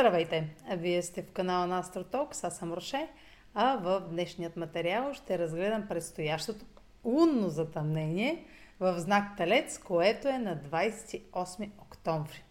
Здравейте! 0.00 0.48
Вие 0.76 1.02
сте 1.02 1.22
в 1.22 1.32
канала 1.32 1.66
на 1.66 1.78
Астротокс, 1.78 2.44
аз 2.44 2.58
съм 2.58 2.72
Роше, 2.72 3.08
а 3.54 3.76
в 3.76 4.00
днешният 4.10 4.56
материал 4.56 5.14
ще 5.14 5.38
разгледам 5.38 5.88
предстоящото 5.88 6.64
лунно 7.04 7.48
затъмнение 7.48 8.44
в 8.80 9.00
знак 9.00 9.36
Телец, 9.36 9.78
което 9.78 10.28
е 10.28 10.38
на 10.38 10.56
28 10.56 11.70
октомври. 11.78 12.44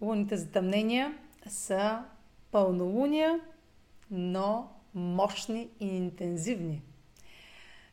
Лунните 0.00 0.36
затъмнения 0.36 1.18
са 1.48 2.04
пълнолуния, 2.50 3.40
но 4.10 4.68
мощни 4.94 5.68
и 5.80 5.96
интензивни. 5.96 6.82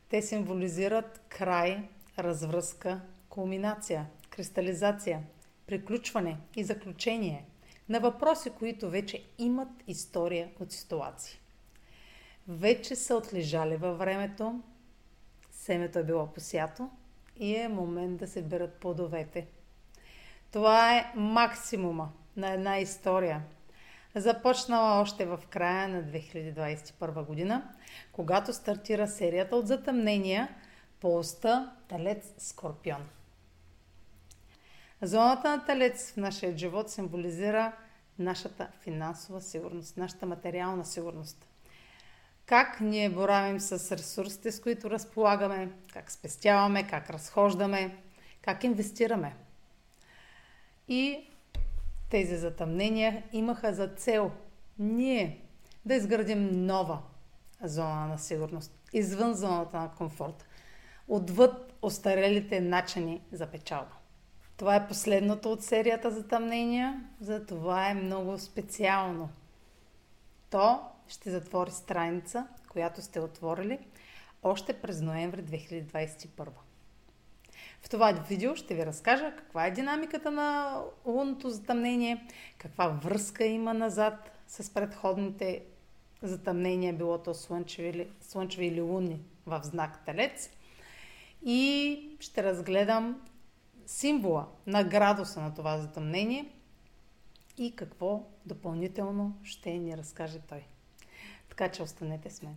Те 0.09 0.21
символизират 0.21 1.21
край, 1.29 1.89
развръзка, 2.19 3.01
кулминация, 3.29 4.05
кристализация, 4.29 5.23
приключване 5.67 6.37
и 6.55 6.63
заключение 6.63 7.45
на 7.89 7.99
въпроси, 7.99 8.49
които 8.49 8.89
вече 8.89 9.23
имат 9.37 9.69
история 9.87 10.49
от 10.59 10.71
ситуации. 10.71 11.39
Вече 12.47 12.95
са 12.95 13.15
отлежали 13.15 13.75
във 13.75 13.97
времето, 13.97 14.61
семето 15.51 15.99
е 15.99 16.03
било 16.03 16.27
посято 16.27 16.89
и 17.37 17.55
е 17.55 17.67
момент 17.67 18.17
да 18.17 18.27
се 18.27 18.41
берат 18.41 18.73
плодовете. 18.73 19.47
Това 20.51 20.97
е 20.97 21.13
максимума 21.15 22.11
на 22.37 22.49
една 22.49 22.79
история, 22.79 23.43
започнала 24.15 25.01
още 25.01 25.25
в 25.25 25.39
края 25.49 25.87
на 25.87 26.03
2021 26.03 27.25
година, 27.25 27.73
когато 28.11 28.53
стартира 28.53 29.07
серията 29.07 29.55
от 29.55 29.67
затъмнения 29.67 30.55
по 30.99 31.17
оста 31.17 31.71
Талец 31.87 32.33
Скорпион. 32.37 33.09
Зоната 35.05 35.49
на 35.49 35.65
Талец 35.65 36.11
в 36.11 36.17
нашия 36.17 36.57
живот 36.57 36.89
символизира 36.89 37.73
нашата 38.19 38.67
финансова 38.79 39.41
сигурност, 39.41 39.97
нашата 39.97 40.25
материална 40.25 40.85
сигурност. 40.85 41.47
Как 42.45 42.81
ние 42.81 43.09
боравим 43.09 43.59
с 43.59 43.91
ресурсите, 43.97 44.51
с 44.51 44.61
които 44.61 44.89
разполагаме, 44.89 45.71
как 45.93 46.11
спестяваме, 46.11 46.87
как 46.87 47.09
разхождаме, 47.09 47.97
как 48.41 48.63
инвестираме. 48.63 49.35
И 50.87 51.27
тези 52.09 52.37
затъмнения 52.37 53.23
имаха 53.33 53.73
за 53.73 53.87
цел 53.87 54.31
ние 54.79 55.41
да 55.85 55.95
изградим 55.95 56.65
нова 56.65 57.01
зона 57.63 58.07
на 58.07 58.17
сигурност, 58.17 58.79
извън 58.93 59.33
зоната 59.33 59.77
на 59.77 59.91
комфорт, 59.97 60.45
отвъд 61.07 61.73
остарелите 61.81 62.61
начини 62.61 63.21
за 63.31 63.47
печалба. 63.47 64.02
Това 64.57 64.75
е 64.75 64.87
последното 64.87 65.51
от 65.51 65.63
серията 65.63 66.11
затъмнения, 66.11 67.03
затова 67.21 67.89
е 67.89 67.93
много 67.93 68.39
специално. 68.39 69.29
То 70.49 70.81
ще 71.07 71.31
затвори 71.31 71.71
страница, 71.71 72.47
която 72.69 73.01
сте 73.01 73.19
отворили 73.19 73.79
още 74.43 74.73
през 74.73 75.01
ноември 75.01 75.43
2021. 75.43 76.47
В 77.81 77.89
това 77.89 78.11
видео 78.11 78.55
ще 78.55 78.75
ви 78.75 78.85
разкажа 78.85 79.33
каква 79.37 79.65
е 79.65 79.71
динамиката 79.71 80.31
на 80.31 80.79
лунното 81.05 81.49
затъмнение, 81.49 82.27
каква 82.57 82.87
връзка 82.87 83.45
има 83.45 83.73
назад 83.73 84.31
с 84.47 84.73
предходните 84.73 85.63
затъмнения, 86.21 86.93
било 86.93 87.17
то 87.17 87.33
слънчеви 87.33 87.87
или, 87.87 88.07
слънчеви 88.21 88.65
или 88.65 88.81
лунни 88.81 89.19
в 89.45 89.61
знак 89.63 90.05
Телец. 90.05 90.49
И 91.45 92.17
ще 92.19 92.43
разгледам 92.43 93.21
символа 93.85 94.47
на 94.67 94.83
градуса 94.83 95.41
на 95.41 95.53
това 95.53 95.77
затъмнение 95.77 96.51
и 97.57 97.75
какво 97.75 98.23
допълнително 98.45 99.37
ще 99.43 99.73
ни 99.73 99.97
разкаже 99.97 100.39
той. 100.39 100.65
Така 101.49 101.69
че 101.69 101.83
останете 101.83 102.29
с 102.29 102.41
мен. 102.41 102.55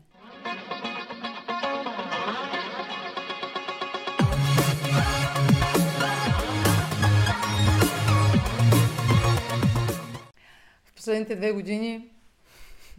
В 10.84 10.93
последните 10.97 11.37
две 11.37 11.53
години 11.53 12.11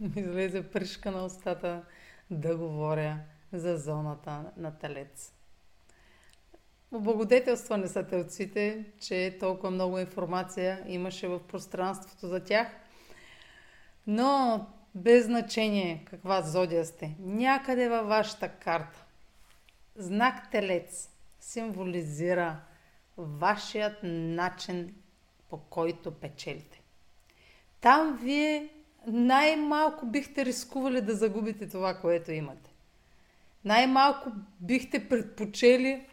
ми 0.00 0.12
излезе 0.16 0.70
пришка 0.70 1.10
на 1.10 1.24
устата 1.24 1.84
да 2.30 2.56
говоря 2.56 3.18
за 3.52 3.78
зоната 3.78 4.44
на 4.56 4.78
Талец. 4.78 5.37
Облагодетелствани 6.92 7.88
са 7.88 8.06
телците, 8.06 8.84
че 9.00 9.36
толкова 9.40 9.70
много 9.70 9.98
информация 9.98 10.84
имаше 10.86 11.28
в 11.28 11.40
пространството 11.40 12.26
за 12.26 12.44
тях. 12.44 12.68
Но 14.06 14.66
без 14.94 15.24
значение 15.24 16.04
каква 16.04 16.42
зодия 16.42 16.84
сте, 16.84 17.16
някъде 17.18 17.88
във 17.88 18.06
вашата 18.06 18.48
карта, 18.48 19.04
знак 19.96 20.50
Телец 20.50 21.08
символизира 21.40 22.60
вашият 23.18 23.98
начин 24.02 24.94
по 25.50 25.56
който 25.58 26.10
печелите. 26.10 26.82
Там 27.80 28.18
вие 28.22 28.68
най-малко 29.06 30.06
бихте 30.06 30.44
рискували 30.44 31.00
да 31.00 31.14
загубите 31.14 31.68
това, 31.68 31.94
което 31.94 32.32
имате. 32.32 32.70
Най-малко 33.64 34.30
бихте 34.60 35.08
предпочели 35.08 36.06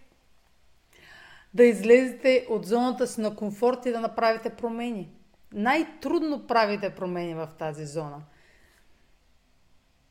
да 1.55 1.63
излезете 1.63 2.47
от 2.49 2.66
зоната 2.66 3.07
си 3.07 3.21
на 3.21 3.35
комфорт 3.35 3.85
и 3.85 3.91
да 3.91 3.99
направите 3.99 4.49
промени. 4.49 5.09
Най-трудно 5.53 6.47
правите 6.47 6.89
промени 6.89 7.35
в 7.35 7.49
тази 7.59 7.85
зона. 7.85 8.21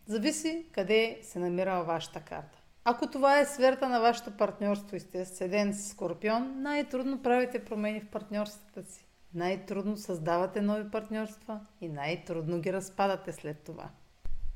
Зависи 0.06 0.66
къде 0.72 1.18
се 1.22 1.38
намира 1.38 1.82
вашата 1.82 2.20
карта. 2.20 2.58
Ако 2.84 3.06
това 3.06 3.38
е 3.38 3.46
сферата 3.46 3.88
на 3.88 4.00
вашето 4.00 4.36
партньорство 4.36 4.96
и 4.96 5.00
сте 5.00 5.24
седен 5.24 5.74
с 5.74 5.88
Скорпион, 5.88 6.62
най-трудно 6.62 7.22
правите 7.22 7.64
промени 7.64 8.00
в 8.00 8.08
партньорствата 8.08 8.82
си. 8.92 9.06
Най-трудно 9.34 9.96
създавате 9.96 10.60
нови 10.60 10.90
партньорства 10.90 11.60
и 11.80 11.88
най-трудно 11.88 12.60
ги 12.60 12.72
разпадате 12.72 13.32
след 13.32 13.58
това. 13.58 13.88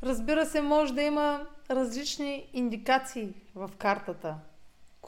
Разбира 0.02 0.46
се, 0.46 0.60
може 0.60 0.94
да 0.94 1.02
има 1.02 1.46
различни 1.70 2.50
индикации 2.52 3.34
в 3.54 3.70
картата, 3.78 4.36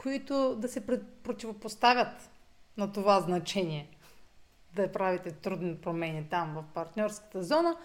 които 0.01 0.55
да 0.55 0.67
се 0.67 0.85
противопоставят 1.23 2.29
на 2.77 2.91
това 2.91 3.19
значение. 3.19 3.89
Да 4.75 4.91
правите 4.91 5.31
трудни 5.31 5.77
промени 5.77 6.27
там 6.29 6.53
в 6.53 6.73
партньорската 6.73 7.43
зона. 7.43 7.77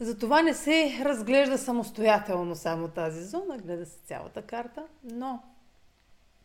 Затова 0.00 0.42
не 0.42 0.54
се 0.54 0.98
разглежда 1.04 1.58
самостоятелно 1.58 2.54
само 2.54 2.88
тази 2.88 3.24
зона, 3.24 3.58
гледа 3.58 3.86
се 3.86 3.98
цялата 3.98 4.42
карта, 4.42 4.86
но 5.04 5.42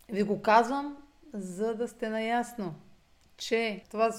ви 0.10 0.24
го 0.24 0.42
казвам, 0.42 0.98
за 1.34 1.76
да 1.76 1.88
сте 1.88 2.10
наясно, 2.10 2.76
че 3.38 3.84
това, 3.92 4.12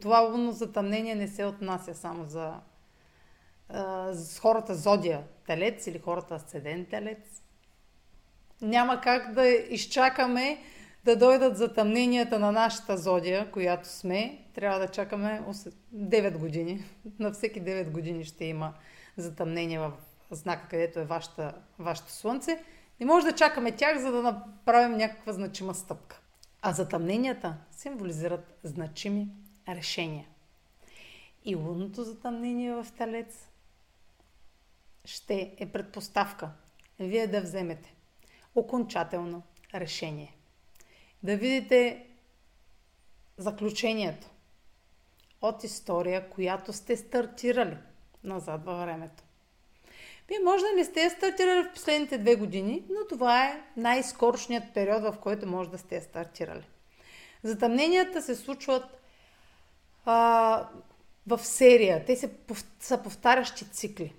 това 0.00 0.18
лунно 0.18 0.52
затъмнение 0.52 1.14
не 1.14 1.28
се 1.28 1.44
отнася 1.44 1.94
само 1.94 2.24
за, 2.24 2.54
за 4.10 4.40
хората 4.40 4.74
зодия 4.74 5.24
телец 5.46 5.86
или 5.86 5.98
хората 5.98 6.34
асцендент 6.34 6.88
телец, 6.88 7.42
няма 8.62 9.00
как 9.00 9.32
да 9.32 9.48
изчакаме 9.48 10.58
да 11.04 11.16
дойдат 11.16 11.56
затъмненията 11.56 12.38
на 12.38 12.52
нашата 12.52 12.96
зодия, 12.96 13.50
която 13.50 13.88
сме. 13.88 14.44
Трябва 14.54 14.78
да 14.78 14.88
чакаме 14.88 15.42
9 15.94 16.38
години. 16.38 16.84
На 17.18 17.32
всеки 17.32 17.62
9 17.62 17.90
години 17.90 18.24
ще 18.24 18.44
има 18.44 18.74
затъмнение 19.16 19.78
в 19.78 19.92
знака, 20.30 20.68
където 20.68 20.98
е 20.98 21.04
вашата, 21.04 21.54
вашето 21.78 22.12
слънце. 22.12 22.64
Не 23.00 23.06
може 23.06 23.26
да 23.26 23.32
чакаме 23.32 23.72
тях, 23.72 23.98
за 23.98 24.12
да 24.12 24.22
направим 24.22 24.96
някаква 24.96 25.32
значима 25.32 25.74
стъпка. 25.74 26.20
А 26.62 26.72
затъмненията 26.72 27.56
символизират 27.70 28.58
значими 28.64 29.28
решения. 29.68 30.26
И 31.44 31.54
лунното 31.54 32.04
затъмнение 32.04 32.72
в 32.72 32.86
Талец 32.98 33.48
ще 35.04 35.54
е 35.58 35.66
предпоставка 35.66 36.50
вие 37.00 37.26
да 37.26 37.40
вземете 37.40 37.94
окончателно 38.54 39.42
решение. 39.74 40.34
Да 41.22 41.36
видите 41.36 42.06
заключението 43.36 44.30
от 45.42 45.64
история, 45.64 46.30
която 46.30 46.72
сте 46.72 46.96
стартирали 46.96 47.76
назад 48.24 48.64
във 48.64 48.80
времето. 48.80 49.22
Вие 50.28 50.38
може 50.44 50.64
да 50.64 50.72
не 50.76 50.84
сте 50.84 51.10
стартирали 51.10 51.62
в 51.62 51.72
последните 51.72 52.18
две 52.18 52.36
години, 52.36 52.84
но 52.90 53.06
това 53.08 53.44
е 53.44 53.62
най-скорошният 53.76 54.74
период, 54.74 55.02
в 55.02 55.16
който 55.20 55.46
може 55.46 55.70
да 55.70 55.78
сте 55.78 56.00
стартирали. 56.00 56.64
Затъмненията 57.42 58.22
се 58.22 58.34
случват 58.34 58.84
а, 60.04 60.68
в 61.26 61.38
серия. 61.38 62.04
Те 62.04 62.30
са 62.80 63.02
повтарящи 63.02 63.70
цикли. 63.70 64.14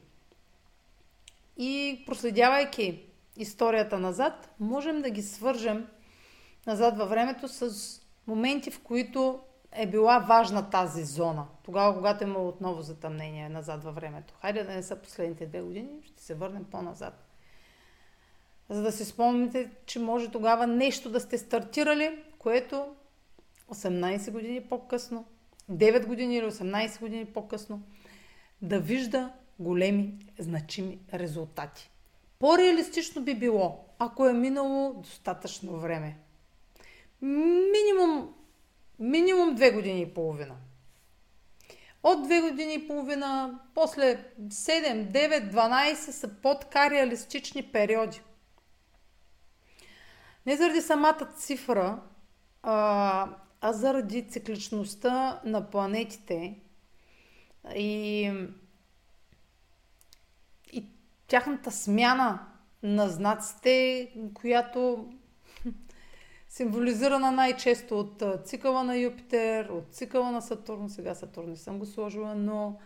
И 1.57 2.03
проследявайки 2.05 3.08
историята 3.39 3.99
назад, 3.99 4.49
можем 4.59 5.01
да 5.01 5.09
ги 5.09 5.21
свържем 5.21 5.87
назад 6.67 6.97
във 6.97 7.09
времето 7.09 7.47
с 7.47 7.71
моменти, 8.27 8.71
в 8.71 8.83
които 8.83 9.39
е 9.71 9.87
била 9.87 10.19
важна 10.19 10.69
тази 10.69 11.03
зона? 11.03 11.45
Тогава, 11.63 11.95
когато 11.95 12.23
има 12.23 12.39
отново 12.39 12.81
затъмнение 12.81 13.49
назад 13.49 13.83
във 13.83 13.95
времето. 13.95 14.33
Хайде 14.41 14.63
да 14.63 14.73
не 14.73 14.83
са 14.83 14.95
последните 14.95 15.45
две 15.45 15.61
години, 15.61 15.89
ще 16.03 16.23
се 16.23 16.35
върнем 16.35 16.65
по-назад. 16.65 17.25
За 18.69 18.81
да 18.81 18.91
си 18.91 19.05
спомните, 19.05 19.71
че 19.85 19.99
може 19.99 20.31
тогава 20.31 20.67
нещо 20.67 21.09
да 21.09 21.19
сте 21.19 21.37
стартирали, 21.37 22.23
което 22.39 22.95
18 23.71 24.31
години 24.31 24.61
по-късно, 24.61 25.25
9 25.71 26.05
години 26.05 26.35
или 26.35 26.45
18 26.45 26.99
години 26.99 27.25
по-късно, 27.25 27.81
да 28.61 28.79
вижда 28.79 29.33
големи, 29.59 30.25
значими 30.39 30.99
резултати. 31.13 31.91
По-реалистично 32.39 33.21
би 33.21 33.35
било, 33.35 33.85
ако 33.99 34.27
е 34.27 34.33
минало 34.33 34.93
достатъчно 34.93 35.79
време. 35.79 36.17
Минимум, 37.21 38.33
минимум 38.99 39.57
2 39.57 39.73
години 39.73 40.01
и 40.01 40.13
половина. 40.13 40.55
От 42.03 42.27
2 42.27 42.49
години 42.49 42.73
и 42.73 42.87
половина, 42.87 43.59
после 43.75 44.25
7, 44.39 45.11
9, 45.11 45.51
12 45.51 45.93
са 45.93 46.41
по-така 46.41 46.89
реалистични 46.89 47.63
периоди. 47.63 48.21
Не 50.45 50.57
заради 50.57 50.81
самата 50.81 51.27
цифра, 51.37 52.01
а, 52.63 53.29
а 53.61 53.73
заради 53.73 54.29
цикличността 54.29 55.41
на 55.45 55.69
планетите 55.69 56.59
и 57.75 58.31
тяхната 61.29 61.71
смяна 61.71 62.39
на 62.83 63.09
знаците, 63.09 64.07
която 64.33 65.09
символизирана 66.49 67.31
най-често 67.31 67.99
от 67.99 68.23
цикъла 68.45 68.83
на 68.83 68.97
Юпитер, 68.97 69.65
от 69.65 69.93
цикъла 69.93 70.31
на 70.31 70.41
Сатурн, 70.41 70.89
сега 70.89 71.15
Сатурн 71.15 71.49
не 71.49 71.55
съм 71.55 71.79
го 71.79 71.85
сложила, 71.85 72.35
но 72.35 72.79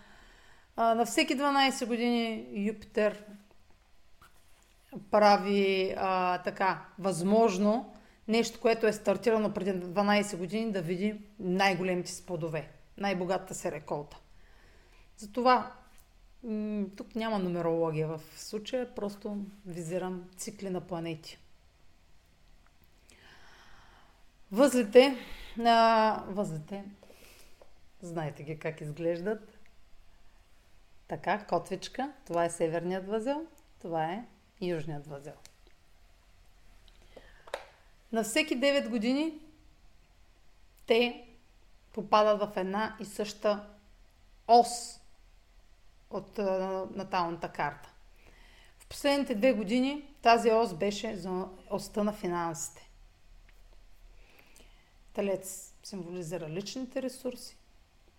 а, 0.75 0.95
на 0.95 1.05
всеки 1.05 1.37
12 1.37 1.85
години 1.85 2.47
Юпитер 2.53 3.25
прави 5.11 5.93
а, 5.97 6.37
така 6.37 6.85
възможно 6.99 7.93
нещо, 8.27 8.59
което 8.59 8.87
е 8.87 8.93
стартирано 8.93 9.53
преди 9.53 9.71
12 9.71 10.37
години, 10.37 10.71
да 10.71 10.81
види 10.81 11.21
най-големите 11.39 12.11
си 12.11 12.25
най-богатата 12.97 13.53
се 13.53 13.71
реколта. 13.71 14.17
Затова 15.17 15.71
тук 16.97 17.15
няма 17.15 17.39
нумерология 17.39 18.07
в 18.07 18.21
случая, 18.35 18.95
просто 18.95 19.37
визирам 19.65 20.29
цикли 20.37 20.69
на 20.69 20.81
планети. 20.81 21.37
Възлите, 24.51 25.17
а, 25.65 26.23
възлите, 26.27 26.83
знаете 28.01 28.43
ги 28.43 28.59
как 28.59 28.81
изглеждат. 28.81 29.59
Така, 31.07 31.45
котвичка, 31.45 32.13
това 32.25 32.45
е 32.45 32.49
северният 32.49 33.07
възел, 33.07 33.45
това 33.81 34.05
е 34.05 34.25
южният 34.61 35.07
възел. 35.07 35.33
На 38.11 38.23
всеки 38.23 38.59
9 38.59 38.89
години 38.89 39.39
те 40.85 41.27
попадат 41.93 42.39
в 42.39 42.57
една 42.57 42.97
и 42.99 43.05
съща 43.05 43.67
ос 44.47 44.99
от 46.13 46.37
наталната 46.95 47.49
карта. 47.49 47.89
В 48.79 48.87
последните 48.87 49.35
две 49.35 49.53
години 49.53 50.15
тази 50.21 50.51
ос 50.51 50.73
беше 50.73 51.15
за 51.15 51.45
оста 51.69 52.03
на 52.03 52.13
финансите. 52.13 52.89
Телец 55.13 55.73
символизира 55.83 56.49
личните 56.49 57.01
ресурси, 57.01 57.57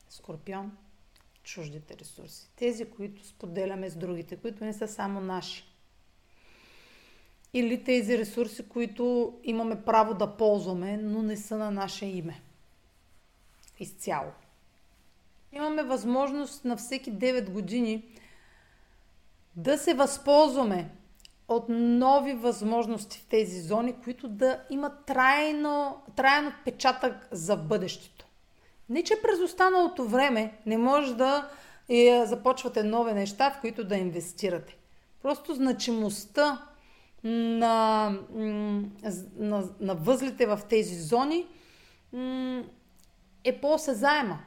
Скорпион 0.08 0.76
чуждите 1.44 1.96
ресурси. 1.96 2.48
Тези, 2.56 2.90
които 2.90 3.26
споделяме 3.26 3.90
с 3.90 3.96
другите, 3.96 4.36
които 4.36 4.64
не 4.64 4.72
са 4.72 4.88
само 4.88 5.20
наши 5.20 5.64
или 7.52 7.84
тези 7.84 8.18
ресурси, 8.18 8.68
които 8.68 9.34
имаме 9.44 9.84
право 9.84 10.14
да 10.14 10.36
ползваме, 10.36 10.96
но 10.96 11.22
не 11.22 11.36
са 11.36 11.56
на 11.56 11.70
наше 11.70 12.06
име. 12.06 12.42
Изцяло. 13.80 14.32
Имаме 15.56 15.82
възможност 15.82 16.64
на 16.64 16.76
всеки 16.76 17.12
9 17.12 17.50
години 17.50 18.04
да 19.56 19.78
се 19.78 19.94
възползваме 19.94 20.90
от 21.48 21.64
нови 21.68 22.32
възможности 22.32 23.18
в 23.18 23.28
тези 23.28 23.60
зони, 23.60 23.94
които 24.04 24.28
да 24.28 24.60
имат 24.70 25.04
трайно, 25.06 26.02
трайно 26.16 26.48
отпечатък 26.48 27.28
за 27.30 27.56
бъдещето. 27.56 28.26
Не, 28.88 29.02
че 29.02 29.22
през 29.22 29.40
останалото 29.40 30.04
време 30.04 30.58
не 30.66 30.78
може 30.78 31.14
да 31.14 31.50
е, 31.88 32.22
започвате 32.26 32.82
нови 32.82 33.12
неща, 33.12 33.50
в 33.50 33.60
които 33.60 33.84
да 33.84 33.96
инвестирате. 33.96 34.76
Просто 35.22 35.54
значимостта 35.54 36.68
на, 37.24 38.10
на, 39.36 39.68
на 39.80 39.94
възлите 39.94 40.46
в 40.46 40.60
тези 40.68 41.00
зони 41.00 41.46
е 43.44 43.60
по-осезаема. 43.60 44.38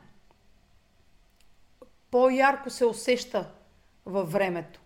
По-ярко 2.11 2.69
се 2.69 2.85
усеща 2.85 3.51
във 4.05 4.31
времето. 4.31 4.81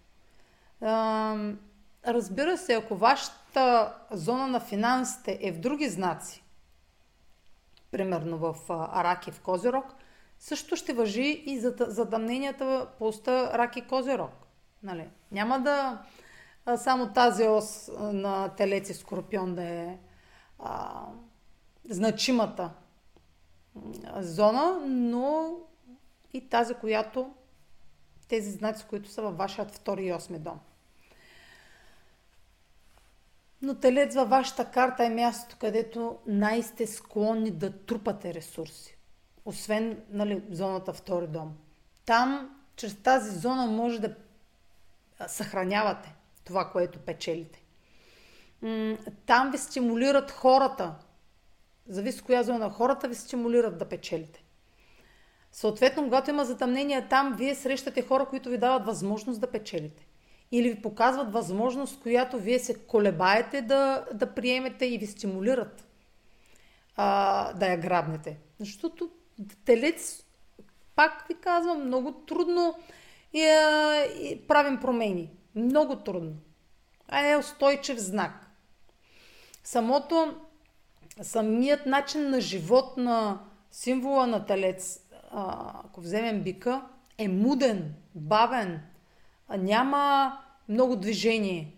Разбира 2.08 2.58
се, 2.58 2.74
ако 2.74 2.96
вашата 2.96 3.96
зона 4.12 4.48
на 4.48 4.60
финансите 4.60 5.40
е 5.42 5.52
в 5.52 5.60
други 5.60 5.90
знаци, 5.90 6.44
примерно 7.92 8.38
в 8.38 8.56
Раки 9.04 9.32
в 9.32 9.42
Козирог, 9.42 9.86
също 10.40 10.76
ще 10.76 10.94
въжи 10.94 11.44
и 11.46 11.60
за 11.60 11.76
задъмненията 11.80 12.88
по 12.98 13.08
оста 13.08 13.58
Раки 13.58 13.82
Козирог. 13.82 14.32
Нали? 14.84 15.10
Няма 15.32 15.60
да 15.60 16.02
само 16.78 17.14
тази 17.14 17.48
ос 17.48 17.92
на 18.00 18.50
телец 18.50 18.90
и 18.90 18.94
скорпион 18.94 19.56
да 19.56 19.64
е 19.64 19.98
а, 20.60 21.02
значимата 21.90 22.72
зона, 24.18 24.80
но 24.88 25.58
и 26.34 26.50
тази, 26.50 26.74
която 26.74 27.34
тези 28.28 28.52
знаци, 28.52 28.86
които 28.90 29.10
са 29.10 29.22
във 29.22 29.38
вашия 29.38 29.66
втори 29.66 30.06
и 30.06 30.14
осми 30.14 30.40
дом. 30.40 30.60
Но 33.62 33.76
телец 33.76 34.16
във 34.16 34.30
вашата 34.30 34.72
карта 34.72 35.06
е 35.06 35.10
мястото, 35.10 35.58
където 35.60 36.18
най-сте 36.28 36.88
склонни 36.88 37.52
да 37.52 37.72
трупате 37.86 38.34
ресурси. 38.34 38.98
Освен 39.46 40.04
нали, 40.10 40.44
зоната 40.50 40.94
втори 40.94 41.28
дом. 41.28 41.58
Там, 42.06 42.56
чрез 42.76 42.96
тази 42.96 43.40
зона 43.40 43.66
може 43.66 44.02
да 44.02 44.16
съхранявате 45.28 46.16
това, 46.44 46.72
което 46.72 47.00
печелите. 47.00 47.64
Там 49.26 49.52
ви 49.52 49.58
стимулират 49.58 50.32
хората. 50.32 50.96
Зависи 51.88 52.22
коя 52.22 52.44
зона 52.44 52.70
хората 52.70 53.08
ви 53.08 53.16
стимулират 53.16 53.78
да 53.78 53.90
печелите. 53.90 54.44
Съответно, 55.52 56.04
когато 56.04 56.30
има 56.30 56.46
затъмнение 56.46 57.08
там, 57.10 57.36
вие 57.38 57.56
срещате 57.56 58.02
хора, 58.02 58.26
които 58.26 58.50
ви 58.50 58.58
дават 58.58 58.86
възможност 58.86 59.42
да 59.42 59.52
печелите. 59.52 60.08
Или 60.52 60.70
ви 60.70 60.82
показват 60.82 61.34
възможност, 61.34 62.02
която 62.02 62.40
вие 62.40 62.60
се 62.60 62.80
колебаете 62.80 63.62
да, 63.62 64.06
да 64.14 64.34
приемете 64.34 64.86
и 64.86 64.98
ви 64.98 65.08
стимулират 65.08 65.88
а, 66.96 67.54
да 67.54 67.66
я 67.66 67.78
грабнете. 67.78 68.38
Защото 68.60 69.10
телец, 69.66 70.24
пак 70.96 71.28
ви 71.28 71.36
казвам, 71.36 71.86
много 71.86 72.12
трудно 72.12 72.76
и, 73.34 73.42
а, 73.42 74.06
и 74.22 74.48
правим 74.48 74.80
промени. 74.80 75.32
Много 75.56 75.96
трудно. 75.96 76.34
А 77.08 77.28
е 77.28 77.38
устойчив 77.38 77.98
знак. 77.98 78.48
Самото, 79.64 80.36
самият 81.22 81.86
начин 81.86 82.30
на 82.30 82.42
живот 82.42 82.98
на 82.98 83.40
символа 83.72 84.28
на 84.28 84.46
телец, 84.46 85.01
ако 85.32 86.02
вземем 86.02 86.44
бика, 86.44 86.82
е 87.18 87.28
муден, 87.28 87.94
бавен, 88.16 88.82
няма 89.58 90.38
много 90.70 90.96
движение. 90.96 91.76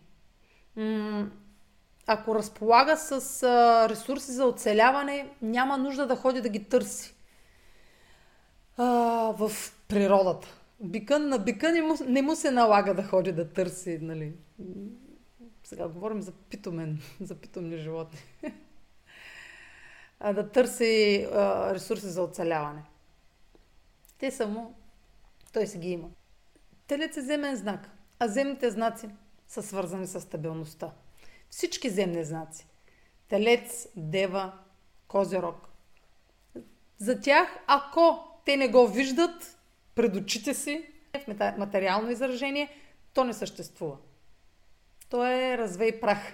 Ако 2.08 2.36
разполага 2.36 2.98
с 2.98 3.44
ресурси 3.90 4.32
за 4.32 4.46
оцеляване, 4.46 5.30
няма 5.42 5.78
нужда 5.78 6.08
да 6.08 6.16
ходи 6.16 6.42
да 6.42 6.50
ги 6.50 6.64
търси 6.64 7.16
в 8.78 9.52
природата. 9.88 10.48
Бика, 10.80 11.20
на 11.20 11.40
бика 11.40 11.72
не 11.72 11.82
му, 11.82 11.96
не 12.08 12.22
му 12.22 12.36
се 12.36 12.52
налага 12.52 12.94
да 12.94 13.04
ходи 13.04 13.32
да 13.32 13.50
търси, 13.50 14.00
нали. 14.02 14.34
Сега 15.64 15.88
говорим 15.88 16.22
за 16.22 16.32
питомен, 16.32 17.00
за 17.22 17.36
питомни 17.36 17.78
животни. 17.78 18.20
да 20.34 20.50
търси 20.50 21.28
ресурси 21.72 22.06
за 22.06 22.24
оцеляване. 22.24 22.84
Те 24.24 24.32
само 24.32 24.74
той 25.54 25.68
си 25.68 25.78
ги 25.78 25.90
има. 25.90 26.10
Телец 26.88 27.18
е 27.18 27.22
земен 27.22 27.56
знак, 27.56 27.90
а 28.20 28.28
земните 28.28 28.72
знаци 28.72 29.10
са 29.48 29.64
свързани 29.64 30.08
с 30.08 30.22
стабилността. 30.22 30.92
Всички 31.50 31.90
земни 31.90 32.24
знаци. 32.24 32.68
Телец, 33.30 33.88
Дева, 33.96 34.54
Козерог. 35.08 35.70
За 36.98 37.22
тях, 37.22 37.60
ако 37.68 38.20
те 38.46 38.58
не 38.58 38.68
го 38.68 38.88
виждат 38.88 39.58
пред 39.96 40.16
очите 40.16 40.54
си, 40.54 40.88
в 41.28 41.54
материално 41.58 42.12
изражение, 42.12 42.70
то 43.14 43.24
не 43.24 43.34
съществува. 43.34 43.98
То 45.10 45.26
е 45.26 45.58
развей 45.58 46.00
прах. 46.00 46.20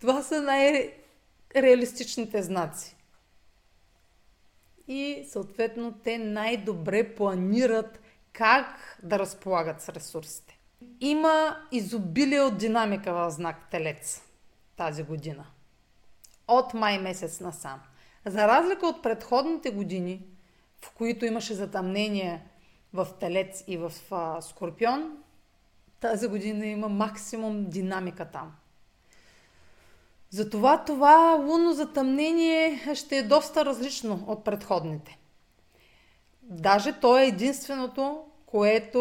Това 0.00 0.22
са 0.22 0.42
най-реалистичните 0.42 2.42
знаци 2.42 2.96
и 4.90 5.24
съответно 5.28 5.92
те 6.04 6.18
най-добре 6.18 7.14
планират 7.14 8.00
как 8.32 8.98
да 9.02 9.18
разполагат 9.18 9.82
с 9.82 9.88
ресурсите. 9.88 10.58
Има 11.00 11.56
изобилие 11.72 12.40
от 12.40 12.58
динамика 12.58 13.12
в 13.12 13.30
знак 13.30 13.70
Телец 13.70 14.22
тази 14.76 15.02
година. 15.02 15.46
От 16.48 16.74
май 16.74 16.98
месец 16.98 17.40
насам. 17.40 17.80
За 18.26 18.48
разлика 18.48 18.86
от 18.86 19.02
предходните 19.02 19.70
години, 19.70 20.26
в 20.84 20.94
които 20.94 21.24
имаше 21.24 21.54
затъмнение 21.54 22.46
в 22.92 23.08
Телец 23.20 23.64
и 23.66 23.76
в 23.76 23.92
Скорпион, 24.40 25.18
тази 26.00 26.28
година 26.28 26.66
има 26.66 26.88
максимум 26.88 27.64
динамика 27.64 28.24
там. 28.24 28.56
Затова 30.30 30.84
това 30.84 31.42
лунно 31.46 31.72
затъмнение 31.72 32.94
ще 32.94 33.18
е 33.18 33.22
доста 33.22 33.64
различно 33.64 34.24
от 34.26 34.44
предходните. 34.44 35.18
Даже 36.42 36.92
то 37.00 37.18
е 37.18 37.26
единственото, 37.26 38.24
което 38.46 39.00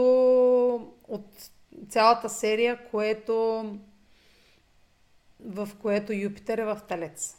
от 1.08 1.50
цялата 1.90 2.30
серия, 2.30 2.80
което 2.92 3.66
в 5.46 5.70
което 5.82 6.14
Юпитер 6.14 6.58
е 6.58 6.66
в 6.66 6.82
Талец. 6.88 7.38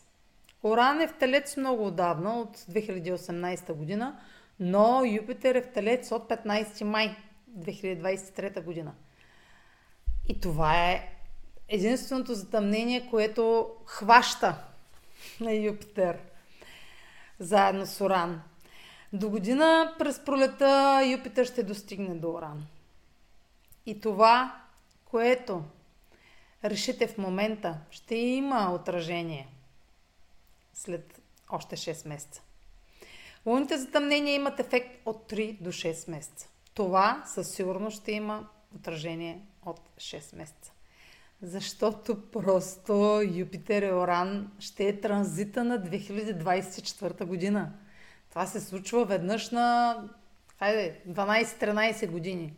Оран 0.64 1.00
е 1.00 1.09
в 1.09 1.14
телец 1.18 1.56
много 1.56 1.87
отдавна, 1.87 2.40
от 2.40 2.56
2018 2.56 3.73
година, 3.73 4.20
но 4.61 5.04
Юпитер 5.04 5.54
е 5.54 5.62
в 5.62 5.73
телец 5.73 6.12
от 6.12 6.28
15 6.28 6.85
май 6.85 7.16
2023 7.59 8.64
година. 8.64 8.92
И 10.28 10.40
това 10.40 10.85
е 10.85 11.19
единственото 11.70 12.34
затъмнение, 12.34 13.08
което 13.10 13.70
хваща 13.86 14.56
на 15.40 15.52
Юпитер 15.52 16.18
заедно 17.38 17.86
с 17.86 18.00
Уран. 18.00 18.42
До 19.12 19.30
година 19.30 19.94
през 19.98 20.24
пролета 20.24 21.02
Юпитер 21.06 21.46
ще 21.46 21.62
достигне 21.62 22.14
до 22.14 22.30
Оран. 22.30 22.66
И 23.86 24.00
това, 24.00 24.60
което 25.04 25.62
решите 26.64 27.06
в 27.06 27.18
момента, 27.18 27.78
ще 27.90 28.14
има 28.14 28.74
отражение 28.74 29.48
след 30.74 31.20
още 31.50 31.76
6 31.76 32.08
месеца. 32.08 32.42
Луните 33.46 33.78
затъмнения 33.78 34.34
имат 34.34 34.60
ефект 34.60 35.00
от 35.06 35.32
3 35.32 35.62
до 35.62 35.72
6 35.72 36.10
месеца. 36.10 36.48
Това 36.74 37.24
със 37.26 37.50
сигурност 37.50 38.00
ще 38.02 38.12
има 38.12 38.48
отражение 38.76 39.40
от 39.66 39.80
6 39.96 40.36
месеца. 40.36 40.72
Защото 41.42 42.30
просто 42.32 43.23
Юпитер 43.35 43.82
и 43.82 43.92
Оран 43.92 44.50
ще 44.59 44.88
е 44.88 45.00
транзита 45.00 45.64
на 45.64 45.78
2024 45.78 47.25
година. 47.25 47.73
Това 48.30 48.47
се 48.47 48.61
случва 48.61 49.04
веднъж 49.04 49.50
на 49.50 49.97
хайде, 50.59 51.00
12-13 51.09 52.11
години. 52.11 52.54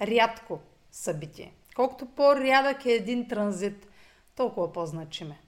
Рядко 0.00 0.60
събитие. 0.92 1.52
Колкото 1.76 2.06
по-рядък 2.06 2.86
е 2.86 2.92
един 2.92 3.28
транзит, 3.28 3.88
толкова 4.36 4.72
по-значиме. 4.72 5.38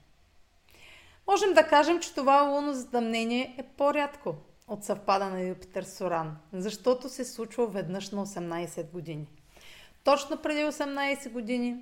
Можем 1.27 1.53
да 1.53 1.67
кажем, 1.67 1.99
че 1.99 2.15
това 2.15 2.41
лунно 2.41 2.73
затъмнение 2.73 3.55
е 3.57 3.63
по-рядко 3.63 4.35
от 4.67 4.83
съвпада 4.83 5.25
на 5.25 5.41
Юпитер 5.41 5.83
с 5.83 6.05
Оран, 6.05 6.37
защото 6.53 7.09
се 7.09 7.25
случва 7.25 7.67
веднъж 7.67 8.09
на 8.09 8.25
18 8.25 8.91
години. 8.91 9.27
Точно 10.03 10.37
преди 10.37 10.59
18 10.59 11.31
години 11.31 11.77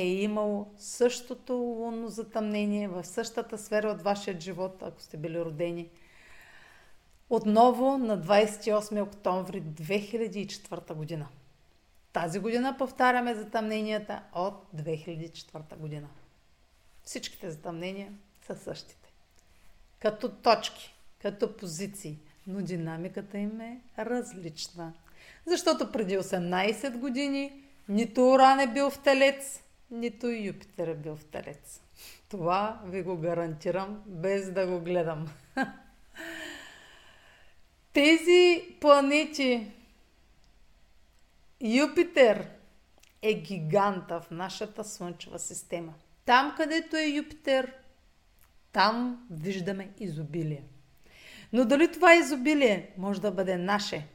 е 0.00 0.22
имало 0.22 0.74
същото 0.78 1.52
лунно 1.52 2.08
затъмнение 2.08 2.88
в 2.88 3.04
същата 3.04 3.58
сфера 3.58 3.88
от 3.88 4.02
вашия 4.02 4.40
живот, 4.40 4.82
ако 4.82 5.02
сте 5.02 5.16
били 5.16 5.40
родени. 5.40 5.88
Отново 7.30 7.98
на 7.98 8.22
28 8.22 9.02
октомври 9.02 9.62
2004 9.62 10.94
година. 10.94 11.28
Тази 12.12 12.38
година 12.38 12.76
повтаряме 12.78 13.34
затъмненията 13.34 14.22
от 14.34 14.66
2004 14.76 15.76
година. 15.76 16.08
Всичките 17.02 17.50
затъмнения 17.50 18.12
са 18.46 18.56
същите. 18.56 19.12
Като 19.98 20.28
точки, 20.28 20.94
като 21.22 21.56
позиции, 21.56 22.18
но 22.46 22.62
динамиката 22.62 23.38
им 23.38 23.60
е 23.60 23.80
различна. 23.98 24.92
Защото 25.46 25.92
преди 25.92 26.18
18 26.18 26.98
години 26.98 27.62
нито 27.88 28.30
Оран 28.30 28.60
е 28.60 28.72
бил 28.72 28.90
в 28.90 29.02
Телец, 29.02 29.62
нито 29.90 30.26
Юпитер 30.26 30.88
е 30.88 30.94
бил 30.94 31.16
в 31.16 31.24
Терец. 31.24 31.82
Това 32.28 32.82
ви 32.84 33.02
го 33.02 33.16
гарантирам, 33.16 34.02
без 34.06 34.52
да 34.52 34.66
го 34.66 34.80
гледам. 34.80 35.28
Тези 37.92 38.76
планети, 38.80 39.72
Юпитер 41.60 42.50
е 43.22 43.34
гиганта 43.34 44.20
в 44.20 44.30
нашата 44.30 44.84
Слънчева 44.84 45.38
система. 45.38 45.94
Там, 46.24 46.54
където 46.56 46.96
е 46.96 47.06
Юпитер, 47.06 47.74
там 48.72 49.26
виждаме 49.30 49.90
изобилие. 49.98 50.64
Но 51.52 51.64
дали 51.64 51.92
това 51.92 52.14
изобилие 52.14 52.94
може 52.98 53.20
да 53.20 53.30
бъде 53.30 53.56
наше, 53.56 54.06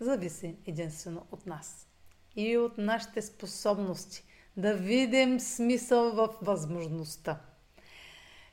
зависи 0.00 0.56
единствено 0.66 1.26
от 1.32 1.46
нас 1.46 1.88
и 2.36 2.58
от 2.58 2.78
нашите 2.78 3.22
способности 3.22 4.24
да 4.60 4.74
видим 4.74 5.40
смисъл 5.40 6.12
в 6.12 6.28
възможността. 6.42 7.40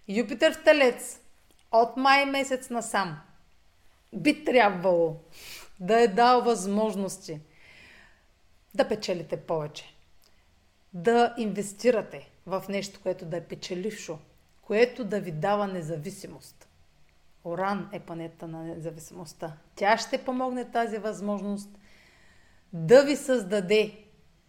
Юпитер 0.08 0.54
в 0.54 0.64
Телец 0.64 1.20
от 1.72 1.98
май 1.98 2.26
месец 2.26 2.70
насам 2.70 3.20
би 4.14 4.46
трябвало 4.46 5.16
да 5.80 6.02
е 6.02 6.08
дал 6.08 6.42
възможности 6.42 7.42
да 8.76 8.88
печелите 8.88 9.38
повече, 9.38 9.96
да 10.94 11.36
инвестирате 11.38 12.30
в 12.46 12.64
нещо, 12.70 13.00
което 13.04 13.26
да 13.26 13.38
е 13.38 13.44
печелившо, 13.44 14.20
което 14.62 15.04
да 15.04 15.20
ви 15.20 15.32
дава 15.32 15.68
независимост. 15.68 16.68
Оран 17.46 17.90
е 17.92 18.00
планета 18.00 18.48
на 18.48 18.64
независимостта. 18.64 19.54
Тя 19.76 19.98
ще 19.98 20.24
помогне 20.24 20.72
тази 20.72 20.98
възможност 20.98 21.70
да 22.74 23.04
ви 23.04 23.16
създаде 23.16 24.07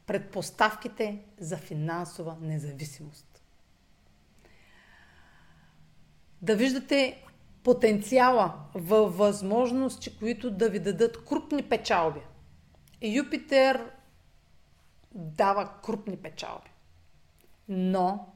предпоставките 0.09 1.19
за 1.39 1.57
финансова 1.57 2.37
независимост. 2.41 3.43
Да 6.43 6.57
виждате 6.57 7.25
потенциала 7.65 8.55
във 8.75 9.17
възможности, 9.17 10.19
които 10.19 10.51
да 10.51 10.71
ви 10.71 10.79
дадат 10.79 11.25
крупни 11.25 11.63
печалби. 11.63 12.21
Юпитер 13.03 13.91
дава 15.15 15.73
крупни 15.85 16.17
печалби. 16.17 16.71
Но, 17.69 18.27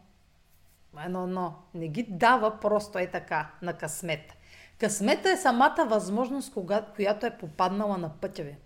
едно, 1.05 1.26
но, 1.26 1.55
не 1.75 1.88
ги 1.88 2.02
дава 2.02 2.61
просто 2.61 2.99
е 2.99 3.11
така, 3.11 3.50
на 3.62 3.73
късмет. 3.79 4.33
Късмета 4.79 5.31
е 5.31 5.37
самата 5.37 5.87
възможност, 5.88 6.55
която 6.97 7.26
е 7.26 7.38
попаднала 7.38 7.99
на 7.99 8.09
пътя 8.21 8.43
ви. 8.43 8.57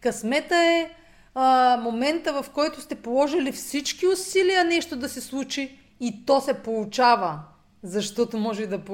Късмета 0.00 0.56
е 0.56 0.90
а, 1.34 1.76
момента, 1.82 2.42
в 2.42 2.50
който 2.50 2.80
сте 2.80 2.94
положили 2.94 3.52
всички 3.52 4.06
усилия 4.06 4.64
нещо 4.64 4.96
да 4.96 5.08
се 5.08 5.20
случи 5.20 5.78
и 6.00 6.26
то 6.26 6.40
се 6.40 6.62
получава. 6.62 7.40
Защото 7.82 8.38
може 8.38 8.62
и 8.62 8.66
да 8.66 8.84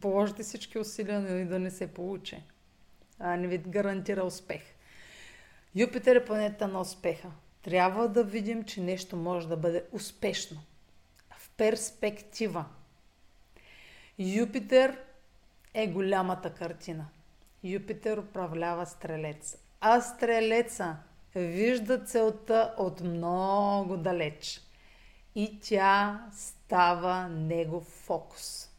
положите 0.00 0.42
всички 0.42 0.78
усилия 0.78 1.20
но 1.20 1.36
и 1.36 1.44
да 1.44 1.58
не 1.58 1.70
се 1.70 1.86
получи. 1.86 2.42
А 3.18 3.36
не 3.36 3.46
ви 3.46 3.58
гарантира 3.58 4.24
успех. 4.24 4.62
Юпитер 5.74 6.16
е 6.16 6.24
планета 6.24 6.68
на 6.68 6.80
успеха. 6.80 7.28
Трябва 7.62 8.08
да 8.08 8.24
видим, 8.24 8.64
че 8.64 8.80
нещо 8.80 9.16
може 9.16 9.48
да 9.48 9.56
бъде 9.56 9.84
успешно. 9.92 10.60
В 11.38 11.50
перспектива. 11.50 12.64
Юпитер 14.18 14.98
е 15.74 15.86
голямата 15.86 16.50
картина. 16.50 17.06
Юпитер 17.64 18.18
управлява 18.18 18.86
стрелец. 18.86 19.56
А 19.80 20.00
стрелеца 20.00 20.96
вижда 21.40 22.04
целта 22.04 22.74
от 22.78 23.00
много 23.00 23.96
далеч 23.96 24.60
и 25.34 25.60
тя 25.60 26.20
става 26.32 27.28
негов 27.28 27.84
фокус. 27.84 28.70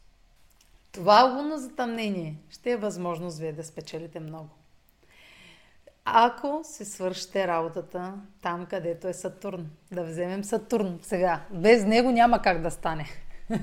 Това 0.92 1.22
лунно 1.22 1.58
затъмнение 1.58 2.36
ще 2.50 2.70
е 2.70 2.76
възможно 2.76 3.30
вие 3.30 3.52
да 3.52 3.64
спечелите 3.64 4.20
много. 4.20 4.48
Ако 6.04 6.60
си 6.64 6.84
свършите 6.84 7.46
работата 7.46 8.14
там, 8.42 8.66
където 8.66 9.08
е 9.08 9.12
Сатурн, 9.12 9.70
да 9.92 10.04
вземем 10.04 10.44
Сатурн 10.44 10.98
сега. 11.02 11.44
Без 11.50 11.84
него 11.84 12.10
няма 12.10 12.42
как 12.42 12.62
да 12.62 12.70
стане. 12.70 13.06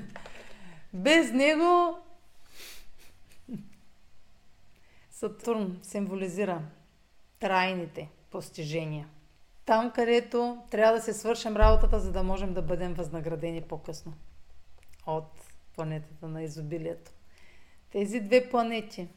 Без 0.94 1.32
него 1.32 1.98
Сатурн 5.12 5.80
символизира 5.84 6.62
трайните, 7.40 8.10
постижения. 8.36 9.08
Там, 9.66 9.92
където 9.92 10.64
трябва 10.72 10.96
да 10.96 11.02
се 11.02 11.14
свършим 11.14 11.58
работата, 11.58 12.00
за 12.00 12.12
да 12.12 12.24
можем 12.24 12.54
да 12.54 12.62
бъдем 12.62 12.94
възнаградени 12.94 13.62
по-късно 13.62 14.14
от 15.08 15.32
планетата 15.76 16.28
на 16.28 16.44
изобилието. 16.44 17.12
Тези 17.92 18.20
две 18.20 18.50
планети 18.50 19.08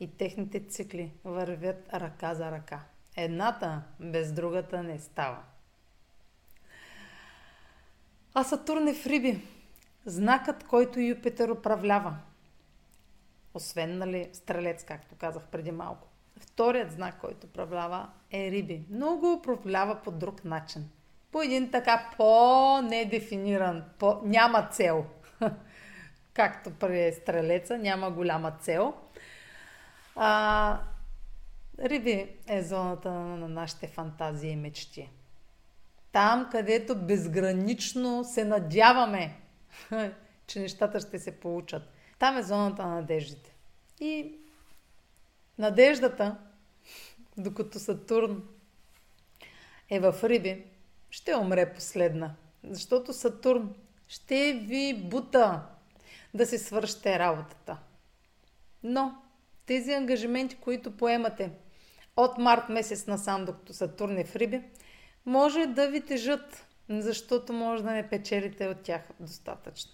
и 0.00 0.16
техните 0.16 0.66
цикли 0.66 1.12
вървят 1.24 1.88
ръка 1.94 2.34
за 2.34 2.50
ръка. 2.50 2.80
Едната 3.16 3.82
без 4.00 4.32
другата 4.32 4.82
не 4.82 4.98
става. 4.98 5.42
А 8.34 8.44
Сатурн 8.44 8.88
е 8.88 8.94
в 8.94 9.06
Риби, 9.06 9.42
знакът, 10.06 10.64
който 10.64 11.00
Юпитер 11.00 11.48
управлява. 11.48 12.16
Освен, 13.54 13.98
нали, 13.98 14.30
стрелец, 14.32 14.84
както 14.84 15.14
казах 15.14 15.46
преди 15.46 15.70
малко. 15.70 16.11
Вторият 16.42 16.92
знак, 16.92 17.20
който 17.20 17.46
управлява 17.46 18.08
е 18.30 18.50
Риби, 18.50 18.84
но 18.90 19.16
го 19.16 19.32
управлява 19.32 20.02
по 20.02 20.10
друг 20.10 20.44
начин. 20.44 20.90
По 21.32 21.42
един 21.42 21.70
така 21.70 22.10
по-недефиниран, 22.16 23.84
по... 23.98 24.20
няма 24.24 24.68
цел. 24.72 25.06
Както 26.34 26.70
при 26.70 27.12
стрелеца, 27.12 27.78
няма 27.78 28.10
голяма 28.10 28.50
цел. 28.60 28.94
А, 30.16 30.80
Риби 31.78 32.36
е 32.48 32.62
зоната 32.62 33.10
на 33.10 33.48
нашите 33.48 33.86
фантазии 33.86 34.50
и 34.50 34.56
мечти. 34.56 35.10
Там, 36.12 36.48
където 36.52 36.96
безгранично 36.96 38.24
се 38.24 38.44
надяваме, 38.44 39.36
че 40.46 40.60
нещата 40.60 41.00
ще 41.00 41.18
се 41.18 41.40
получат. 41.40 41.82
Там 42.18 42.36
е 42.36 42.42
зоната 42.42 42.86
на 42.86 42.94
надеждите. 42.94 43.54
И 44.00 44.41
надеждата, 45.62 46.36
докато 47.36 47.78
Сатурн 47.78 48.42
е 49.90 50.00
в 50.00 50.14
Риби, 50.22 50.64
ще 51.10 51.36
умре 51.36 51.74
последна. 51.74 52.34
Защото 52.64 53.12
Сатурн 53.12 53.74
ще 54.08 54.52
ви 54.52 54.94
бута 54.94 55.62
да 56.34 56.46
си 56.46 56.58
свършите 56.58 57.18
работата. 57.18 57.78
Но 58.82 59.14
тези 59.66 59.92
ангажименти, 59.92 60.56
които 60.56 60.96
поемате 60.96 61.50
от 62.16 62.38
март 62.38 62.68
месец 62.68 63.06
насам, 63.06 63.44
докато 63.44 63.74
Сатурн 63.74 64.18
е 64.18 64.24
в 64.24 64.36
Риби, 64.36 64.62
може 65.26 65.66
да 65.66 65.88
ви 65.88 66.00
тежат, 66.00 66.66
защото 66.88 67.52
може 67.52 67.82
да 67.82 67.90
не 67.90 68.08
печелите 68.08 68.68
от 68.68 68.82
тях 68.82 69.02
достатъчно. 69.20 69.92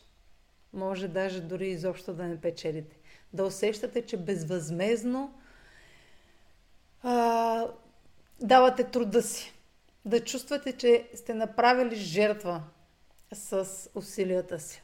Може 0.72 1.08
даже 1.08 1.40
дори 1.40 1.68
изобщо 1.68 2.14
да 2.14 2.24
не 2.24 2.40
печелите. 2.40 2.96
Да 3.32 3.44
усещате, 3.44 4.06
че 4.06 4.16
безвъзмезно 4.16 5.37
а, 7.02 7.66
давате 8.40 8.84
труда 8.84 9.22
си. 9.22 9.52
Да 10.04 10.24
чувствате, 10.24 10.72
че 10.72 11.08
сте 11.14 11.34
направили 11.34 11.96
жертва 11.96 12.62
с 13.32 13.90
усилията 13.94 14.60
си. 14.60 14.82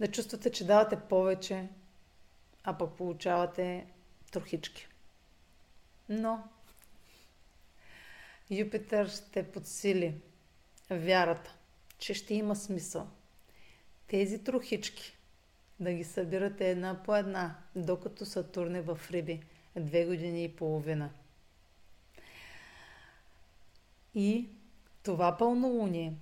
Да 0.00 0.10
чувствате, 0.10 0.50
че 0.52 0.66
давате 0.66 1.00
повече, 1.00 1.68
а 2.64 2.78
пък 2.78 2.92
получавате 2.92 3.86
трохички. 4.30 4.88
Но 6.08 6.44
Юпитер 8.50 9.08
ще 9.08 9.50
подсили 9.50 10.20
вярата, 10.90 11.54
че 11.98 12.14
ще 12.14 12.34
има 12.34 12.56
смисъл. 12.56 13.08
Тези 14.06 14.44
трохички 14.44 15.16
да 15.80 15.92
ги 15.92 16.04
събирате 16.04 16.70
една 16.70 17.02
по 17.02 17.16
една, 17.16 17.56
докато 17.76 18.26
Сатурн 18.26 18.74
е 18.76 18.80
в 18.80 19.00
Риби 19.10 19.42
две 19.80 20.04
години 20.04 20.44
и 20.44 20.56
половина. 20.56 21.10
И 24.14 24.48
това 25.02 25.36
пълнолуние, 25.36 26.14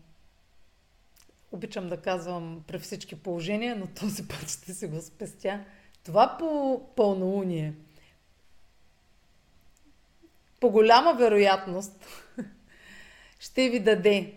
обичам 1.52 1.88
да 1.88 2.02
казвам 2.02 2.64
при 2.66 2.78
всички 2.78 3.22
положения, 3.22 3.76
но 3.76 3.86
този 3.86 4.28
път 4.28 4.50
ще 4.50 4.74
си 4.74 4.86
го 4.86 5.00
спестя, 5.02 5.64
това 6.04 6.36
по 6.38 6.80
пълнолуние– 6.96 7.74
по 10.60 10.70
голяма 10.70 11.14
вероятност 11.14 12.06
ще 13.38 13.70
ви 13.70 13.80
даде 13.80 14.34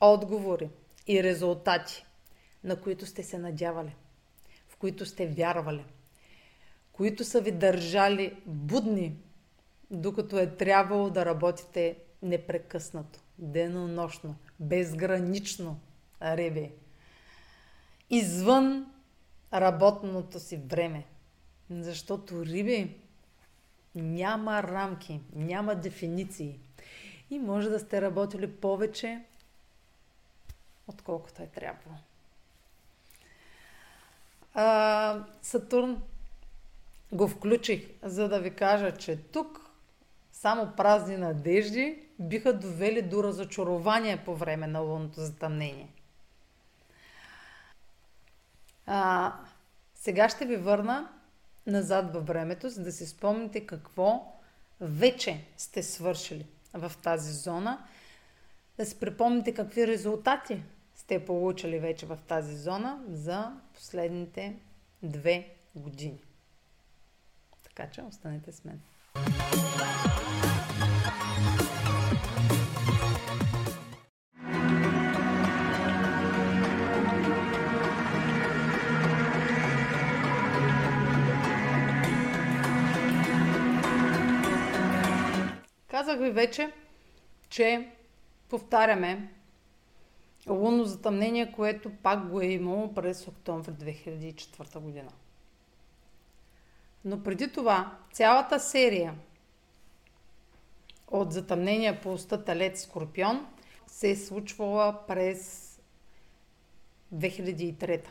отговори 0.00 0.68
и 1.06 1.22
резултати, 1.22 2.06
на 2.64 2.80
които 2.80 3.06
сте 3.06 3.22
се 3.22 3.38
надявали, 3.38 3.94
в 4.68 4.76
които 4.76 5.06
сте 5.06 5.26
вярвали, 5.26 5.84
които 6.96 7.24
са 7.24 7.40
ви 7.40 7.52
държали 7.52 8.36
будни, 8.46 9.16
докато 9.90 10.38
е 10.38 10.56
трябвало 10.56 11.10
да 11.10 11.24
работите 11.24 11.96
непрекъснато, 12.22 13.20
денонощно, 13.38 14.36
безгранично, 14.60 15.80
ребе, 16.22 16.70
извън 18.10 18.92
работното 19.52 20.40
си 20.40 20.56
време. 20.56 21.04
Защото 21.70 22.46
риби 22.46 22.96
няма 23.94 24.62
рамки, 24.62 25.20
няма 25.34 25.74
дефиниции. 25.74 26.58
И 27.30 27.38
може 27.38 27.68
да 27.68 27.78
сте 27.78 28.02
работили 28.02 28.52
повече, 28.56 29.24
отколкото 30.86 31.42
е 31.42 31.46
трябвало. 31.46 31.96
А, 34.54 35.24
Сатурн 35.42 36.02
го 37.12 37.28
включих, 37.28 37.88
за 38.02 38.28
да 38.28 38.40
ви 38.40 38.50
кажа, 38.50 38.92
че 38.92 39.16
тук 39.16 39.70
само 40.32 40.72
празни 40.76 41.16
надежди 41.16 41.98
биха 42.18 42.58
довели 42.58 43.02
до 43.02 43.22
разочарование 43.22 44.24
по 44.24 44.36
време 44.36 44.66
на 44.66 44.80
лунното 44.80 45.20
затъмнение. 45.20 45.88
А, 48.86 49.32
сега 49.94 50.28
ще 50.28 50.46
ви 50.46 50.56
върна 50.56 51.08
назад 51.66 52.14
във 52.14 52.26
времето, 52.26 52.68
за 52.68 52.82
да 52.82 52.92
си 52.92 53.06
спомните 53.06 53.66
какво 53.66 54.40
вече 54.80 55.44
сте 55.56 55.82
свършили 55.82 56.46
в 56.72 56.92
тази 57.02 57.32
зона, 57.32 57.86
да 58.76 58.86
си 58.86 59.00
припомните 59.00 59.54
какви 59.54 59.86
резултати 59.86 60.62
сте 60.94 61.24
получили 61.24 61.78
вече 61.78 62.06
в 62.06 62.18
тази 62.28 62.56
зона 62.56 63.04
за 63.08 63.52
последните 63.74 64.56
две 65.02 65.48
години. 65.74 66.20
Така 67.74 67.90
че 67.90 68.02
останете 68.02 68.52
с 68.52 68.64
мен. 68.64 68.80
Казах 85.88 86.18
ви 86.18 86.30
вече, 86.30 86.72
че 87.48 87.90
повтаряме 88.48 89.28
лунно 90.48 90.84
затъмнение, 90.84 91.52
което 91.52 91.90
пак 92.02 92.28
го 92.28 92.40
е 92.40 92.46
имало 92.46 92.94
през 92.94 93.28
октомври 93.28 93.72
2004 93.72 94.78
година. 94.78 95.10
Но 97.04 97.22
преди 97.22 97.52
това, 97.52 97.98
цялата 98.12 98.60
серия 98.60 99.14
от 101.08 101.32
затъмнения 101.32 102.00
по 102.00 102.12
уста 102.12 102.44
Талец 102.44 102.82
Скорпион 102.82 103.46
се 103.86 104.10
е 104.10 104.16
случвала 104.16 105.06
през 105.06 105.70
2003. 107.14 108.08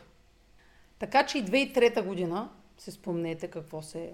Така 0.98 1.26
че 1.26 1.38
и 1.38 1.44
2003 1.44 2.06
година, 2.06 2.50
си 2.78 2.90
спомнете 2.90 3.48
какво 3.48 3.82
се 3.82 4.04
е 4.04 4.12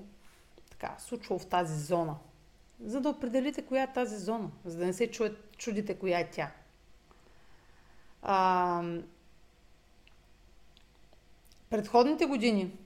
така, 0.70 0.96
случвало 0.98 1.38
в 1.38 1.46
тази 1.46 1.80
зона– 1.84 2.16
за 2.84 3.00
да 3.00 3.08
определите 3.08 3.62
коя 3.62 3.82
е 3.82 3.92
тази 3.92 4.16
зона, 4.16 4.50
за 4.64 4.78
да 4.78 4.86
не 4.86 4.92
се 4.92 5.10
чуят, 5.10 5.56
чудите 5.56 5.98
коя 5.98 6.18
е 6.18 6.30
тя. 6.30 6.50
А, 8.22 8.82
предходните 11.70 12.26
години 12.26 12.78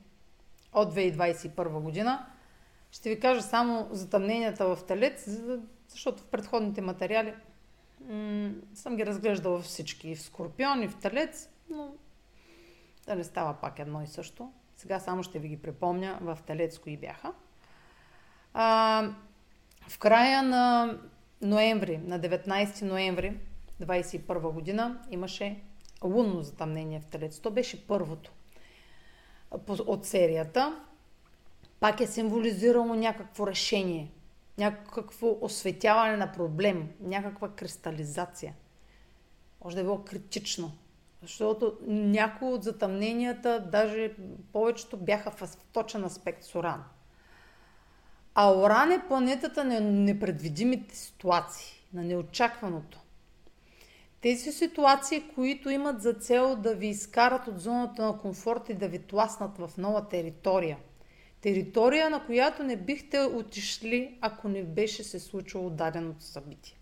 от 0.74 0.94
2021 0.94 1.80
година 1.80 2.26
ще 2.90 3.08
ви 3.08 3.20
кажа 3.20 3.42
само 3.42 3.88
затъмненията 3.90 4.76
в 4.76 4.84
Телец, 4.86 5.28
защото 5.88 6.22
в 6.22 6.26
предходните 6.26 6.80
материали 6.80 7.34
м- 8.08 8.50
съм 8.74 8.96
ги 8.96 9.06
разглеждала 9.06 9.60
всички 9.60 10.10
и 10.10 10.16
в 10.16 10.22
Скорпион, 10.22 10.82
и 10.82 10.88
в 10.88 10.96
Телец, 10.96 11.50
но 11.70 11.94
да 13.06 13.14
не 13.14 13.24
става 13.24 13.54
пак 13.54 13.78
едно 13.78 14.02
и 14.02 14.06
също. 14.06 14.52
Сега 14.76 15.00
само 15.00 15.22
ще 15.22 15.38
ви 15.38 15.48
ги 15.48 15.62
припомня 15.62 16.18
в 16.20 16.38
Телец 16.46 16.78
кои 16.78 16.96
бяха. 16.96 17.32
А, 18.54 19.10
в 19.88 19.98
края 19.98 20.42
на 20.42 20.94
ноември, 21.42 21.98
на 21.98 22.20
19 22.20 22.82
ноември 22.82 23.36
21 23.82 24.52
година, 24.52 25.00
имаше 25.10 25.60
лунно 26.04 26.42
затъмнение 26.42 27.00
в 27.00 27.06
Телец. 27.06 27.40
То 27.40 27.50
беше 27.50 27.86
първото 27.86 28.32
от 29.86 30.06
серията. 30.06 30.80
пак 31.80 32.00
е 32.00 32.06
символизирало 32.06 32.94
някакво 32.94 33.46
решение, 33.46 34.12
някакво 34.58 35.38
осветяване 35.40 36.16
на 36.16 36.32
проблем, 36.32 36.88
някаква 37.00 37.48
кристализация. 37.48 38.54
Може 39.64 39.76
да 39.76 39.80
е 39.80 39.84
било 39.84 40.04
критично. 40.04 40.72
Защото 41.22 41.78
някои 41.86 42.48
от 42.48 42.62
затъмненията, 42.62 43.68
даже 43.72 44.14
повечето 44.52 44.96
бяха 44.96 45.30
в 45.30 45.56
точен 45.72 46.04
аспект 46.04 46.44
с 46.44 46.54
Оран. 46.54 46.84
А 48.34 48.52
Оран 48.54 48.92
е 48.92 49.06
планетата 49.08 49.64
на 49.64 49.80
непредвидимите 49.80 50.96
ситуации, 50.96 51.86
на 51.92 52.04
неочакваното. 52.04 53.00
Тези 54.24 54.52
ситуации, 54.52 55.22
които 55.34 55.70
имат 55.70 56.02
за 56.02 56.12
цел 56.12 56.56
да 56.56 56.74
ви 56.74 56.86
изкарат 56.86 57.48
от 57.48 57.60
зоната 57.60 58.04
на 58.04 58.18
комфорт 58.18 58.68
и 58.68 58.74
да 58.74 58.88
ви 58.88 58.98
тласнат 58.98 59.58
в 59.58 59.70
нова 59.78 60.08
територия. 60.08 60.78
Територия, 61.40 62.10
на 62.10 62.26
която 62.26 62.62
не 62.62 62.76
бихте 62.76 63.20
отишли, 63.20 64.18
ако 64.20 64.48
не 64.48 64.62
беше 64.62 65.04
се 65.04 65.20
случило 65.20 65.70
даденото 65.70 66.24
събитие. 66.24 66.76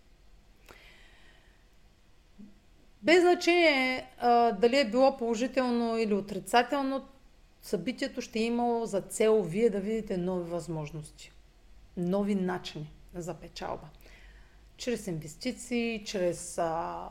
Без 3.01 3.21
значение 3.21 4.09
а, 4.17 4.51
дали 4.51 4.79
е 4.79 4.89
било 4.89 5.17
положително 5.17 5.97
или 5.97 6.13
отрицателно, 6.13 7.05
събитието 7.61 8.21
ще 8.21 8.39
е 8.39 8.43
имало 8.43 8.85
за 8.85 9.01
цел 9.01 9.41
вие 9.41 9.69
да 9.69 9.79
видите 9.79 10.17
нови 10.17 10.49
възможности, 10.51 11.31
нови 11.97 12.35
начини 12.35 12.91
за 13.15 13.33
печалба. 13.33 13.87
Чрез 14.77 15.07
инвестиции, 15.07 16.03
чрез 16.05 16.57
а, 16.57 17.09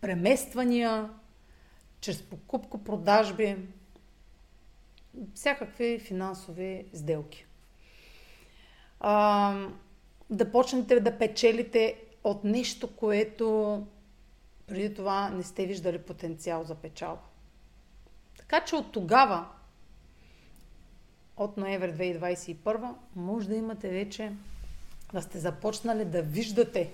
премествания, 0.00 1.10
чрез 2.00 2.22
покупко-продажби, 2.22 3.56
всякакви 5.34 5.98
финансови 5.98 6.86
сделки. 6.94 7.46
А, 9.00 9.54
да 10.30 10.52
почнете 10.52 11.00
да 11.00 11.18
печелите 11.18 11.96
от 12.24 12.44
нещо, 12.44 12.96
което 12.96 13.86
преди 14.66 14.94
това 14.94 15.30
не 15.30 15.42
сте 15.42 15.66
виждали 15.66 15.98
потенциал 15.98 16.64
за 16.64 16.74
печалба. 16.74 17.22
Така 18.38 18.64
че 18.64 18.76
от 18.76 18.92
тогава, 18.92 19.48
от 21.36 21.56
ноември 21.56 21.92
2021, 21.92 22.94
може 23.16 23.48
да 23.48 23.54
имате 23.54 23.88
вече 23.88 24.32
да 25.12 25.22
сте 25.22 25.38
започнали 25.38 26.04
да 26.04 26.22
виждате 26.22 26.92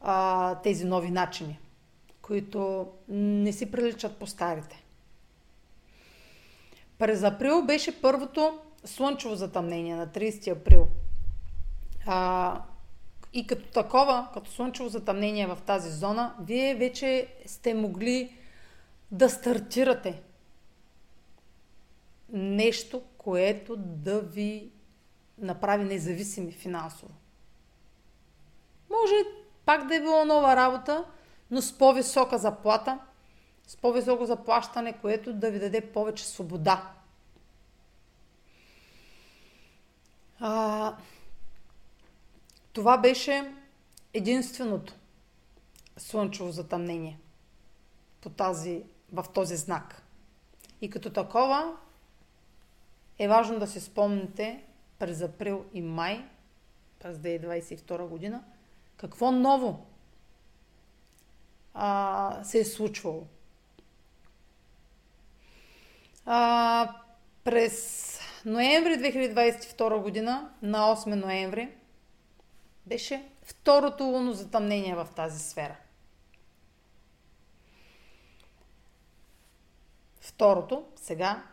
а, 0.00 0.54
тези 0.54 0.84
нови 0.84 1.10
начини, 1.10 1.58
които 2.22 2.88
не 3.08 3.52
си 3.52 3.70
приличат 3.70 4.16
по 4.16 4.26
старите. 4.26 4.84
През 6.98 7.22
април 7.22 7.62
беше 7.66 8.00
първото 8.02 8.58
слънчево 8.84 9.34
затъмнение 9.34 9.96
на 9.96 10.06
30 10.06 10.52
април. 10.52 10.88
А, 12.06 12.62
и 13.32 13.46
като 13.46 13.72
такова, 13.72 14.28
като 14.34 14.50
слънчево 14.50 14.88
затъмнение 14.88 15.46
в 15.46 15.58
тази 15.66 15.90
зона, 15.90 16.34
вие 16.40 16.74
вече 16.74 17.28
сте 17.46 17.74
могли 17.74 18.32
да 19.10 19.30
стартирате 19.30 20.22
нещо, 22.32 23.02
което 23.18 23.76
да 23.76 24.20
ви 24.20 24.70
направи 25.38 25.84
независими 25.84 26.52
финансово. 26.52 27.14
Може 28.90 29.14
пак 29.68 29.86
да 29.86 29.96
е 29.96 30.00
било 30.00 30.24
нова 30.24 30.56
работа, 30.56 31.04
но 31.50 31.62
с 31.62 31.78
по-висока 31.78 32.38
заплата, 32.38 32.98
с 33.66 33.76
по-високо 33.76 34.26
заплащане, 34.26 34.92
което 34.92 35.32
да 35.32 35.50
ви 35.50 35.58
даде 35.58 35.92
повече 35.92 36.26
свобода. 36.26 36.92
А, 40.40 40.96
това 42.72 42.98
беше 42.98 43.54
единственото 44.14 44.94
слънчево 45.96 46.50
затъмнение 46.50 47.18
по 48.20 48.30
тази, 48.30 48.82
в 49.12 49.24
този 49.34 49.56
знак. 49.56 50.02
И 50.80 50.90
като 50.90 51.10
такова 51.10 51.76
е 53.18 53.28
важно 53.28 53.58
да 53.58 53.66
се 53.66 53.80
спомните 53.80 54.64
през 54.98 55.20
април 55.20 55.64
и 55.72 55.82
май 55.82 56.28
през 56.98 57.16
2022 57.16 58.06
година 58.06 58.44
какво 58.98 59.32
ново 59.32 59.86
а, 61.74 62.44
се 62.44 62.58
е 62.58 62.64
случвало. 62.64 63.26
А, 66.26 66.94
през 67.44 68.20
ноември 68.44 68.90
2022 68.90 70.02
година, 70.02 70.50
на 70.62 70.96
8 70.96 71.14
ноември, 71.14 71.68
беше 72.86 73.28
второто 73.42 74.04
луно 74.04 74.32
затъмнение 74.32 74.94
в 74.94 75.08
тази 75.16 75.48
сфера. 75.48 75.76
Второто 80.20 80.84
сега 80.96 81.46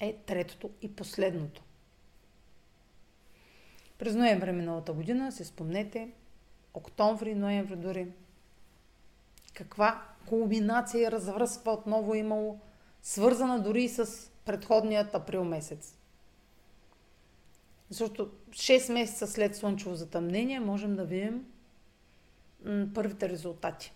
е 0.00 0.16
третото 0.26 0.70
и 0.82 0.96
последното. 0.96 1.62
През 4.00 4.14
ноември 4.14 4.52
миналата 4.52 4.92
година, 4.92 5.32
се 5.32 5.44
спомнете, 5.44 6.10
октомври, 6.74 7.34
ноември 7.34 7.76
дори, 7.76 8.08
каква 9.54 10.02
кулминация 10.26 11.02
и 11.02 11.10
развръзка 11.10 11.70
отново 11.70 12.14
имало, 12.14 12.60
свързана 13.02 13.62
дори 13.62 13.88
с 13.88 14.30
предходният 14.44 15.14
април 15.14 15.44
месец. 15.44 15.96
Защото 17.88 18.30
6 18.50 18.92
месеца 18.92 19.26
след 19.26 19.56
слънчево 19.56 19.94
затъмнение 19.94 20.60
можем 20.60 20.96
да 20.96 21.04
видим 21.04 21.46
първите 22.94 23.28
резултати 23.28 23.92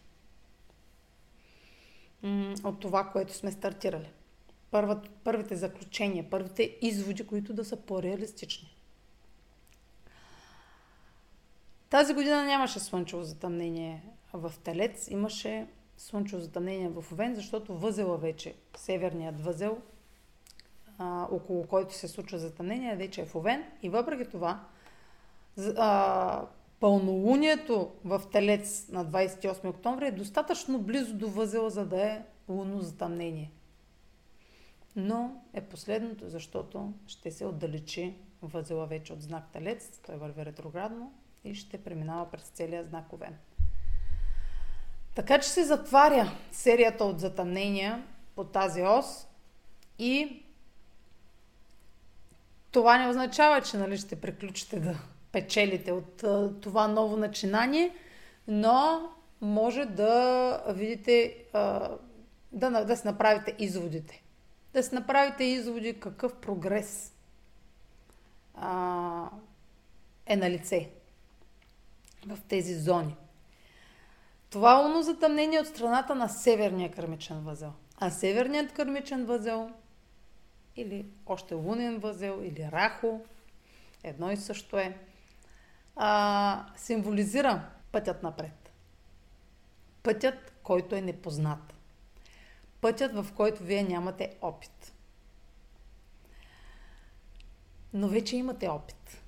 от 2.64 2.80
това, 2.80 3.10
което 3.10 3.34
сме 3.34 3.52
стартирали. 3.52 4.10
първите 5.24 5.56
заключения, 5.56 6.30
първите 6.30 6.78
изводи, 6.80 7.26
които 7.26 7.54
да 7.54 7.64
са 7.64 7.76
по-реалистични. 7.76 8.73
Тази 11.94 12.14
година 12.14 12.44
нямаше 12.44 12.80
слънчево 12.80 13.22
затъмнение 13.22 14.02
в 14.32 14.52
Телец, 14.64 15.08
имаше 15.10 15.66
слънчево 15.96 16.42
затъмнение 16.42 16.88
в 16.88 17.12
Овен, 17.12 17.34
защото 17.34 17.74
възела 17.74 18.18
вече, 18.18 18.54
северният 18.76 19.40
възел, 19.40 19.78
а, 20.98 21.28
около 21.30 21.66
който 21.66 21.94
се 21.94 22.08
случва 22.08 22.38
затъмнение, 22.38 22.96
вече 22.96 23.20
е 23.20 23.24
в 23.24 23.34
Овен. 23.34 23.64
И 23.82 23.88
въпреки 23.88 24.30
това, 24.30 24.64
а, 25.76 26.46
пълнолунието 26.80 27.92
в 28.04 28.22
Телец 28.32 28.88
на 28.88 29.04
28 29.04 29.68
октомври 29.68 30.06
е 30.06 30.12
достатъчно 30.12 30.78
близо 30.78 31.14
до 31.14 31.28
възела, 31.28 31.70
за 31.70 31.86
да 31.86 32.06
е 32.06 32.22
лунно 32.48 32.80
затъмнение. 32.80 33.50
Но 34.96 35.42
е 35.52 35.60
последното, 35.60 36.28
защото 36.28 36.92
ще 37.06 37.30
се 37.30 37.46
отдалечи 37.46 38.14
възела 38.42 38.86
вече 38.86 39.12
от 39.12 39.22
знак 39.22 39.52
Телец, 39.52 40.00
той 40.06 40.16
върви 40.16 40.46
ретроградно 40.46 41.12
и 41.44 41.54
ще 41.54 41.78
преминава 41.78 42.30
през 42.30 42.42
целия 42.42 42.84
знак 42.84 43.12
Овен. 43.12 43.36
Така 45.14 45.38
че 45.38 45.48
се 45.48 45.64
затваря 45.64 46.32
серията 46.52 47.04
от 47.04 47.20
затъмнения 47.20 48.06
по 48.34 48.44
тази 48.44 48.82
ос 48.82 49.26
и 49.98 50.42
това 52.70 52.98
не 52.98 53.08
означава, 53.08 53.60
че 53.60 53.76
нали, 53.76 53.98
ще 53.98 54.20
приключите 54.20 54.80
да 54.80 54.98
печелите 55.32 55.92
от 55.92 56.24
това 56.60 56.88
ново 56.88 57.16
начинание, 57.16 57.94
но 58.48 59.10
може 59.40 59.84
да 59.84 60.62
видите, 60.68 61.44
да, 62.52 62.84
да 62.84 62.96
си 62.96 63.06
направите 63.06 63.54
изводите. 63.58 64.22
Да 64.72 64.82
си 64.82 64.94
направите 64.94 65.44
изводи 65.44 66.00
какъв 66.00 66.34
прогрес 66.34 67.14
а, 68.54 69.28
е 70.26 70.36
на 70.36 70.50
лице 70.50 70.90
в 72.26 72.38
тези 72.48 72.74
зони. 72.74 73.16
Това 74.50 74.72
е 74.72 74.82
лунно 74.82 75.02
затъмнение 75.02 75.60
от 75.60 75.66
страната 75.66 76.14
на 76.14 76.28
северния 76.28 76.90
кърмичен 76.90 77.40
възел. 77.40 77.72
А 77.98 78.10
северният 78.10 78.72
кърмичен 78.72 79.24
възел 79.24 79.70
или 80.76 81.06
още 81.26 81.54
лунен 81.54 81.98
възел, 81.98 82.40
или 82.44 82.68
рахо, 82.72 83.20
едно 84.04 84.30
и 84.30 84.36
също 84.36 84.78
е, 84.78 84.98
а, 85.96 86.66
символизира 86.76 87.68
пътят 87.92 88.22
напред. 88.22 88.72
Пътят, 90.02 90.52
който 90.62 90.94
е 90.94 91.00
непознат. 91.00 91.74
Пътят, 92.80 93.14
в 93.14 93.32
който 93.36 93.62
вие 93.62 93.82
нямате 93.82 94.36
опит. 94.40 94.92
Но 97.92 98.08
вече 98.08 98.36
имате 98.36 98.68
опит. 98.68 99.23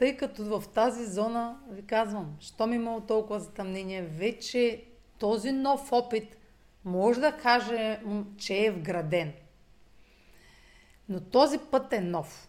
Тъй 0.00 0.16
като 0.16 0.44
в 0.44 0.68
тази 0.68 1.06
зона, 1.06 1.60
ви 1.70 1.86
казвам, 1.86 2.36
що 2.40 2.66
ми 2.66 2.76
имало 2.76 3.00
толкова 3.00 3.40
затъмнение, 3.40 4.02
вече 4.02 4.84
този 5.18 5.52
нов 5.52 5.92
опит 5.92 6.36
може 6.84 7.20
да 7.20 7.36
каже, 7.36 8.00
че 8.36 8.64
е 8.64 8.70
вграден– 8.70 9.32
Но 11.08 11.20
този 11.20 11.58
път 11.58 11.92
е 11.92 12.00
нов. 12.00 12.48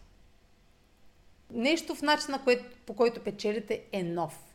Нещо 1.50 1.94
в 1.94 2.02
начина, 2.02 2.40
по 2.86 2.94
който 2.94 3.24
печелите 3.24 3.84
е 3.92 4.02
нов. 4.02 4.54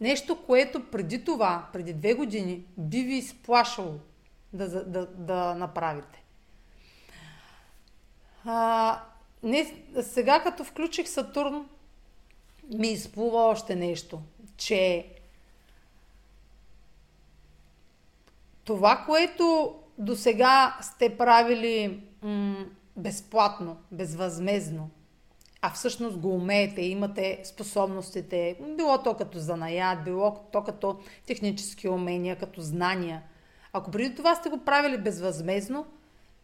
Нещо, 0.00 0.46
което 0.46 0.90
преди 0.90 1.24
това, 1.24 1.68
преди 1.72 1.92
две 1.92 2.14
години, 2.14 2.64
би 2.78 3.02
ви 3.02 3.14
изплашало 3.14 4.00
да, 4.52 4.84
да, 4.84 5.06
да 5.06 5.54
направите. 5.54 6.24
А, 8.44 9.00
не, 9.44 9.74
сега 10.02 10.42
като 10.42 10.64
включих 10.64 11.08
Сатурн, 11.08 11.68
ми 12.78 12.88
изплува 12.88 13.42
още 13.42 13.76
нещо, 13.76 14.20
че 14.56 15.06
това, 18.64 19.04
което 19.06 19.74
до 19.98 20.16
сега 20.16 20.78
сте 20.80 21.16
правили 21.16 22.02
м- 22.22 22.66
безплатно, 22.96 23.76
безвъзмезно, 23.92 24.90
а 25.62 25.70
всъщност 25.70 26.18
го 26.18 26.34
умеете, 26.34 26.82
имате 26.82 27.40
способностите, 27.44 28.56
било 28.76 29.02
то 29.02 29.14
като 29.14 29.38
занаят, 29.38 30.04
било 30.04 30.44
то 30.52 30.64
като 30.64 30.98
технически 31.26 31.88
умения, 31.88 32.36
като 32.36 32.60
знания. 32.60 33.22
Ако 33.72 33.90
преди 33.90 34.14
това 34.14 34.34
сте 34.34 34.48
го 34.48 34.58
правили 34.58 34.98
безвъзмезно, 34.98 35.86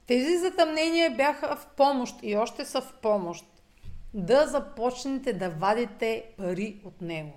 тези 0.06 0.38
затъмнения 0.38 1.16
бяха 1.16 1.56
в 1.56 1.66
помощ 1.76 2.16
и 2.22 2.36
още 2.36 2.64
са 2.64 2.80
в 2.80 2.94
помощ 3.02 3.44
да 4.14 4.46
започнете 4.46 5.32
да 5.32 5.50
вадите 5.50 6.24
пари 6.36 6.80
от 6.84 7.00
него. 7.00 7.32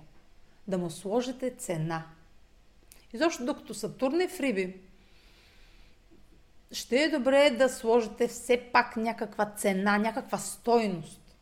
Да 0.68 0.78
му 0.78 0.90
сложите 0.90 1.50
цена. 1.50 2.06
И 3.12 3.18
защо 3.18 3.44
докато 3.44 3.74
Сатурн 3.74 4.20
е 4.20 4.28
в 4.28 4.40
Риби, 4.40 4.80
ще 6.72 7.02
е 7.02 7.08
добре 7.08 7.50
да 7.50 7.68
сложите 7.68 8.28
все 8.28 8.70
пак 8.72 8.96
някаква 8.96 9.46
цена, 9.56 9.98
някаква 9.98 10.38
стойност. 10.38 11.36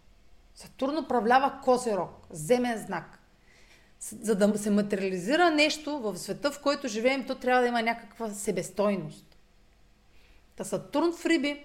Сатурн 0.54 0.98
управлява 0.98 1.60
Козерог, 1.64 2.26
земен 2.30 2.78
знак. 2.78 3.18
За 4.00 4.34
да 4.34 4.58
се 4.58 4.70
материализира 4.70 5.50
нещо 5.50 5.98
в 5.98 6.18
света, 6.18 6.50
в 6.50 6.62
който 6.62 6.88
живеем, 6.88 7.26
то 7.26 7.34
трябва 7.34 7.62
да 7.62 7.68
има 7.68 7.82
някаква 7.82 8.30
себестойност. 8.30 9.31
Та 10.56 10.64
Сатурн 10.64 11.12
в 11.12 11.26
Риби, 11.26 11.64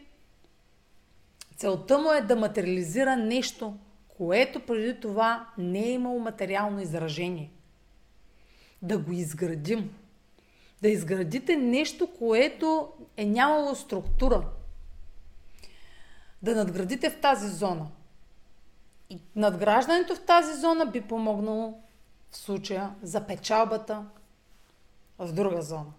целта 1.56 1.98
му 1.98 2.12
е 2.12 2.22
да 2.22 2.36
материализира 2.36 3.16
нещо, 3.16 3.78
което 4.18 4.60
преди 4.60 5.00
това 5.00 5.50
не 5.58 5.80
е 5.80 5.92
имало 5.92 6.20
материално 6.20 6.82
изражение. 6.82 7.52
Да 8.82 8.98
го 8.98 9.12
изградим. 9.12 9.96
Да 10.82 10.90
изградите 10.90 11.56
нещо, 11.56 12.08
което 12.20 12.94
е 13.18 13.26
нямало 13.26 13.76
структура. 13.76 14.48
Да 16.42 16.56
надградите 16.56 17.10
в 17.10 17.22
тази 17.22 17.50
зона. 17.50 17.88
И 19.10 19.20
надграждането 19.36 20.16
в 20.16 20.26
тази 20.26 20.60
зона 20.60 20.86
би 20.86 21.02
помогнало 21.02 21.82
в 22.32 22.38
случая 22.38 22.96
за 23.02 23.28
печалбата 23.28 24.06
в 25.20 25.34
друга 25.34 25.62
зона. 25.62 25.92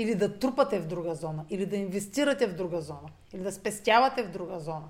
Или 0.00 0.14
да 0.14 0.38
трупате 0.38 0.80
в 0.80 0.86
друга 0.86 1.14
зона, 1.14 1.44
или 1.50 1.66
да 1.66 1.76
инвестирате 1.76 2.46
в 2.46 2.54
друга 2.54 2.80
зона, 2.80 3.08
или 3.34 3.42
да 3.42 3.52
спестявате 3.52 4.22
в 4.22 4.30
друга 4.30 4.60
зона. 4.60 4.88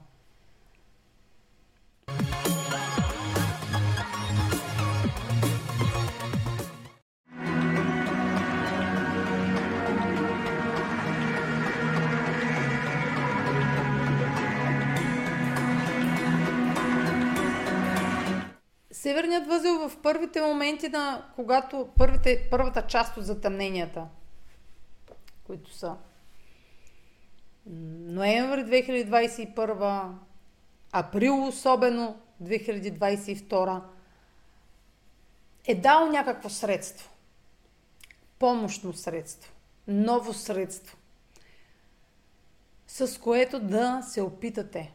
Северният 18.92 19.46
възел 19.46 19.88
в 19.88 19.96
първите 20.03 20.40
моменти 20.40 20.88
на 20.88 21.25
когато 21.35 21.88
първите, 21.99 22.49
първата 22.51 22.83
част 22.83 23.16
от 23.16 23.25
затъмненията, 23.25 24.07
които 25.50 25.74
са 25.74 25.96
ноември 27.66 28.60
2021, 28.60 30.12
април 30.92 31.46
особено 31.46 32.20
2022, 32.42 33.82
е 35.66 35.74
дал 35.74 36.06
някакво 36.06 36.48
средство. 36.48 37.10
Помощно 38.38 38.92
средство. 38.92 39.52
Ново 39.88 40.32
средство. 40.32 40.96
С 42.86 43.20
което 43.20 43.60
да 43.60 44.02
се 44.02 44.22
опитате 44.22 44.92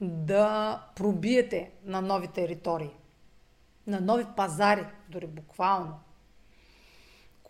да 0.00 0.82
пробиете 0.96 1.70
на 1.84 2.00
нови 2.00 2.28
територии, 2.28 2.94
на 3.86 4.00
нови 4.00 4.26
пазари, 4.36 4.86
дори 5.08 5.26
буквално, 5.26 5.94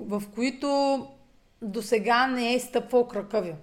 в 0.01 0.23
които 0.35 1.18
до 1.63 1.83
сега 1.83 2.27
не 2.27 2.55
е 2.55 2.61
стъпвал 2.61 3.09
крака 3.09 3.43
ви. 3.43 3.55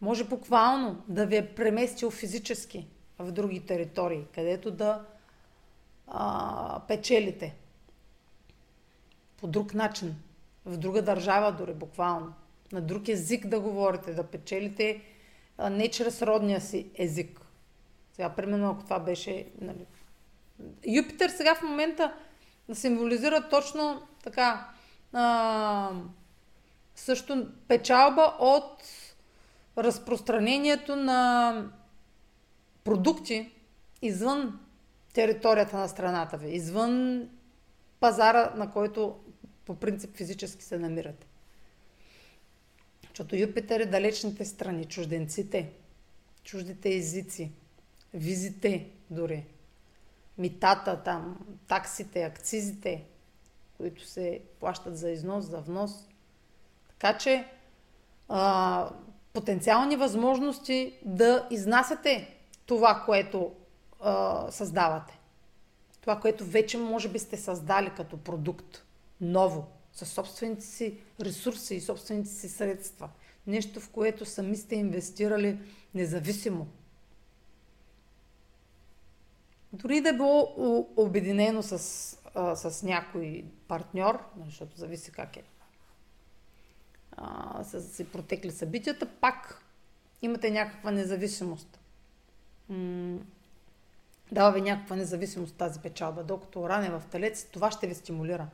Може 0.00 0.24
буквално 0.24 1.02
да 1.08 1.26
ви 1.26 1.36
е 1.36 1.54
преместил 1.54 2.10
физически 2.10 2.86
в 3.18 3.32
други 3.32 3.66
територии, 3.66 4.24
където 4.34 4.70
да 4.70 5.04
а, 6.06 6.80
печелите 6.88 7.54
по 9.40 9.46
друг 9.46 9.74
начин, 9.74 10.16
в 10.66 10.76
друга 10.76 11.02
държава 11.02 11.52
дори 11.52 11.74
буквално, 11.74 12.32
на 12.72 12.80
друг 12.80 13.08
език 13.08 13.46
да 13.46 13.60
говорите, 13.60 14.14
да 14.14 14.26
печелите 14.26 15.02
не 15.70 15.90
чрез 15.90 16.22
родния 16.22 16.60
си 16.60 16.90
език. 16.94 17.40
Сега, 18.12 18.28
примерно, 18.28 18.70
ако 18.70 18.84
това 18.84 18.98
беше... 18.98 19.46
Нали... 19.60 19.86
Юпитер 20.86 21.28
сега 21.28 21.54
в 21.54 21.62
момента 21.62 22.14
символизира 22.72 23.48
точно 23.48 24.02
така 24.24 24.70
а, 25.12 25.90
също 26.94 27.46
печалба 27.68 28.36
от 28.38 28.82
разпространението 29.78 30.96
на 30.96 31.70
продукти 32.84 33.52
извън 34.02 34.60
територията 35.12 35.78
на 35.78 35.88
страната 35.88 36.36
ви, 36.36 36.50
извън 36.50 37.28
пазара, 38.00 38.52
на 38.56 38.72
който 38.72 39.18
по 39.66 39.74
принцип 39.74 40.16
физически 40.16 40.64
се 40.64 40.78
намирате. 40.78 41.26
Защото 43.08 43.36
Юпитер 43.36 43.80
е 43.80 43.86
далечните 43.86 44.44
страни, 44.44 44.84
чужденците, 44.84 45.70
чуждите 46.44 46.94
езици, 46.94 47.52
визите 48.14 48.86
дори, 49.10 49.46
митата 50.38 51.02
там, 51.04 51.38
таксите, 51.68 52.22
акцизите, 52.22 53.04
които 53.80 54.06
се 54.06 54.40
плащат 54.60 54.98
за 54.98 55.10
износ, 55.10 55.44
за 55.44 55.58
внос. 55.58 55.92
Така 56.88 57.18
че 57.18 57.44
а, 58.28 58.90
потенциални 59.32 59.96
възможности 59.96 60.98
да 61.04 61.48
изнасяте 61.50 62.36
това, 62.66 63.02
което 63.06 63.52
а, 64.00 64.46
създавате. 64.50 65.18
Това, 66.00 66.20
което 66.20 66.44
вече 66.44 66.78
може 66.78 67.08
би 67.08 67.18
сте 67.18 67.36
създали 67.36 67.90
като 67.96 68.16
продукт, 68.16 68.84
ново, 69.20 69.66
със 69.92 70.12
собствените 70.12 70.64
си 70.64 70.98
ресурси 71.20 71.74
и 71.74 71.80
собствените 71.80 72.30
си 72.30 72.48
средства. 72.48 73.08
Нещо, 73.46 73.80
в 73.80 73.90
което 73.90 74.24
сами 74.24 74.56
сте 74.56 74.76
инвестирали 74.76 75.58
независимо. 75.94 76.66
Дори 79.72 80.00
да 80.00 80.08
е 80.08 80.12
било 80.12 80.54
обединено 80.96 81.62
с, 81.62 82.18
а, 82.34 82.56
с 82.56 82.82
някой 82.82 83.44
партньор, 83.68 84.24
защото 84.44 84.76
зависи 84.76 85.12
как 85.12 85.36
е, 85.36 85.42
а, 87.16 87.64
са 87.64 87.82
си 87.82 88.04
протекли 88.12 88.50
събитията, 88.50 89.06
пак 89.06 89.64
имате 90.22 90.50
някаква 90.50 90.90
независимост. 90.90 91.80
М- 92.68 93.18
дава 94.32 94.52
ви 94.52 94.60
някаква 94.60 94.96
независимост 94.96 95.56
тази 95.56 95.80
печалба. 95.80 96.22
Докато 96.22 96.68
ране 96.68 96.90
в 96.90 97.02
телец, 97.10 97.44
това 97.44 97.70
ще 97.70 97.86
ви 97.86 97.94
стимулира 97.94 98.46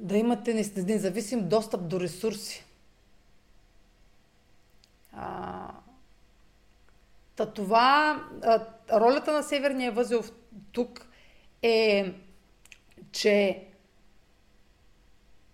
да 0.00 0.16
имате 0.16 0.54
независим 0.76 1.48
достъп 1.48 1.88
до 1.88 2.00
ресурси. 2.00 2.64
А, 5.12 5.68
та 7.36 7.46
това, 7.46 8.20
а, 8.42 8.66
ролята 8.92 9.32
на 9.32 9.42
Северния 9.42 9.92
възел 9.92 10.22
тук 10.72 11.06
е, 11.64 12.12
че 13.12 13.64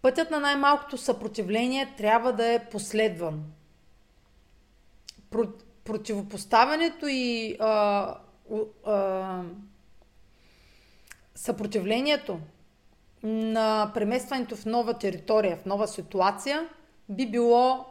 пътят 0.02 0.30
на 0.30 0.40
най-малкото 0.40 0.98
съпротивление 0.98 1.94
трябва 1.96 2.32
да 2.32 2.52
е 2.52 2.68
последван. 2.70 3.44
Про, 5.30 5.44
противопоставянето 5.84 7.06
и 7.08 7.56
а, 7.60 8.14
а, 8.86 9.42
съпротивлението 11.34 12.40
на 13.22 13.90
преместването 13.94 14.56
в 14.56 14.66
нова 14.66 14.98
територия, 14.98 15.56
в 15.56 15.66
нова 15.66 15.88
ситуация, 15.88 16.68
би 17.08 17.30
било 17.30 17.86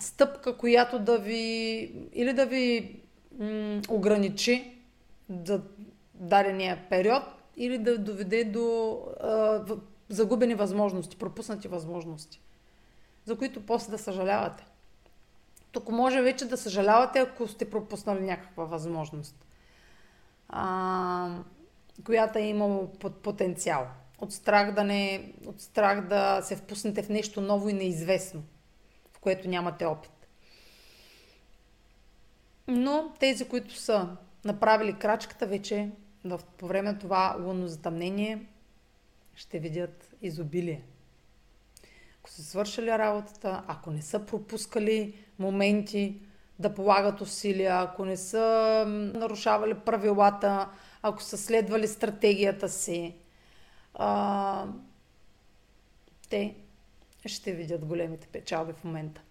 стъпка, 0.00 0.56
която 0.56 0.98
да 0.98 1.18
ви 1.18 1.92
или 2.12 2.32
да 2.32 2.46
ви 2.46 2.96
м- 3.38 3.80
ограничи 3.88 4.76
за 5.44 5.62
дадения 6.20 6.86
период, 6.90 7.22
или 7.56 7.78
да 7.78 7.98
доведе 7.98 8.44
до 8.44 8.98
а, 9.20 9.64
загубени 10.08 10.54
възможности, 10.54 11.16
пропуснати 11.16 11.68
възможности, 11.68 12.40
за 13.24 13.38
които 13.38 13.66
после 13.66 13.90
да 13.90 13.98
съжалявате. 13.98 14.64
Тук 15.72 15.88
може 15.88 16.22
вече 16.22 16.44
да 16.44 16.56
съжалявате, 16.56 17.18
ако 17.18 17.48
сте 17.48 17.70
пропуснали 17.70 18.20
някаква 18.20 18.64
възможност, 18.64 19.46
а, 20.48 21.38
която 22.04 22.38
е 22.38 22.42
имало 22.42 22.92
потенциал. 23.22 23.86
От 24.18 24.32
страх, 24.32 24.74
да 24.74 24.84
не, 24.84 25.32
от 25.46 25.60
страх 25.60 26.08
да 26.08 26.42
се 26.42 26.56
впуснете 26.56 27.02
в 27.02 27.08
нещо 27.08 27.40
ново 27.40 27.68
и 27.68 27.72
неизвестно, 27.72 28.42
в 29.12 29.18
което 29.18 29.48
нямате 29.48 29.84
опит. 29.84 30.26
Но 32.68 33.12
тези, 33.20 33.48
които 33.48 33.74
са 33.74 34.16
направили 34.44 34.98
крачката, 34.98 35.46
вече 35.46 35.90
в, 36.24 36.40
по 36.58 36.66
време 36.66 36.92
на 36.92 36.98
това 36.98 37.36
лунно 37.40 37.68
затъмнение 37.68 38.46
ще 39.34 39.58
видят 39.58 40.14
изобилие. 40.22 40.82
Ако 42.20 42.30
са 42.30 42.44
свършили 42.44 42.90
работата, 42.90 43.64
ако 43.66 43.90
не 43.90 44.02
са 44.02 44.26
пропускали 44.26 45.14
моменти 45.38 46.20
да 46.58 46.74
полагат 46.74 47.20
усилия, 47.20 47.80
ако 47.80 48.04
не 48.04 48.16
са 48.16 48.84
нарушавали 49.14 49.74
правилата, 49.74 50.68
ако 51.02 51.22
са 51.22 51.38
следвали 51.38 51.88
стратегията 51.88 52.68
си, 52.68 53.16
а, 53.94 54.66
те 56.30 56.54
ще 57.26 57.52
видят 57.52 57.84
големите 57.84 58.26
печалби 58.26 58.72
в 58.72 58.84
момента. 58.84 59.22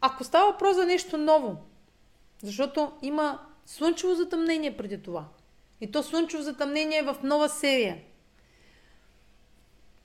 Ако 0.00 0.24
става 0.24 0.52
въпрос 0.52 0.76
за 0.76 0.86
нещо 0.86 1.18
ново, 1.18 1.56
защото 2.42 2.92
има 3.02 3.49
слънчево 3.70 4.14
затъмнение 4.14 4.76
преди 4.76 5.02
това. 5.02 5.24
И 5.80 5.90
то 5.90 6.02
слънчево 6.02 6.42
затъмнение 6.42 6.98
е 6.98 7.02
в 7.02 7.16
нова 7.22 7.48
серия. 7.48 7.98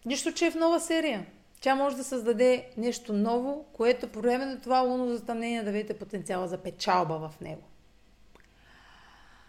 Нищо, 0.06 0.32
че 0.32 0.46
е 0.46 0.52
в 0.52 0.56
нова 0.56 0.80
серия. 0.80 1.26
Тя 1.62 1.76
може 1.76 1.96
да 1.96 2.04
създаде 2.04 2.70
нещо 2.78 3.14
ново, 3.14 3.66
което 3.74 4.08
по 4.08 4.22
време 4.22 4.46
на 4.46 4.62
това 4.62 4.80
лунно 4.80 5.08
затъмнение 5.08 5.64
да 5.64 5.72
видите 5.72 6.00
потенциала 6.00 6.48
за 6.48 6.58
печалба 6.58 7.30
в 7.30 7.42
него. 7.42 7.64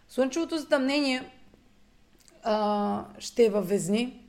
Слънчевото 0.08 0.58
затъмнение 0.58 1.30
а, 2.42 3.04
ще 3.18 3.44
е 3.44 3.50
във 3.50 3.68
Везни 3.68 4.24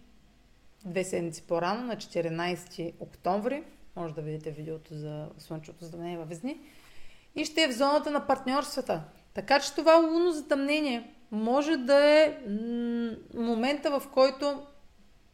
две 0.86 1.04
седмици 1.04 1.42
по-рано, 1.42 1.86
на 1.86 1.96
14 1.96 2.94
октомври. 3.00 3.64
Може 3.96 4.14
да 4.14 4.22
видите 4.22 4.52
видеото 4.52 4.94
за 4.94 5.30
Слънчевото 5.38 5.86
затъмнение 5.86 6.18
във 6.18 6.30
Везни. 6.30 6.60
И 7.36 7.46
ще 7.46 7.64
е 7.64 7.68
в 7.68 7.78
зоната 7.78 8.12
на 8.12 8.28
партньорствата. 8.28 9.04
Така 9.38 9.60
че 9.60 9.74
това 9.74 9.96
лунно 9.96 10.32
затъмнение 10.32 11.14
може 11.32 11.78
да 11.78 12.06
е 12.06 12.38
момента, 13.34 14.00
в 14.00 14.04
който 14.14 14.62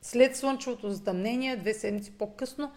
след 0.02 0.36
слънчевото 0.36 0.90
затъмнение, 0.90 1.56
две 1.56 1.74
седмици 1.74 2.12
по-късно, 2.12 2.72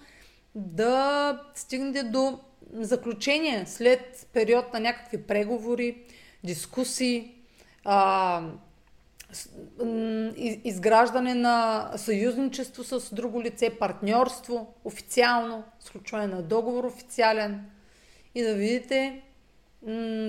да 0.54 1.42
стигнете 1.54 2.02
до 2.02 2.38
заключение 2.72 3.66
след 3.66 4.28
период 4.32 4.72
на 4.72 4.80
някакви 4.80 5.22
преговори, 5.22 6.02
дискусии, 6.44 7.34
а, 7.84 8.42
изграждане 10.64 11.34
на 11.34 11.90
съюзничество 11.96 12.84
с 12.84 13.14
друго 13.14 13.42
лице, 13.42 13.70
партньорство 13.70 14.74
официално, 14.84 15.64
сключване 15.80 16.26
на 16.26 16.42
договор 16.42 16.84
официален 16.84 17.64
и 18.34 18.42
да 18.42 18.54
видите 18.54 19.22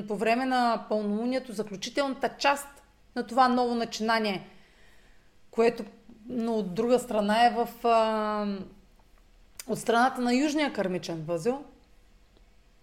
по 0.08 0.15
време 0.15 0.46
на 0.46 0.86
пълнолунието 0.89 1.54
заключителната 1.54 2.30
част 2.38 2.67
на 3.15 3.28
това 3.28 3.48
ново 3.48 3.76
начинание, 3.76 4.48
което 5.52 5.84
но 6.30 6.54
от 6.54 6.74
друга 6.74 7.00
страна 7.00 7.46
е 7.46 7.50
в 7.50 7.88
а, 7.88 8.58
от 9.67 9.80
страната 9.80 10.22
на 10.22 10.34
южния 10.34 10.74
кърмичен 10.74 11.24
възел. 11.24 11.63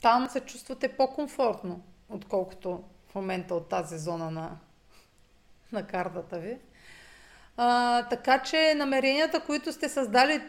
Там 0.03 0.29
се 0.31 0.41
чувствате 0.41 0.89
по-комфортно, 0.89 1.83
отколкото 2.09 2.85
в 3.09 3.15
момента 3.15 3.55
от 3.55 3.69
тази 3.69 3.99
зона 3.99 4.31
на, 4.31 4.51
на 5.73 5.87
картата 5.87 6.39
ви. 6.39 6.59
А, 7.57 8.03
така 8.09 8.43
че 8.43 8.75
намеренията, 8.77 9.41
които 9.41 9.73
сте 9.73 9.89
създали 9.89 10.43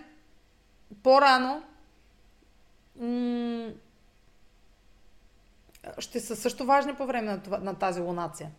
по-рано, 1.04 1.64
м- 3.00 3.70
ще 5.98 6.20
са 6.20 6.36
също 6.36 6.66
важни 6.66 6.96
по 6.96 7.06
време 7.06 7.32
на, 7.32 7.44
това, 7.44 7.58
на 7.58 7.76
тази 7.76 8.02
лунация. 8.02 8.52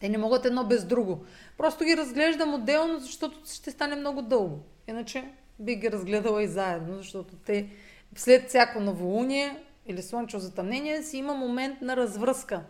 Те 0.00 0.08
не 0.08 0.18
могат 0.18 0.44
едно 0.44 0.64
без 0.64 0.84
друго. 0.84 1.24
Просто 1.58 1.84
ги 1.84 1.96
разглеждам 1.96 2.54
отделно, 2.54 2.98
защото 2.98 3.38
ще 3.54 3.70
стане 3.70 3.96
много 3.96 4.22
дълго. 4.22 4.58
Иначе 4.88 5.32
би 5.58 5.76
ги 5.76 5.90
разгледала 5.90 6.42
и 6.42 6.48
заедно, 6.48 6.96
защото 6.96 7.36
те 7.36 7.68
след 8.16 8.48
всяко 8.48 8.80
новолуние 8.80 9.64
или 9.86 10.02
слънчево 10.02 10.40
затъмнение 10.40 11.02
си 11.02 11.18
има 11.18 11.34
момент 11.34 11.80
на 11.80 11.96
развръзка. 11.96 12.64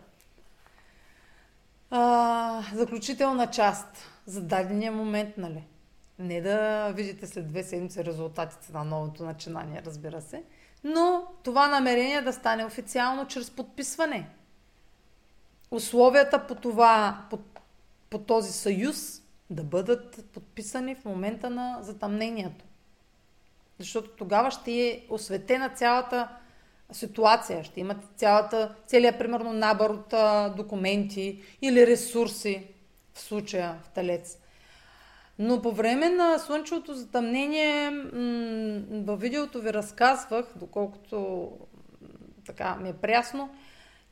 А, 1.89 2.63
заключителна 2.73 3.47
част 3.47 3.87
за 4.25 4.41
дадения 4.41 4.91
момент, 4.91 5.37
нали? 5.37 5.63
Не 6.19 6.41
да 6.41 6.91
видите 6.91 7.27
след 7.27 7.47
две 7.47 7.63
седмици 7.63 8.05
резултатите 8.05 8.73
на 8.73 8.83
новото 8.83 9.23
начинание, 9.23 9.81
разбира 9.85 10.21
се, 10.21 10.43
но 10.83 11.23
това 11.43 11.67
намерение 11.67 12.21
да 12.21 12.33
стане 12.33 12.65
официално 12.65 13.27
чрез 13.27 13.51
подписване– 13.51 14.29
условията 15.71 16.47
по, 16.47 16.55
това, 16.55 17.21
по, 17.29 17.39
по 18.09 18.19
този 18.19 18.51
съюз 18.51 19.21
да 19.49 19.63
бъдат 19.63 20.25
подписани 20.33 20.95
в 20.95 21.05
момента 21.05 21.49
на 21.49 21.77
затъмнението. 21.81 22.65
Защото 23.79 24.09
тогава 24.09 24.51
ще 24.51 24.71
е 24.71 25.05
осветена 25.09 25.69
цялата 25.69 26.29
ситуация. 26.91 27.63
Ще 27.63 27.79
имате 27.79 28.07
цялата, 28.15 28.75
целият, 28.87 29.17
примерно, 29.17 29.53
набор 29.53 29.89
от 29.89 30.13
документи 30.57 31.41
или 31.61 31.87
ресурси, 31.87 32.67
в 33.13 33.19
случая 33.19 33.79
в 33.83 33.89
Талец. 33.89 34.37
Но 35.43 35.61
по 35.61 35.71
време 35.71 36.09
на 36.09 36.39
слънчевото 36.39 36.93
затъмнение 36.93 37.89
м- 37.89 39.03
във 39.03 39.21
видеото 39.21 39.61
ви 39.61 39.73
разказвах, 39.73 40.53
доколкото 40.55 41.49
така 42.45 42.75
ми 42.75 42.89
е 42.89 42.93
прясно, 42.93 43.49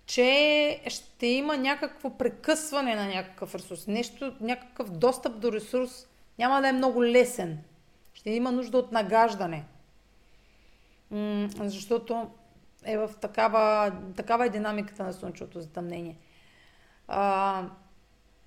че 0.06 0.82
ще 0.88 1.28
има 1.28 1.58
някакво 1.58 2.10
прекъсване 2.10 2.96
на 2.96 3.08
някакъв 3.08 3.56
ресурс, 3.56 3.88
нещо, 3.88 4.34
някакъв 4.42 4.92
достъп 4.92 5.40
до 5.40 5.52
ресурс 5.52 6.08
няма 6.40 6.62
да 6.62 6.68
е 6.68 6.74
много 6.74 7.04
лесен. 7.04 7.60
Ще 8.14 8.30
има 8.30 8.52
нужда 8.52 8.78
от 8.78 8.92
нагаждане. 8.92 9.66
М- 11.12 11.48
защото 11.60 12.30
е 12.84 12.98
в 12.98 13.10
такава, 13.22 13.94
такава 14.16 14.46
е 14.46 14.50
динамиката 14.50 15.04
на 15.04 15.14
слънчевото 15.14 15.62
затъмнение. 15.62 16.18
А, 17.08 17.64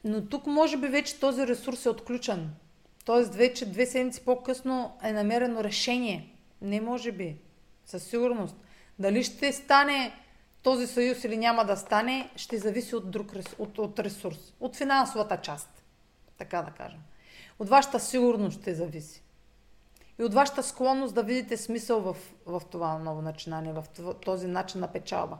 но 0.04 0.26
тук 0.26 0.46
може 0.46 0.76
би 0.76 0.86
вече 0.86 1.20
този 1.20 1.46
ресурс 1.46 1.86
е 1.86 1.90
отключен. 1.90 2.50
Тоест 3.04 3.34
вече 3.34 3.66
две 3.66 3.86
седмици 3.86 4.24
по-късно 4.24 4.96
е 5.02 5.12
намерено 5.12 5.64
решение. 5.64 6.36
Не 6.62 6.80
може 6.80 7.12
би. 7.12 7.36
Със 7.84 8.02
сигурност. 8.02 8.56
Дали 8.98 9.24
ще 9.24 9.52
стане 9.52 10.12
този 10.62 10.86
съюз 10.86 11.24
или 11.24 11.36
няма 11.36 11.64
да 11.64 11.76
стане, 11.76 12.30
ще 12.36 12.58
зависи 12.58 12.96
от, 12.96 13.10
друг, 13.10 13.32
от, 13.58 13.78
от 13.78 13.98
ресурс. 13.98 14.54
От 14.60 14.76
финансовата 14.76 15.36
част. 15.36 15.82
Така 16.38 16.62
да 16.62 16.70
кажем. 16.70 17.00
От 17.58 17.68
вашата 17.68 18.00
сигурност 18.00 18.60
ще 18.60 18.74
зависи. 18.74 19.22
И 20.18 20.24
от 20.24 20.34
вашата 20.34 20.62
склонност 20.62 21.14
да 21.14 21.22
видите 21.22 21.56
смисъл 21.56 22.00
в, 22.00 22.16
в 22.46 22.62
това 22.70 22.98
ново 22.98 23.22
начинание, 23.22 23.72
в 23.72 23.84
този 24.24 24.46
начин 24.46 24.80
на 24.80 24.88
печалба. 24.88 25.38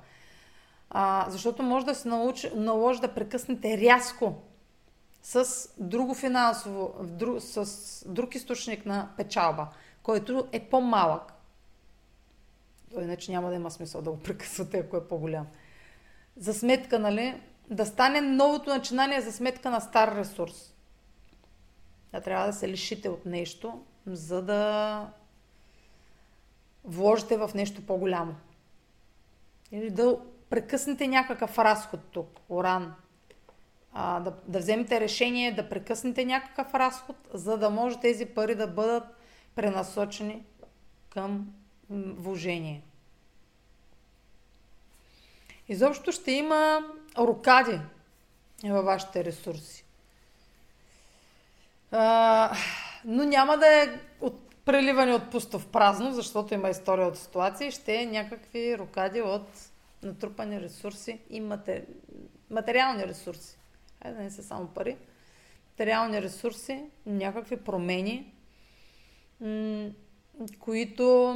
А, 0.90 1.26
защото 1.28 1.62
може 1.62 1.86
да 1.86 1.94
се 1.94 2.08
наложи 2.54 3.00
да 3.00 3.14
прекъснете 3.14 3.78
рязко 3.78 4.34
с 5.22 5.68
друго 5.78 6.14
финансово, 6.14 6.94
с 7.40 8.04
друг 8.08 8.34
източник 8.34 8.86
на 8.86 9.08
печалба, 9.16 9.68
който 10.02 10.48
е 10.52 10.60
по-малък. 10.60 11.32
Иначе 13.00 13.32
няма 13.32 13.48
да 13.48 13.54
има 13.54 13.70
смисъл 13.70 14.02
да 14.02 14.10
го 14.10 14.18
прекъсвате, 14.18 14.78
ако 14.78 14.96
е 14.96 15.08
по-голям. 15.08 15.46
За 16.36 16.54
сметка, 16.54 16.98
нали, 16.98 17.42
да 17.70 17.86
стане 17.86 18.20
новото 18.20 18.70
начинание 18.70 19.20
за 19.20 19.32
сметка 19.32 19.70
на 19.70 19.80
стар 19.80 20.16
ресурс. 20.16 20.74
Да 22.12 22.20
трябва 22.20 22.46
да 22.46 22.52
се 22.52 22.68
лишите 22.68 23.08
от 23.08 23.26
нещо, 23.26 23.84
за 24.06 24.42
да 24.42 25.12
вложите 26.84 27.36
в 27.36 27.50
нещо 27.54 27.86
по-голямо. 27.86 28.34
Или 29.72 29.90
да 29.90 30.18
прекъснете 30.50 31.06
някакъв 31.06 31.58
разход 31.58 32.00
тук, 32.10 32.40
уран. 32.48 32.94
А, 33.92 34.20
да, 34.20 34.32
да 34.48 34.58
вземете 34.58 35.00
решение 35.00 35.52
да 35.52 35.68
прекъснете 35.68 36.24
някакъв 36.24 36.74
разход, 36.74 37.16
за 37.34 37.58
да 37.58 37.70
може 37.70 38.00
тези 38.00 38.26
пари 38.26 38.54
да 38.54 38.66
бъдат 38.66 39.04
пренасочени 39.54 40.42
към 41.10 41.46
вложение. 41.90 42.82
Изобщо 45.68 46.12
ще 46.12 46.32
има 46.32 46.80
рокади 47.18 47.80
във 48.64 48.84
вашите 48.84 49.24
ресурси. 49.24 49.84
А, 51.90 52.56
но 53.04 53.24
няма 53.24 53.58
да 53.58 53.82
е 53.82 54.00
от 54.20 54.54
преливане 54.64 55.14
от 55.14 55.30
пусто 55.30 55.58
в 55.58 55.66
празно, 55.66 56.12
защото 56.12 56.54
има 56.54 56.70
история 56.70 57.06
от 57.06 57.18
ситуации, 57.18 57.70
ще 57.70 57.94
е 57.94 58.06
някакви 58.06 58.78
рокади 58.78 59.20
от 59.20 59.46
натрупани 60.02 60.60
ресурси 60.60 61.20
и 61.30 61.40
матери... 61.40 61.84
материални 62.50 63.06
ресурси. 63.06 63.58
Хайде 64.02 64.16
да 64.16 64.22
не 64.22 64.30
са 64.30 64.42
само 64.42 64.68
пари. 64.68 64.96
Материални 65.72 66.22
ресурси, 66.22 66.84
някакви 67.06 67.56
промени, 67.56 68.34
които 70.58 71.34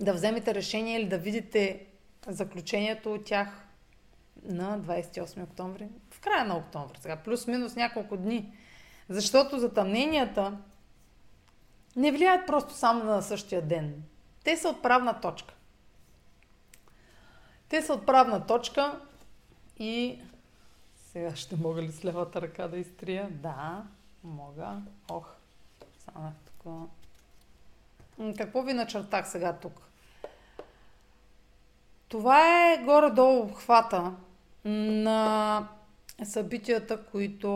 да 0.00 0.12
вземете 0.12 0.54
решение 0.54 1.00
или 1.00 1.08
да 1.08 1.18
видите 1.18 1.86
заключението 2.26 3.14
от 3.14 3.24
тях 3.24 3.66
на 4.42 4.80
28 4.80 5.42
октомври, 5.42 5.88
в 6.10 6.20
края 6.20 6.44
на 6.44 6.56
октомври, 6.56 6.98
сега 7.00 7.16
плюс-минус 7.16 7.76
няколко 7.76 8.16
дни. 8.16 8.52
Защото 9.08 9.58
затъмненията 9.58 10.58
не 11.96 12.12
влияят 12.12 12.46
просто 12.46 12.74
само 12.74 13.04
на 13.04 13.22
същия 13.22 13.62
ден. 13.62 14.02
Те 14.44 14.56
са 14.56 14.68
отправна 14.68 15.20
точка. 15.20 15.54
Те 17.68 17.82
са 17.82 17.94
отправна 17.94 18.46
точка 18.46 19.00
и 19.78 20.20
сега 21.16 21.36
ще 21.36 21.56
мога 21.56 21.82
ли 21.82 21.92
с 21.92 22.04
левата 22.04 22.40
ръка 22.40 22.68
да 22.68 22.78
изтрия? 22.78 23.28
Да, 23.30 23.84
мога. 24.24 24.82
Ох, 25.10 25.28
само 25.98 26.32
тук. 26.44 26.90
Какво 28.38 28.62
ви 28.62 28.72
начертах 28.72 29.28
сега 29.28 29.52
тук? 29.52 29.80
Това 32.08 32.72
е 32.72 32.84
горе-долу 32.84 33.42
обхвата 33.42 34.16
на 34.64 35.68
събитията, 36.24 37.04
които 37.04 37.48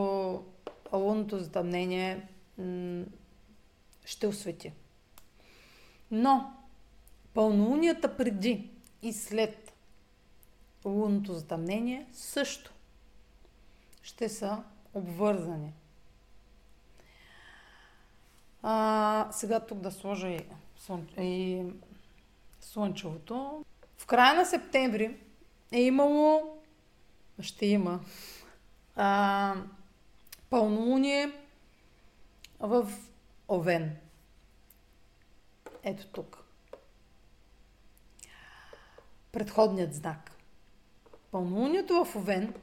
лунното 0.93 1.39
затъмнение 1.39 2.27
ще 4.05 4.27
освети. 4.27 4.73
Но 6.11 6.53
пълнолунията 7.33 8.17
преди 8.17 8.69
и 9.01 9.13
след 9.13 9.73
лунното 10.85 11.33
затъмнение 11.33 12.07
също 12.13 12.71
ще 14.01 14.29
са 14.29 14.63
обвързани. 14.93 15.73
А, 18.63 19.27
сега 19.31 19.59
тук 19.59 19.79
да 19.79 19.91
сложа 19.91 20.27
и, 20.29 20.45
слън... 20.77 21.07
и 21.17 21.65
слънчевото. 22.61 23.65
В 23.97 24.05
края 24.05 24.33
на 24.33 24.45
септември 24.45 25.17
е 25.71 25.81
имало, 25.81 26.57
ще 27.39 27.65
има, 27.65 27.99
а, 28.95 29.55
пълнолуние 30.49 31.31
в 32.59 32.91
Овен. 33.49 33.97
Ето 35.83 36.07
тук. 36.07 36.43
Предходният 39.31 39.93
знак. 39.93 40.31
Пълнолунието 41.31 42.05
в 42.05 42.15
Овен 42.15 42.53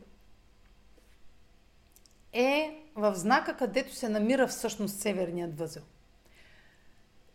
е 2.39 2.77
в 2.95 3.15
знака, 3.15 3.57
където 3.57 3.95
се 3.95 4.09
намира 4.09 4.47
всъщност 4.47 5.01
северният 5.01 5.59
възел. 5.59 5.83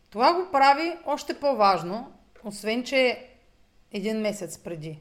Това 0.10 0.34
го 0.34 0.52
прави 0.52 0.94
още 1.06 1.40
по-важно, 1.40 2.14
освен 2.44 2.84
че 2.84 3.30
един 3.92 4.22
месец 4.22 4.58
преди 4.58 5.00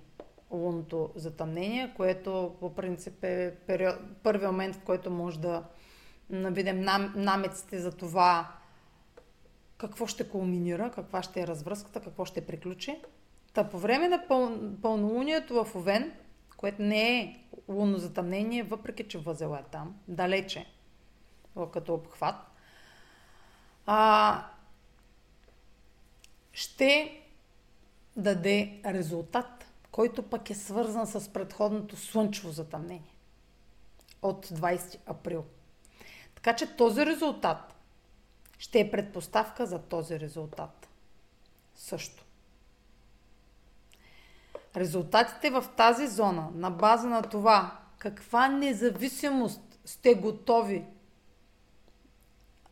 лунното 0.51 1.11
затъмнение, 1.17 1.93
което 1.97 2.57
по 2.61 2.75
принцип 2.75 3.25
е 3.25 3.55
период, 3.67 3.97
първи 4.23 4.47
момент, 4.47 4.77
в 4.77 4.81
който 4.81 5.11
може 5.11 5.41
да 5.41 5.65
видим 6.31 6.81
нам, 6.81 7.13
намеците 7.17 7.79
за 7.79 7.93
това 7.93 8.49
какво 9.79 10.07
ще 10.07 10.29
кулминира, 10.29 10.91
каква 10.91 11.23
ще 11.23 11.41
е 11.41 11.47
развръзката, 11.47 12.01
какво 12.01 12.25
ще 12.25 12.47
приключи. 12.47 12.97
Та 13.53 13.69
по 13.69 13.79
време 13.79 14.09
на 14.09 14.27
пъл, 14.29 14.53
пълнолунието 14.83 15.65
в 15.65 15.77
Овен, 15.77 16.13
което 16.57 16.83
не 16.83 17.21
е 17.21 17.42
лунно 17.69 17.99
затъмнение, 17.99 18.63
въпреки 18.63 19.09
че 19.09 19.19
възела 19.19 19.59
е 19.59 19.63
там, 19.63 20.01
далече, 20.09 20.67
като 21.73 21.95
обхват, 21.95 22.37
а, 23.87 24.47
ще 26.53 27.21
даде 28.17 28.81
резултат, 28.85 29.67
който 29.91 30.23
пък 30.23 30.51
е 30.51 30.55
свързан 30.55 31.07
с 31.07 31.33
предходното 31.33 31.97
слънчево 31.97 32.51
затъмнение 32.51 33.15
от 34.23 34.47
20 34.47 34.99
април. 35.07 35.45
Така 36.35 36.57
че 36.57 36.77
този 36.77 37.07
резултат 37.07 37.75
ще 38.59 38.81
е 38.81 38.91
предпоставка 38.91 39.67
за 39.67 39.79
този 39.79 40.21
резултат. 40.21 40.89
Също. 41.75 42.25
Резултатите 44.77 45.51
в 45.51 45.65
тази 45.77 46.07
зона, 46.07 46.49
на 46.55 46.71
база 46.71 47.09
на 47.09 47.23
това, 47.23 47.79
каква 47.99 48.49
независимост 48.49 49.61
сте 49.85 50.15
готови 50.15 50.85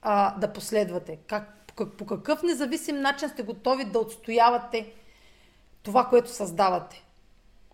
а, 0.02 0.38
да 0.38 0.52
последвате, 0.52 1.16
как, 1.16 1.72
по 1.98 2.06
какъв 2.06 2.42
независим 2.42 3.00
начин 3.00 3.28
сте 3.28 3.42
готови 3.42 3.84
да 3.84 3.98
отстоявате 3.98 4.92
това, 5.82 6.08
което 6.08 6.30
създавате. 6.30 7.04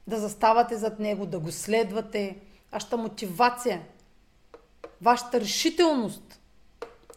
Да 0.06 0.18
заставате 0.18 0.76
зад 0.76 0.98
него, 0.98 1.26
да 1.26 1.38
го 1.38 1.52
следвате. 1.52 2.38
Вашата 2.72 2.96
мотивация, 2.96 3.82
вашата 5.02 5.40
решителност. 5.40 6.40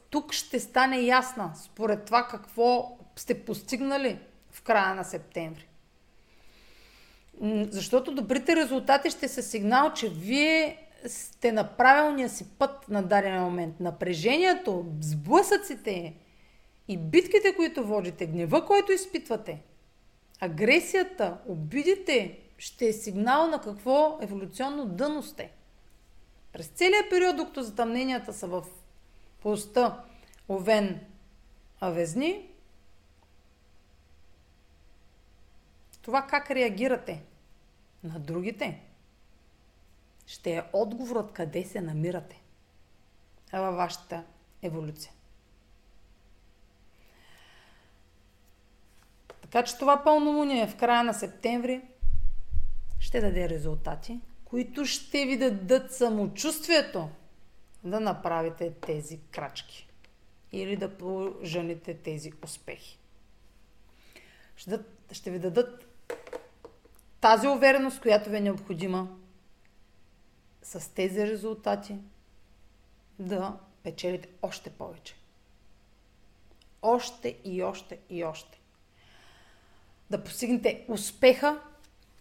Тук 0.09 0.33
ще 0.33 0.59
стане 0.59 0.99
ясна 0.99 1.51
според 1.55 2.05
това 2.05 2.27
какво 2.27 2.97
сте 3.15 3.45
постигнали 3.45 4.19
в 4.51 4.61
края 4.61 4.95
на 4.95 5.03
септември. 5.03 5.68
Защото 7.69 8.11
добрите 8.11 8.55
резултати 8.55 9.09
ще 9.09 9.27
са 9.27 9.43
сигнал, 9.43 9.93
че 9.93 10.09
вие 10.09 10.77
сте 11.07 11.51
на 11.51 11.63
правилния 11.63 12.29
си 12.29 12.45
път 12.59 12.89
на 12.89 13.03
даден 13.03 13.41
момент. 13.41 13.79
Напрежението, 13.79 14.85
сблъсъците 15.01 16.13
и 16.87 16.97
битките, 16.97 17.55
които 17.55 17.87
водите, 17.87 18.25
гнева, 18.25 18.65
който 18.65 18.91
изпитвате, 18.91 19.61
агресията, 20.39 21.37
обидите 21.47 22.39
ще 22.57 22.87
е 22.87 22.93
сигнал 22.93 23.47
на 23.47 23.61
какво 23.61 24.17
еволюционно 24.21 24.85
дъно 24.85 25.23
сте. 25.23 25.51
През 26.53 26.67
целият 26.67 27.09
период, 27.09 27.37
докато 27.37 27.63
затъмненията 27.63 28.33
са 28.33 28.47
в 28.47 28.63
поста 29.41 30.01
Овен 30.49 30.99
Авезни, 31.79 32.48
това 36.01 36.27
как 36.27 36.51
реагирате 36.51 37.23
на 38.03 38.19
другите, 38.19 38.81
ще 40.25 40.55
е 40.55 40.63
отговорът 40.73 41.33
къде 41.33 41.63
се 41.63 41.81
намирате 41.81 42.41
във 43.53 43.75
вашата 43.75 44.23
еволюция. 44.61 45.11
Така 49.41 49.63
че 49.63 49.77
това 49.77 50.03
пълнолуние 50.03 50.67
в 50.67 50.75
края 50.75 51.03
на 51.03 51.13
септември 51.13 51.81
ще 52.99 53.21
даде 53.21 53.49
резултати, 53.49 54.19
които 54.45 54.85
ще 54.85 55.25
ви 55.25 55.37
дадат 55.37 55.93
самочувствието 55.93 57.09
да 57.83 57.99
направите 57.99 58.73
тези 58.73 59.19
крачки 59.31 59.89
или 60.51 60.75
да 60.75 60.97
пожените 60.97 61.93
тези 61.93 62.31
успехи. 62.43 62.99
Ще, 64.55 64.79
ще 65.11 65.31
ви 65.31 65.39
дадат 65.39 65.88
тази 67.21 67.47
увереност, 67.47 68.01
която 68.01 68.29
ви 68.29 68.37
е 68.37 68.41
необходима 68.41 69.07
с 70.61 70.93
тези 70.93 71.27
резултати 71.27 71.95
да 73.19 73.57
печелите 73.83 74.29
още 74.41 74.69
повече. 74.69 75.15
Още 76.81 77.37
и 77.43 77.63
още 77.63 77.99
и 78.09 78.23
още 78.23 78.59
да 80.09 80.23
постигнете 80.23 80.85
успеха, 80.87 81.61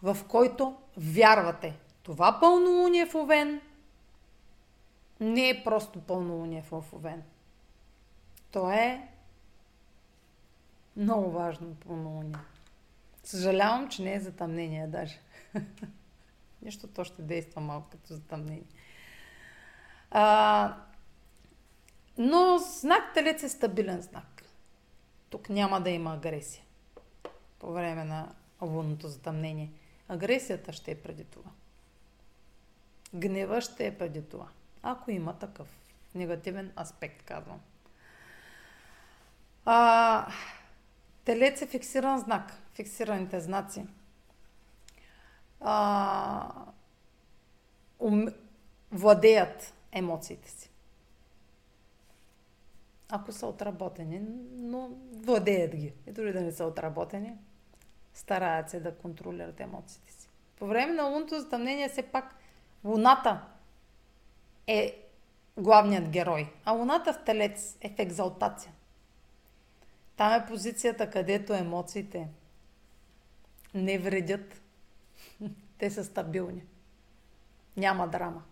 в 0.02 0.16
който 0.28 0.76
вярвате. 0.96 1.78
Това 2.02 2.40
пълнолуние 2.40 3.06
в 3.06 3.14
Овен 3.14 3.60
не 5.20 5.48
е 5.48 5.64
просто 5.64 6.00
пълнолуние 6.00 6.62
в 6.62 6.84
Овен. 6.92 7.22
То 8.50 8.70
е 8.70 9.08
много 10.96 11.30
важно 11.30 11.74
пълнолуние. 11.74 12.36
Съжалявам, 13.28 13.88
че 13.88 14.02
не 14.02 14.14
е 14.14 14.20
затъмнение 14.20 14.86
даже. 14.86 15.20
Нещо 16.62 16.86
то 16.86 17.04
ще 17.04 17.22
действа 17.22 17.60
малко 17.60 17.88
като 17.90 18.14
затъмнение. 18.14 18.66
А, 20.10 20.76
но 22.18 22.58
знак 22.58 23.14
Телец 23.14 23.42
е 23.42 23.48
стабилен 23.48 24.00
знак. 24.00 24.42
Тук 25.30 25.48
няма 25.48 25.80
да 25.80 25.90
има 25.90 26.14
агресия 26.14 26.64
по 27.58 27.72
време 27.72 28.04
на 28.04 28.34
лунното 28.62 29.08
затъмнение. 29.08 29.72
Агресията 30.08 30.72
ще 30.72 30.90
е 30.90 31.02
преди 31.02 31.24
това. 31.24 31.50
Гнева 33.14 33.60
ще 33.60 33.86
е 33.86 33.98
преди 33.98 34.28
това. 34.28 34.48
Ако 34.82 35.10
има 35.10 35.38
такъв 35.38 35.68
негативен 36.14 36.72
аспект, 36.80 37.22
казвам. 37.22 37.60
А, 39.64 40.26
телец 41.24 41.62
е 41.62 41.66
фиксиран 41.66 42.18
знак. 42.18 42.52
Фиксираните 42.78 43.40
знаци. 43.40 43.86
А, 45.60 46.50
ум, 47.98 48.26
владеят 48.92 49.74
емоциите 49.92 50.50
си. 50.50 50.70
Ако 53.08 53.32
са 53.32 53.46
отработени, 53.46 54.20
но 54.52 54.90
владеят 55.12 55.76
ги. 55.76 55.92
И 56.06 56.12
дори 56.12 56.32
да 56.32 56.40
не 56.40 56.52
са 56.52 56.64
отработени, 56.64 57.34
стараят 58.14 58.70
се 58.70 58.80
да 58.80 58.94
контролират 58.94 59.60
емоциите 59.60 60.12
си. 60.12 60.28
По 60.58 60.66
време 60.66 60.92
на 60.92 61.04
лунното 61.04 61.40
затъмнение 61.40 61.88
все 61.88 62.02
пак 62.02 62.34
Луната 62.84 63.40
е 64.66 65.06
главният 65.56 66.08
герой, 66.08 66.52
а 66.64 66.72
Луната 66.72 67.12
в 67.12 67.24
Телец 67.24 67.76
е 67.80 67.88
в 67.88 67.98
екзалтация. 67.98 68.72
Там 70.16 70.32
е 70.32 70.46
позицията, 70.46 71.10
където 71.10 71.54
емоциите 71.54 72.28
не 73.84 73.98
вредят. 73.98 74.62
Те 75.78 75.90
са 75.90 76.04
стабилни. 76.04 76.62
Няма 77.76 78.08
драма. 78.08 78.42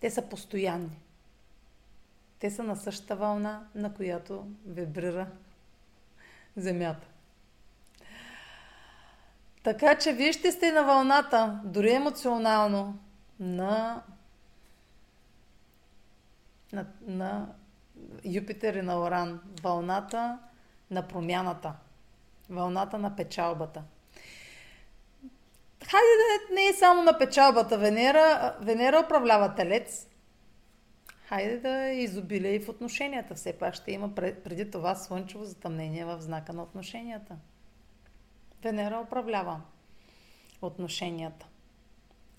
Те 0.00 0.10
са 0.10 0.28
постоянни. 0.28 0.98
Те 2.38 2.50
са 2.50 2.62
на 2.62 2.76
същата 2.76 3.16
вълна, 3.16 3.66
на 3.74 3.94
която 3.94 4.46
вибрира 4.66 5.26
Земята. 6.56 7.06
Така 9.62 9.98
че 9.98 10.12
вие 10.12 10.32
ще 10.32 10.52
сте 10.52 10.72
на 10.72 10.84
вълната, 10.84 11.60
дори 11.64 11.92
емоционално, 11.92 12.98
на, 13.40 14.02
на, 16.72 16.86
на 17.00 17.48
Юпитер 18.24 18.74
и 18.74 18.82
на 18.82 19.00
Оран. 19.00 19.40
Вълната 19.62 20.38
на 20.90 21.08
промяната. 21.08 21.72
Вълната 22.50 22.98
на 22.98 23.16
печалбата. 23.16 23.82
Хайде 25.90 26.48
да 26.48 26.54
не 26.54 26.66
е 26.66 26.72
само 26.72 27.02
на 27.02 27.18
печалбата. 27.18 27.78
Венера, 27.78 28.56
Венера 28.60 29.02
управлява 29.06 29.54
телец. 29.54 30.06
Хайде 31.28 31.58
да 31.58 31.88
е 31.88 31.94
изобилие 31.94 32.54
и 32.54 32.60
в 32.60 32.68
отношенията. 32.68 33.34
Все 33.34 33.58
пак 33.58 33.74
ще 33.74 33.92
има 33.92 34.14
преди 34.14 34.70
това 34.70 34.94
слънчево 34.94 35.44
затъмнение 35.44 36.04
в 36.04 36.20
знака 36.20 36.52
на 36.52 36.62
отношенията. 36.62 37.36
Венера 38.62 39.00
управлява 39.06 39.60
отношенията. 40.62 41.46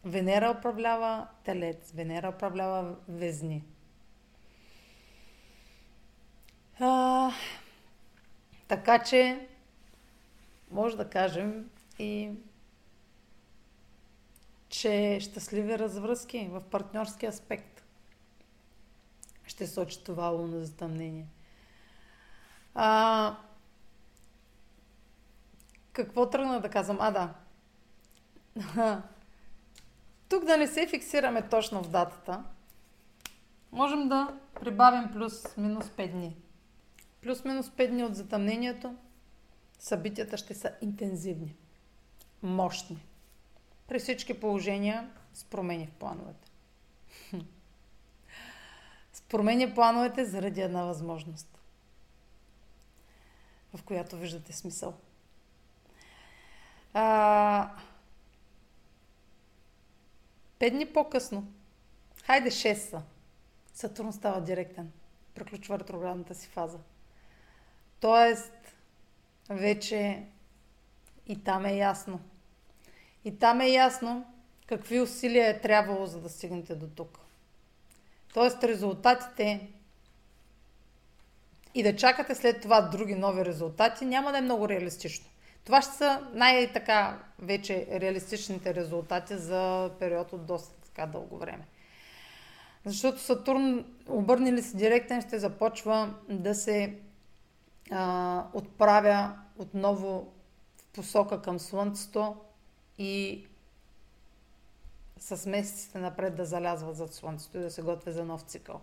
Венера 0.06 0.56
управлява 0.60 1.28
Телец, 1.44 1.92
Венера 1.92 2.30
управлява 2.30 2.96
Везни. 3.08 3.64
А, 6.80 7.32
така 8.68 9.04
че, 9.04 9.48
може 10.72 10.98
да 10.98 11.10
кажем 11.10 11.70
и 12.00 12.32
че 14.80 15.20
щастливи 15.22 15.80
развръзки 15.80 16.48
в 16.52 16.62
партньорски 16.62 17.26
аспект 17.26 17.84
ще 19.46 19.68
сочи 19.68 20.04
това 20.04 20.28
лунно 20.28 20.64
затъмнение. 20.64 21.28
А, 22.74 23.36
какво 25.94 26.30
тръгна 26.30 26.62
да 26.62 26.70
казвам? 26.70 26.98
А, 27.00 27.12
да. 27.12 27.34
Тук 30.30 30.46
да 30.46 30.58
не 30.58 30.68
се 30.68 30.88
фиксираме 30.88 31.50
точно 31.50 31.84
в 31.84 31.90
датата, 31.90 32.44
можем 33.72 34.10
да 34.10 34.40
прибавим 34.62 35.12
плюс-минус 35.14 35.86
5 35.86 36.12
дни. 36.12 36.36
Плюс-минус 37.22 37.70
5 37.70 37.90
дни 37.90 38.04
от 38.04 38.16
затъмнението, 38.16 38.96
събитията 39.80 40.38
ще 40.38 40.54
са 40.54 40.72
интензивни, 40.82 41.56
мощни. 42.42 43.06
При 43.88 44.00
всички 44.00 44.40
положения 44.40 45.10
с 45.34 45.44
промени 45.44 45.88
в 45.88 45.92
плановете. 45.92 46.48
С 49.14 49.22
промени 49.22 49.74
плановете 49.74 50.26
заради 50.26 50.62
една 50.62 50.84
възможност, 50.84 51.60
в 53.74 53.84
която 53.84 54.18
виждате 54.18 54.54
смисъл. 54.54 54.94
А, 56.94 57.76
пет 60.60 60.74
дни 60.74 60.94
по-късно, 60.94 61.48
хайде 62.24 62.50
6 62.52 62.74
са, 62.74 63.02
Сатурн 63.74 64.14
става 64.14 64.42
директен. 64.42 64.92
Приключва 65.34 65.80
ретроградната 65.80 66.36
си 66.36 66.48
фаза. 66.48 66.80
Тоест, 68.00 68.54
вече 69.50 70.26
и 71.28 71.44
там 71.44 71.66
е 71.66 71.76
ясно. 71.76 72.20
И 73.26 73.40
там 73.40 73.62
е 73.62 73.70
ясно 73.70 74.26
какви 74.68 75.02
усилия 75.02 75.50
е 75.50 75.62
трябвало, 75.62 76.06
за 76.06 76.20
да 76.22 76.30
стигнете 76.30 76.76
до 76.76 76.88
тук. 76.88 77.20
Тоест, 78.34 78.64
резултатите 78.64 79.68
и 81.74 81.84
да 81.84 81.96
чакате 81.96 82.36
след 82.36 82.62
това 82.62 82.82
други 82.82 83.16
нови 83.16 83.46
резултати 83.46 84.06
няма 84.06 84.32
да 84.32 84.38
е 84.38 84.42
много 84.42 84.70
реалистично. 84.70 85.26
Това 85.66 85.82
ще 85.82 85.94
са 85.94 86.28
най-така 86.34 87.20
вече 87.40 87.88
реалистичните 87.92 88.76
резултати 88.76 89.38
за 89.38 89.92
период 90.00 90.34
от 90.34 90.46
доста 90.46 90.74
така 90.82 91.06
дълго 91.06 91.38
време. 91.38 91.68
Защото 92.86 93.20
Сатурн, 93.20 93.86
обърне 94.10 94.54
ли 94.54 94.62
се 94.62 94.78
директен, 94.78 95.22
ще 95.22 95.40
започва 95.40 96.14
да 96.30 96.56
се 96.56 96.96
а, 97.92 98.44
отправя 98.54 99.36
отново 99.58 100.32
в 100.78 100.94
посока 100.94 101.42
към 101.42 101.60
Слънцето 101.60 102.36
и 102.98 103.46
с 105.20 105.50
месеците 105.50 105.98
напред 105.98 106.36
да 106.36 106.46
залязва 106.46 106.94
зад 106.94 107.14
Слънцето 107.14 107.58
и 107.58 107.62
да 107.62 107.72
се 107.72 107.82
готви 107.82 108.12
за 108.12 108.26
нов 108.26 108.42
цикъл. 108.42 108.82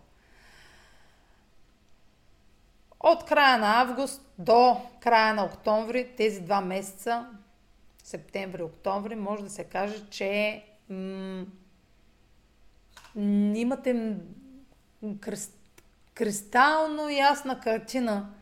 От 3.01 3.25
края 3.25 3.59
на 3.59 3.81
август 3.81 4.33
до 4.39 4.81
края 5.01 5.35
на 5.35 5.45
октомври, 5.45 6.15
тези 6.17 6.41
два 6.41 6.61
месеца, 6.61 7.27
септември-октомври, 8.05 9.15
може 9.15 9.43
да 9.43 9.51
се 9.51 9.65
каже, 9.65 10.11
че 10.11 10.65
м- 10.89 11.47
имате 13.55 14.17
крест, 15.21 15.83
кристално 16.15 17.09
ясна 17.09 17.61
картина 17.61 18.35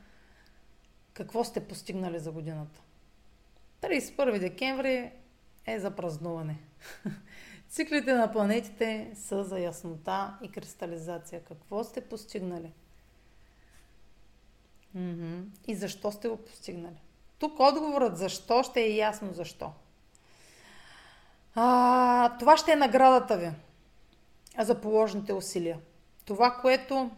какво 1.13 1.45
сте 1.45 1.69
постигнали 1.69 2.19
за 2.19 2.33
годината. 2.33 2.81
31 3.83 4.39
декември 4.39 5.11
е 5.67 5.81
за 5.81 5.91
празнуване. 5.91 6.59
Циклите 7.69 8.15
на 8.15 8.33
планетите 8.33 9.11
са 9.15 9.45
за 9.45 9.59
яснота 9.59 10.39
и 10.43 10.51
кристализация. 10.51 11.45
Какво 11.45 11.85
сте 11.85 12.01
постигнали? 12.01 12.73
Mm-hmm. 14.97 15.45
И 15.67 15.75
защо 15.75 16.13
сте 16.13 16.29
го 16.29 16.37
постигнали? 16.37 17.01
Тук 17.39 17.61
отговорът 17.61 18.17
защо 18.17 18.63
ще 18.63 18.81
е 18.81 18.97
ясно 18.97 19.33
защо. 19.33 19.73
А, 21.55 22.39
това 22.39 22.57
ще 22.57 22.73
е 22.73 22.77
наградата 22.77 23.37
ви 23.37 23.51
за 24.59 24.81
положените 24.81 25.33
усилия. 25.33 25.79
Това, 26.25 26.59
което 26.61 27.11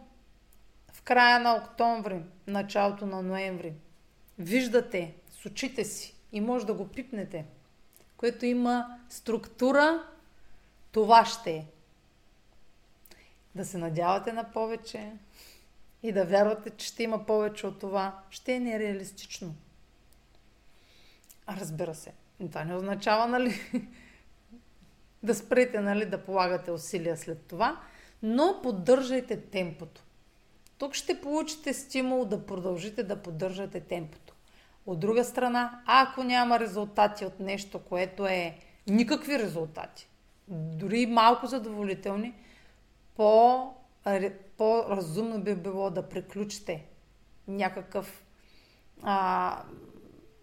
в 0.93 1.01
края 1.01 1.39
на 1.39 1.55
октомври, 1.55 2.21
началото 2.47 3.05
на 3.05 3.21
ноември, 3.21 3.73
виждате 4.39 5.13
с 5.31 5.45
очите 5.45 5.85
си 5.85 6.15
и 6.31 6.41
може 6.41 6.65
да 6.65 6.73
го 6.73 6.87
пипнете, 6.87 7.45
което 8.23 8.45
има 8.45 8.97
структура, 9.09 10.03
това 10.91 11.25
ще 11.25 11.51
е. 11.51 11.65
Да 13.55 13.65
се 13.65 13.77
надявате 13.77 14.33
на 14.33 14.51
повече, 14.51 15.11
и 16.03 16.11
да 16.11 16.25
вярвате, 16.25 16.69
че 16.69 16.87
ще 16.87 17.03
има 17.03 17.25
повече 17.25 17.67
от 17.67 17.79
това, 17.79 18.19
ще 18.29 18.53
е 18.53 18.59
нереалистично. 18.59 19.55
Разбира 21.49 21.95
се. 21.95 22.13
Това 22.51 22.63
не 22.63 22.75
означава, 22.75 23.27
нали, 23.27 23.59
да 25.23 25.35
спрете, 25.35 25.79
нали, 25.79 26.05
да 26.05 26.25
полагате 26.25 26.71
усилия 26.71 27.17
след 27.17 27.41
това, 27.41 27.81
но 28.21 28.59
поддържайте 28.63 29.41
темпото. 29.41 30.01
Тук 30.77 30.93
ще 30.93 31.21
получите 31.21 31.73
стимул 31.73 32.25
да 32.25 32.45
продължите 32.45 33.03
да 33.03 33.21
поддържате 33.21 33.79
темпото. 33.79 34.22
От 34.85 34.99
друга 34.99 35.23
страна, 35.23 35.81
ако 35.85 36.23
няма 36.23 36.59
резултати 36.59 37.25
от 37.25 37.39
нещо, 37.39 37.79
което 37.79 38.25
е 38.25 38.57
никакви 38.87 39.39
резултати, 39.39 40.09
дори 40.47 41.05
малко 41.05 41.47
задоволителни, 41.47 42.33
по 43.15 43.73
по-разумно 44.57 45.41
би 45.41 45.55
било 45.55 45.89
да 45.89 46.09
приключите 46.09 46.85
някакъв 47.47 48.23
а, 49.03 49.63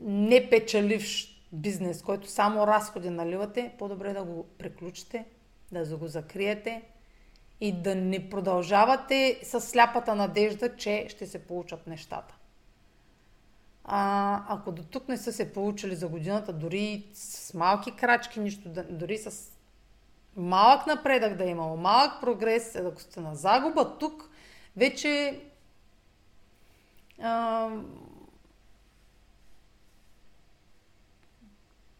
непечеливш 0.01 1.43
бизнес, 1.53 2.03
който 2.03 2.29
само 2.29 2.67
разходи 2.67 3.11
наливате, 3.11 3.75
по-добре 3.79 4.13
да 4.13 4.25
го 4.25 4.47
приключите, 4.59 5.25
да 5.73 5.97
го 5.97 6.07
закриете 6.07 6.83
и 7.61 7.73
да 7.73 7.95
не 7.95 8.31
продължавате 8.31 9.41
с 9.43 9.61
сляпата 9.61 10.15
надежда, 10.15 10.77
че 10.77 11.07
ще 11.09 11.27
се 11.27 11.47
получат 11.47 11.87
нещата. 11.87 12.37
А, 13.93 14.45
ако 14.49 14.73
до 14.73 14.83
тук 14.83 15.09
не 15.09 15.17
са 15.17 15.33
се 15.33 15.53
получили 15.53 15.97
за 15.97 16.09
годината, 16.09 16.53
дори 16.53 17.07
с 17.15 17.55
малки 17.55 17.97
крачки, 17.97 18.41
нищо, 18.41 18.69
дори 18.91 19.19
с 19.19 19.53
малък 20.37 20.87
напредък 20.87 21.37
да 21.37 21.45
е 21.45 21.49
имало, 21.49 21.77
малък 21.77 22.21
прогрес, 22.21 22.77
ако 22.77 23.01
сте 23.01 23.21
на 23.21 23.35
загуба 23.35 23.99
тук, 23.99 24.31
вече 24.77 25.41
а, 27.23 27.69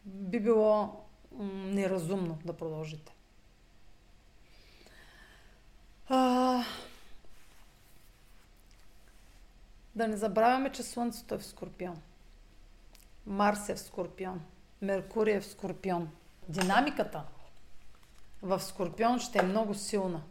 би 0.05 0.39
било 0.39 1.01
неразумно 1.65 2.37
да 2.45 2.53
продължите. 2.53 3.15
А, 6.09 6.63
да 9.95 10.07
не 10.07 10.17
забравяме, 10.17 10.71
че 10.71 10.83
Слънцето 10.83 11.35
е 11.35 11.37
в 11.37 11.45
Скорпион. 11.45 12.01
Марс 13.25 13.69
е 13.69 13.75
в 13.75 13.79
Скорпион. 13.79 14.41
Меркурий 14.81 15.35
е 15.35 15.41
в 15.41 15.45
Скорпион. 15.45 16.09
Динамиката 16.49 17.23
в 18.41 18.59
Скорпион 18.59 19.19
ще 19.19 19.39
е 19.39 19.43
много 19.43 19.73
силна. 19.73 20.21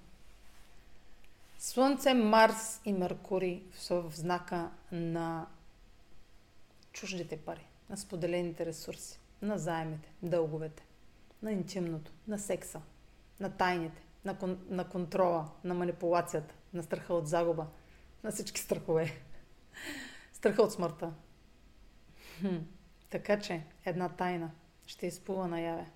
Слънце, 1.59 2.15
Марс 2.15 2.81
и 2.85 2.93
Меркурий 2.93 3.63
са 3.75 3.95
в 3.95 4.13
знака 4.17 4.71
на 4.93 5.47
чуждите 6.93 7.37
пари, 7.37 7.67
на 7.91 7.97
споделените 7.97 8.67
ресурси, 8.67 9.21
на 9.43 9.59
заемите, 9.59 10.13
дълговете, 10.23 10.83
на 11.43 11.53
интимното, 11.53 12.13
на 12.29 12.39
секса, 12.39 12.81
на 13.41 13.51
тайните, 13.51 14.03
на, 14.25 14.39
кон, 14.39 14.59
на 14.69 14.89
контрола, 14.89 15.51
на 15.65 15.75
манипулацията, 15.75 16.55
на 16.75 16.83
страха 16.83 17.15
от 17.15 17.29
загуба, 17.29 17.67
на 18.25 18.31
всички 18.31 18.61
страхове. 18.61 19.13
Страха 20.33 20.63
от 20.63 20.73
смъртта. 20.73 21.13
Хм. 22.41 22.57
Така 23.11 23.41
че 23.41 23.63
една 23.85 24.09
тайна 24.09 24.51
ще 24.87 25.07
изплува 25.07 25.49
наяве. 25.49 25.87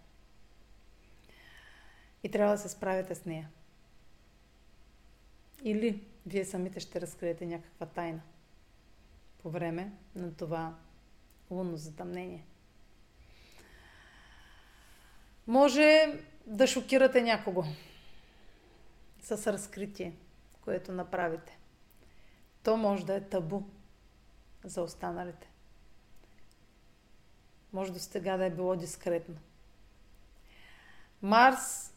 И 2.22 2.31
трябва 2.31 2.53
да 2.55 2.59
се 2.59 2.68
справите 2.68 3.14
с 3.14 3.25
нея. 3.25 3.51
Или 5.62 6.07
вие 6.27 6.45
самите 6.45 6.81
ще 6.81 7.01
разкриете 7.01 7.47
някаква 7.47 7.87
тайна 7.87 8.20
по 9.43 9.51
време 9.51 9.93
на 10.14 10.35
това 10.35 10.75
лунно 11.51 11.77
затъмнение. 11.77 12.45
Може 15.47 16.18
да 16.47 16.66
шокирате 16.66 17.22
някого 17.22 17.64
с 19.20 19.53
разкритие, 19.53 20.12
което 20.61 20.93
направите. 20.93 21.59
То 22.65 22.77
може 22.77 23.07
да 23.07 23.15
е 23.15 23.21
табу 23.21 23.62
за 24.65 24.83
останалите. 24.83 25.51
Може 27.73 27.93
до 27.93 27.99
сега 27.99 28.37
да 28.37 28.45
е 28.45 28.51
било 28.51 28.77
дискретно. 28.77 29.37
Марс, 31.23 31.95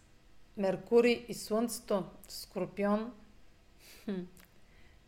Меркурий 0.57 1.26
и 1.28 1.34
Слънцето, 1.34 2.05
Скорпион, 2.28 3.13
хм, 4.05 4.22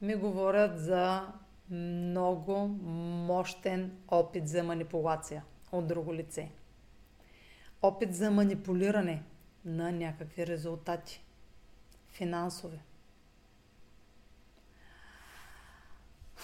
ми 0.02 0.16
говорят 0.16 0.80
за 0.80 1.28
много 1.70 2.68
мощен 3.28 3.98
опит 4.08 4.48
за 4.48 4.64
манипулация 4.64 5.44
от 5.72 5.88
друго 5.88 6.14
лице. 6.14 6.52
Опит 7.82 8.16
за 8.16 8.32
манипулиране 8.32 9.24
на 9.66 9.92
някакви 9.92 10.48
резултати. 10.48 11.24
Финансови. 12.08 12.80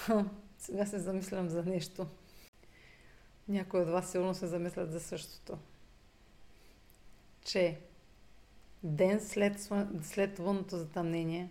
Сега 0.58 0.86
се 0.86 1.00
замислям 1.00 1.50
за 1.50 1.64
нещо. 1.64 2.08
Някои 3.48 3.82
от 3.82 3.90
вас 3.90 4.12
сигурно 4.12 4.34
се 4.34 4.48
замислят 4.48 4.92
за 4.92 5.00
същото. 5.00 5.58
Че 7.46 7.80
ден 8.84 9.22
след, 9.22 9.70
след 10.02 10.40
лунното 10.40 10.78
затъмнение 10.78 11.50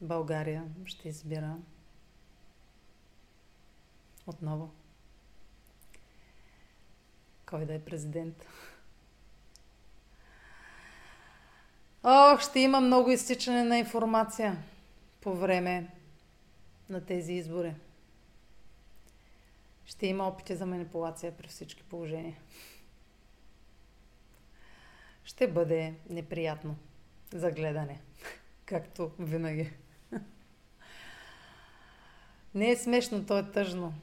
България 0.00 0.64
ще 0.84 1.08
избира 1.08 1.56
отново 4.26 4.70
кой 7.46 7.64
да 7.64 7.74
е 7.74 7.84
президент. 7.84 8.46
Ох, 12.04 12.40
ще 12.40 12.60
има 12.60 12.80
много 12.80 13.10
изтичане 13.10 13.64
на 13.64 13.78
информация 13.78 14.56
по 15.20 15.34
време 15.34 15.97
на 16.88 17.04
тези 17.04 17.32
избори. 17.32 17.74
Ще 19.84 20.06
има 20.06 20.28
опити 20.28 20.56
за 20.56 20.66
манипулация 20.66 21.36
при 21.36 21.48
всички 21.48 21.82
положения. 21.82 22.36
Ще 25.24 25.52
бъде 25.52 25.94
неприятно 26.10 26.76
за 27.32 27.50
гледане, 27.50 28.00
както 28.64 29.10
винаги. 29.18 29.72
Не 32.54 32.70
е 32.70 32.76
смешно, 32.76 33.26
то 33.26 33.38
е 33.38 33.50
тъжно. 33.50 33.94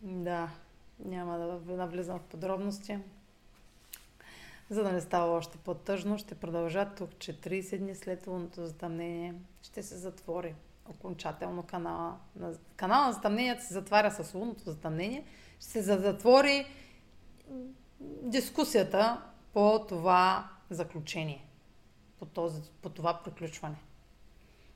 Да, 0.00 0.50
няма 0.98 1.38
да 1.38 1.76
навлизам 1.76 2.18
в 2.18 2.22
подробности. 2.22 2.98
За 4.70 4.82
да 4.82 4.92
не 4.92 5.00
става 5.00 5.36
още 5.36 5.58
по-тъжно, 5.58 6.18
ще 6.18 6.34
продължа 6.34 6.90
тук, 6.96 7.18
че 7.18 7.40
30 7.40 7.78
дни 7.78 7.94
след 7.94 8.26
лунното 8.26 8.66
затъмнение 8.66 9.34
ще 9.62 9.82
се 9.82 9.96
затвори 9.96 10.54
окончателно 10.88 11.62
канала. 11.62 12.16
Канала 12.76 13.06
на 13.06 13.12
затъмнението 13.12 13.64
се 13.64 13.74
затваря 13.74 14.10
с 14.10 14.34
лунното 14.34 14.64
затъмнение. 14.64 15.24
Ще 15.60 15.68
се 15.68 15.82
затвори 15.82 16.66
дискусията 18.00 19.22
по 19.52 19.86
това 19.88 20.50
заключение, 20.70 21.44
по, 22.18 22.26
този, 22.26 22.62
по 22.82 22.88
това 22.88 23.20
приключване. 23.24 23.76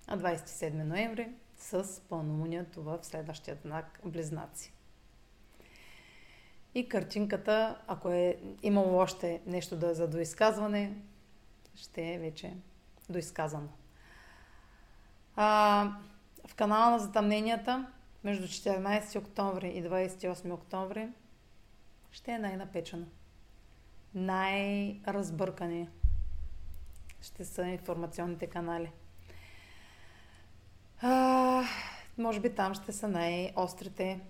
На 0.09 0.18
27 0.18 0.72
ноември 0.82 1.32
с 1.57 2.01
пълномунието 2.09 2.82
в 2.82 2.99
следващия 3.03 3.57
знак 3.57 4.01
Близнаци. 4.05 4.72
И 6.74 6.88
картинката, 6.88 7.78
ако 7.86 8.08
е 8.08 8.36
имало 8.62 8.96
още 8.96 9.40
нещо 9.46 9.76
да 9.76 9.90
е 9.90 9.94
за 9.94 10.08
доизказване, 10.08 10.92
ще 11.74 12.14
е 12.14 12.18
вече 12.18 12.56
доизказано. 13.08 13.68
А, 15.36 15.90
в 16.48 16.54
канала 16.54 16.90
на 16.90 16.98
затъмненията 16.98 17.86
между 18.24 18.46
14 18.46 19.18
октомври 19.18 19.68
и 19.68 19.84
28 19.84 20.52
октомври 20.52 21.08
ще 22.10 22.32
е 22.32 22.38
най-напечено. 22.38 23.06
Най-разбъркани 24.14 25.88
ще 27.20 27.44
са 27.44 27.66
информационните 27.66 28.46
канали. 28.46 28.92
А, 31.00 31.64
може 32.18 32.40
би 32.40 32.54
там 32.54 32.74
ще 32.74 32.92
са 32.92 33.08
най-острите 33.08 34.20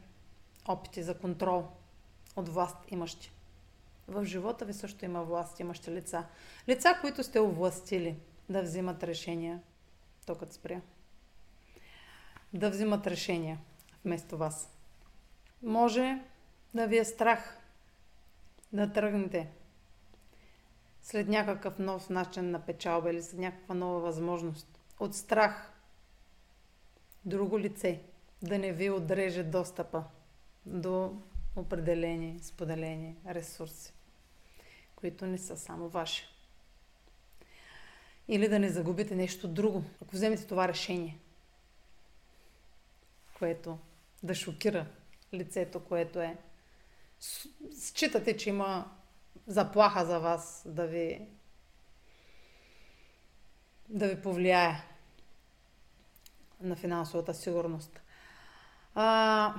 опити 0.69 1.03
за 1.03 1.19
контрол– 1.19 1.69
от 2.37 2.49
власт 2.49 2.77
имащи. 2.89 3.33
В 4.09 4.25
живота 4.25 4.65
ви 4.65 4.73
също 4.73 5.05
има 5.05 5.23
власт 5.23 5.61
имащи 5.61 5.91
лица. 5.91 6.25
Лица, 6.69 6.99
които 7.01 7.25
сте 7.25 7.41
овластили 7.41 8.17
да 8.49 8.63
взимат 8.63 9.03
решения. 9.03 9.61
Токът 10.27 10.53
спря. 10.53 10.81
Да 12.53 12.71
взимат 12.71 13.07
решения 13.07 13.59
вместо 14.05 14.37
вас. 14.37 14.71
Може 15.63 16.23
да 16.75 16.87
ви 16.87 16.99
е 16.99 17.05
страх 17.05 17.59
да 18.73 18.93
тръгнете 18.93 19.51
след 21.03 21.29
някакъв 21.29 21.79
нов 21.79 22.11
начин 22.11 22.51
на 22.51 22.61
печалба 22.61 23.11
или 23.11 23.23
след 23.23 23.41
някаква 23.41 23.75
нова 23.75 24.01
възможност. 24.01 24.81
От 25.01 25.15
страх 25.15 25.73
друго 27.25 27.59
лице 27.59 28.01
да 28.43 28.59
не 28.59 28.73
ви 28.73 28.91
отреже 28.91 29.43
достъпа 29.43 30.05
до 30.67 31.23
определени, 31.57 32.39
споделени 32.43 33.17
ресурси, 33.29 33.93
които 34.97 35.27
не 35.27 35.39
са 35.39 35.57
само 35.57 35.89
ваши. 35.89 36.29
Или 38.29 38.49
да 38.49 38.59
не 38.59 38.69
загубите 38.69 39.15
нещо 39.15 39.49
друго, 39.49 39.85
ако 40.03 40.17
вземете 40.17 40.47
това 40.47 40.69
решение, 40.69 41.19
което 43.39 43.79
да 44.23 44.35
шокира 44.35 44.87
лицето, 45.35 45.85
което 45.85 46.21
е. 46.21 46.37
Считате, 47.81 48.37
че 48.37 48.49
има 48.49 48.91
заплаха 49.47 50.07
за 50.07 50.21
вас 50.21 50.63
да 50.67 50.87
ви 50.87 51.27
да 53.89 54.09
ви 54.09 54.23
повлияе 54.23 54.83
на 56.61 56.77
финансовата 56.77 57.35
сигурност. 57.35 58.01
А, 58.95 59.55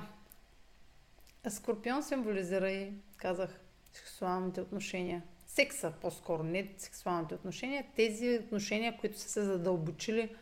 Скорпион 1.48 2.02
символизира 2.02 2.70
и, 2.70 2.92
казах, 3.16 3.60
сексуалните 3.92 4.60
отношения. 4.60 5.22
Секса, 5.46 5.92
по-скоро, 6.00 6.42
не 6.42 6.72
сексуалните 6.78 7.34
отношения. 7.34 7.86
Тези 7.96 8.40
отношения, 8.44 8.98
които 9.00 9.18
са 9.18 9.28
се 9.28 9.42
задълбочили 9.42 10.36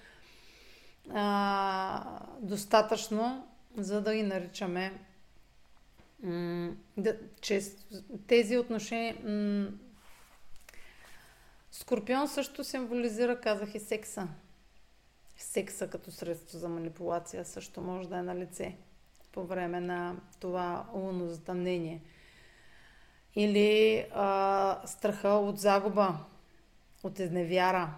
а, 1.10 2.20
достатъчно, 2.40 3.48
за 3.76 4.00
да 4.00 4.14
ги 4.14 4.22
наричаме 4.22 5.00
м- 6.22 6.72
да, 6.96 7.16
че 7.40 7.62
тези 8.26 8.58
отношения 8.58 9.16
м- 9.24 9.78
Скорпион 11.70 12.28
също 12.28 12.64
символизира, 12.64 13.40
казах 13.40 13.74
и 13.74 13.80
секса. 13.80 14.28
Секса 15.36 15.90
като 15.90 16.10
средство 16.10 16.58
за 16.58 16.68
манипулация 16.68 17.44
също 17.44 17.80
може 17.80 18.08
да 18.08 18.16
е 18.16 18.22
на 18.22 18.36
лице 18.36 18.76
по 19.32 19.44
време 19.44 19.80
на 19.80 20.16
това 20.40 20.86
лунно 20.94 21.28
затъмнение. 21.28 22.02
Или 23.34 24.06
а, 24.14 24.82
страха 24.86 25.28
от 25.28 25.58
загуба, 25.58 26.18
от 27.02 27.18
изневяра, 27.18 27.94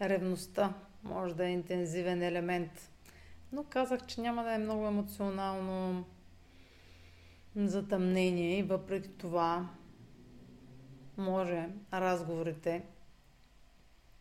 ревността 0.00 0.74
може 1.02 1.34
да 1.34 1.46
е 1.46 1.52
интензивен 1.52 2.22
елемент. 2.22 2.90
Но 3.52 3.64
казах, 3.64 4.06
че 4.06 4.20
няма 4.20 4.44
да 4.44 4.54
е 4.54 4.58
много 4.58 4.86
емоционално 4.86 6.04
затъмнение 7.56 8.58
и 8.58 8.62
въпреки 8.62 9.08
това 9.08 9.68
може 11.16 11.68
разговорите 11.92 12.82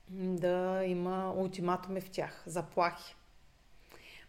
да 0.10 0.84
има 0.86 1.34
ултиматуми 1.38 2.02
в 2.02 2.10
тях, 2.10 2.44
заплахи. 2.46 3.16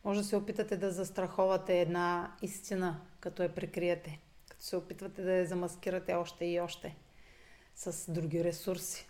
Може 0.05 0.21
да 0.21 0.27
се 0.27 0.37
опитате 0.37 0.77
да 0.77 0.91
застраховате 0.91 1.81
една 1.81 2.37
истина, 2.43 3.01
като 3.21 3.43
я 3.43 3.55
прикриете. 3.55 4.21
Като 4.49 4.65
се 4.65 4.77
опитвате 4.77 5.23
да 5.23 5.33
я 5.33 5.47
замаскирате 5.47 6.15
още 6.15 6.45
и 6.45 6.61
още 6.61 6.97
с 7.75 8.13
други 8.13 8.45
ресурси. 8.45 9.09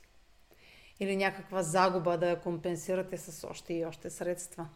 Или 1.00 1.16
някаква 1.16 1.62
загуба 1.62 2.18
да 2.18 2.30
я 2.30 2.40
компенсирате 2.40 3.18
с 3.18 3.48
още 3.48 3.74
и 3.74 3.84
още 3.84 4.10
средства. 4.10 4.68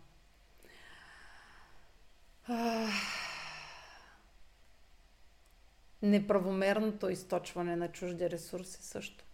Неправомерното 6.02 7.08
източване 7.08 7.76
на 7.76 7.92
чужди 7.92 8.30
ресурси 8.30 8.82
също. 8.82 9.24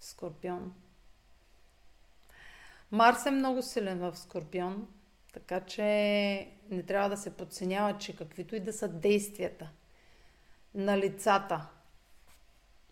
Скорпион. 0.00 0.74
Марс 2.92 3.26
е 3.26 3.30
много 3.30 3.62
силен 3.62 3.98
в 3.98 4.16
Скорпион, 4.16 4.88
така 5.32 5.60
че 5.60 5.82
не 6.70 6.82
трябва 6.82 7.08
да 7.08 7.16
се 7.16 7.36
подценява, 7.36 7.98
че 7.98 8.16
каквито 8.16 8.56
и 8.56 8.60
да 8.60 8.72
са 8.72 8.88
действията 8.88 9.68
на 10.74 10.98
лицата 10.98 11.66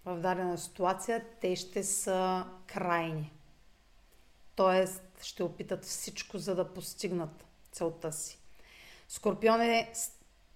в 0.04 0.20
дадена 0.20 0.58
ситуация, 0.58 1.26
те 1.40 1.56
ще 1.56 1.84
са 1.84 2.46
крайни. 2.66 3.32
Тоест, 4.56 5.02
ще 5.22 5.42
опитат 5.42 5.84
всичко, 5.84 6.38
за 6.38 6.54
да 6.54 6.74
постигнат 6.74 7.44
целта 7.72 8.12
си. 8.12 8.38
Скорпион 9.08 9.60
е 9.60 9.92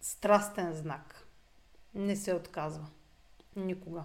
страстен 0.00 0.72
знак. 0.72 1.26
Не 1.94 2.16
се 2.16 2.34
отказва. 2.34 2.86
Никога. 3.56 4.04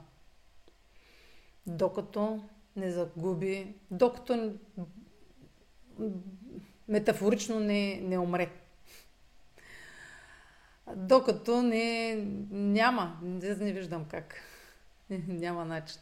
Докато 1.68 2.44
не 2.76 2.92
загуби, 2.92 3.76
докато 3.92 4.54
метафорично 6.88 7.60
не, 7.60 8.02
не 8.04 8.20
умре. 8.20 8.50
Докато 10.96 11.62
не, 11.62 12.16
няма, 12.52 13.20
не, 13.22 13.74
виждам 13.74 14.06
как. 14.06 14.36
няма 15.28 15.66
начин. 15.66 16.02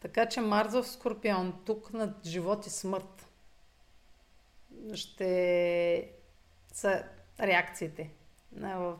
Така 0.00 0.26
че 0.26 0.40
Марс 0.40 0.72
в 0.72 0.84
Скорпион, 0.84 1.54
тук 1.66 1.92
над 1.92 2.26
живот 2.26 2.66
и 2.66 2.70
смърт 2.70 3.26
ще 4.94 6.10
са 6.72 7.04
реакциите 7.40 8.10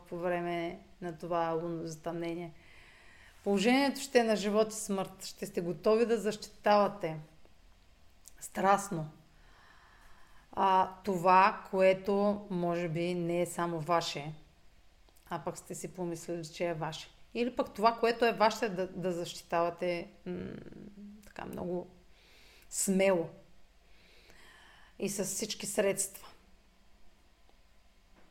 по 0.09 0.17
време 0.17 0.79
на 1.01 1.17
това 1.17 1.49
лунно 1.49 1.87
затъмнение. 1.87 2.53
Положението 3.43 3.99
ще 3.99 4.19
е 4.19 4.23
на 4.23 4.35
живот 4.35 4.73
и 4.73 4.75
смърт. 4.75 5.25
Ще 5.25 5.45
сте 5.45 5.61
готови 5.61 6.05
да 6.05 6.17
защитавате 6.17 7.17
страстно 8.39 9.09
а, 10.59 10.89
това, 11.03 11.61
което 11.71 12.45
може 12.49 12.89
би 12.89 13.13
не 13.13 13.41
е 13.41 13.45
само 13.45 13.79
ваше, 13.79 14.33
а 15.29 15.39
пък 15.39 15.57
сте 15.57 15.75
си 15.75 15.93
помислили, 15.93 16.45
че 16.45 16.65
е 16.65 16.73
ваше. 16.73 17.09
Или 17.33 17.55
пък 17.55 17.73
това, 17.73 17.97
което 17.99 18.25
е 18.25 18.31
ваше, 18.31 18.69
да, 18.69 18.87
да 18.87 19.11
защитавате 19.11 20.07
м- 20.25 20.33
така 21.25 21.45
много 21.45 21.87
смело 22.69 23.29
и 24.99 25.09
с 25.09 25.23
всички 25.23 25.65
средства. 25.65 26.27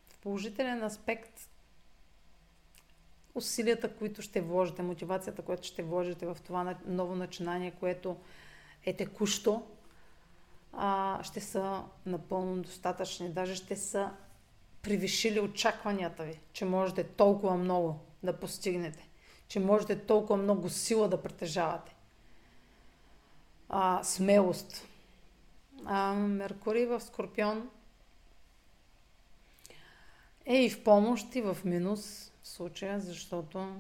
В 0.09 0.19
положителен 0.19 0.85
аспект 0.85 1.49
усилията, 3.35 3.97
които 3.97 4.23
ще 4.23 4.41
вложите, 4.41 4.83
мотивацията, 4.83 5.43
която 5.43 5.67
ще 5.67 5.83
вложите 5.83 6.27
в 6.27 6.37
това 6.45 6.77
ново 6.87 7.15
начинание, 7.15 7.71
което 7.71 8.17
е 8.87 8.97
текущо, 8.97 9.63
а, 10.77 11.23
ще 11.23 11.41
са 11.41 11.83
напълно 12.07 12.63
достатъчни. 12.63 13.31
Даже 13.31 13.55
ще 13.55 13.77
са 13.77 14.11
превишили 14.83 15.41
очакванията 15.41 16.25
ви, 16.25 16.41
че 16.53 16.65
можете 16.65 17.05
толкова 17.05 17.57
много 17.57 18.01
да 18.23 18.41
постигнете, 18.41 19.09
че 19.49 19.61
можете 19.61 20.07
толкова 20.07 20.37
много 20.37 20.69
сила 20.69 21.09
да 21.09 21.23
притежавате. 21.23 21.95
А, 23.69 24.05
смелост. 24.05 24.89
А, 25.85 26.15
Меркурий 26.15 26.87
в 26.87 27.01
Скорпион 27.01 27.71
е 30.47 30.57
и 30.57 30.71
в 30.71 30.85
помощ, 30.85 31.35
и 31.35 31.43
в 31.43 31.59
минус 31.65 32.33
в 32.43 32.49
случая, 32.49 33.01
защото 33.01 33.77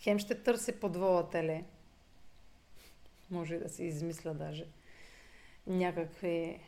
хем 0.00 0.18
ще 0.18 0.42
търси 0.42 0.80
подвола 0.80 1.30
теле. 1.30 1.64
Може 3.30 3.58
да 3.58 3.68
се 3.68 3.84
измисля 3.84 4.34
даже 4.34 4.66
някакви 5.68 6.60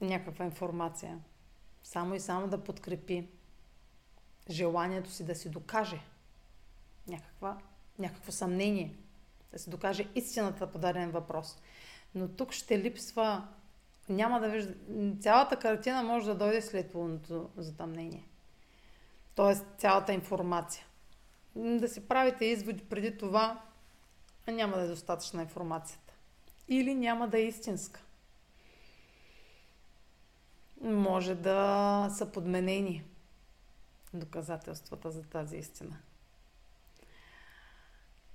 някаква 0.00 0.44
информация. 0.44 1.18
Само 1.82 2.14
и 2.14 2.20
само 2.20 2.48
да 2.48 2.64
подкрепи 2.64 3.28
желанието 4.50 5.10
си 5.10 5.24
да 5.24 5.34
си 5.34 5.50
докаже 5.50 6.00
някаква, 7.08 7.58
някакво 7.98 8.32
съмнение, 8.32 8.94
да 9.52 9.58
си 9.58 9.70
докаже 9.70 10.08
истината 10.14 10.72
по 10.72 10.78
даден 10.78 11.10
въпрос. 11.10 11.58
Но 12.14 12.28
тук 12.28 12.52
ще 12.52 12.78
липсва, 12.78 13.48
няма 14.08 14.40
да 14.40 14.48
вижда, 14.48 14.74
цялата 15.20 15.58
картина 15.58 16.02
може 16.02 16.26
да 16.26 16.34
дойде 16.34 16.62
след 16.62 16.94
лунното 16.94 17.50
затъмнение. 17.56 18.28
Тоест 19.34 19.66
цялата 19.78 20.12
информация. 20.12 20.86
Да 21.56 21.88
си 21.88 22.08
правите 22.08 22.44
изводи 22.44 22.84
преди 22.84 23.18
това, 23.18 23.62
няма 24.48 24.76
да 24.76 24.82
е 24.82 24.88
достатъчна 24.88 25.42
информацията 25.42 26.05
или 26.68 26.94
няма 26.94 27.28
да 27.28 27.38
е 27.38 27.42
истинска. 27.42 28.00
Може 30.80 31.34
да 31.34 32.08
са 32.10 32.32
подменени 32.32 33.04
доказателствата 34.14 35.10
за 35.10 35.22
тази 35.22 35.56
истина. 35.56 35.96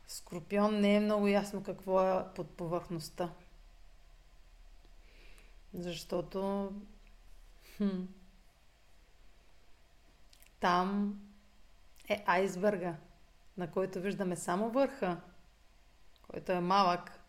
Скорпион 0.07 0.79
не 0.79 0.95
е 0.95 0.99
много 0.99 1.27
ясно 1.27 1.63
какво 1.63 2.03
е 2.03 2.25
под 2.36 2.57
повърхността. 2.57 3.29
Защото 5.73 6.71
хм, 7.77 8.03
там 10.59 11.19
е 12.09 12.23
айсберга, 12.25 12.95
на 13.57 13.71
който 13.71 14.01
виждаме 14.01 14.36
само 14.36 14.69
върха, 14.69 15.21
който 16.21 16.51
е 16.51 16.59
малък, 16.59 17.20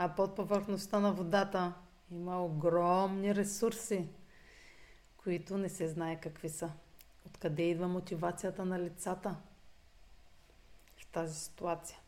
а 0.00 0.08
под 0.08 0.34
повърхността 0.34 1.00
на 1.00 1.12
водата 1.12 1.72
има 2.10 2.44
огромни 2.44 3.34
ресурси, 3.34 4.08
които 5.16 5.58
не 5.58 5.68
се 5.68 5.88
знае 5.88 6.20
какви 6.20 6.48
са. 6.48 6.70
Откъде 7.26 7.62
идва 7.62 7.88
мотивацията 7.88 8.64
на 8.64 8.80
лицата 8.80 9.36
в 10.96 11.06
тази 11.06 11.34
ситуация? 11.34 11.98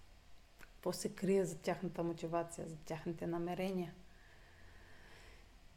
Какво 0.61 0.93
се 0.93 1.09
крие 1.09 1.45
за 1.45 1.59
тяхната 1.59 2.03
мотивация, 2.03 2.67
за 2.69 2.77
тяхните 2.77 3.27
намерения? 3.27 3.93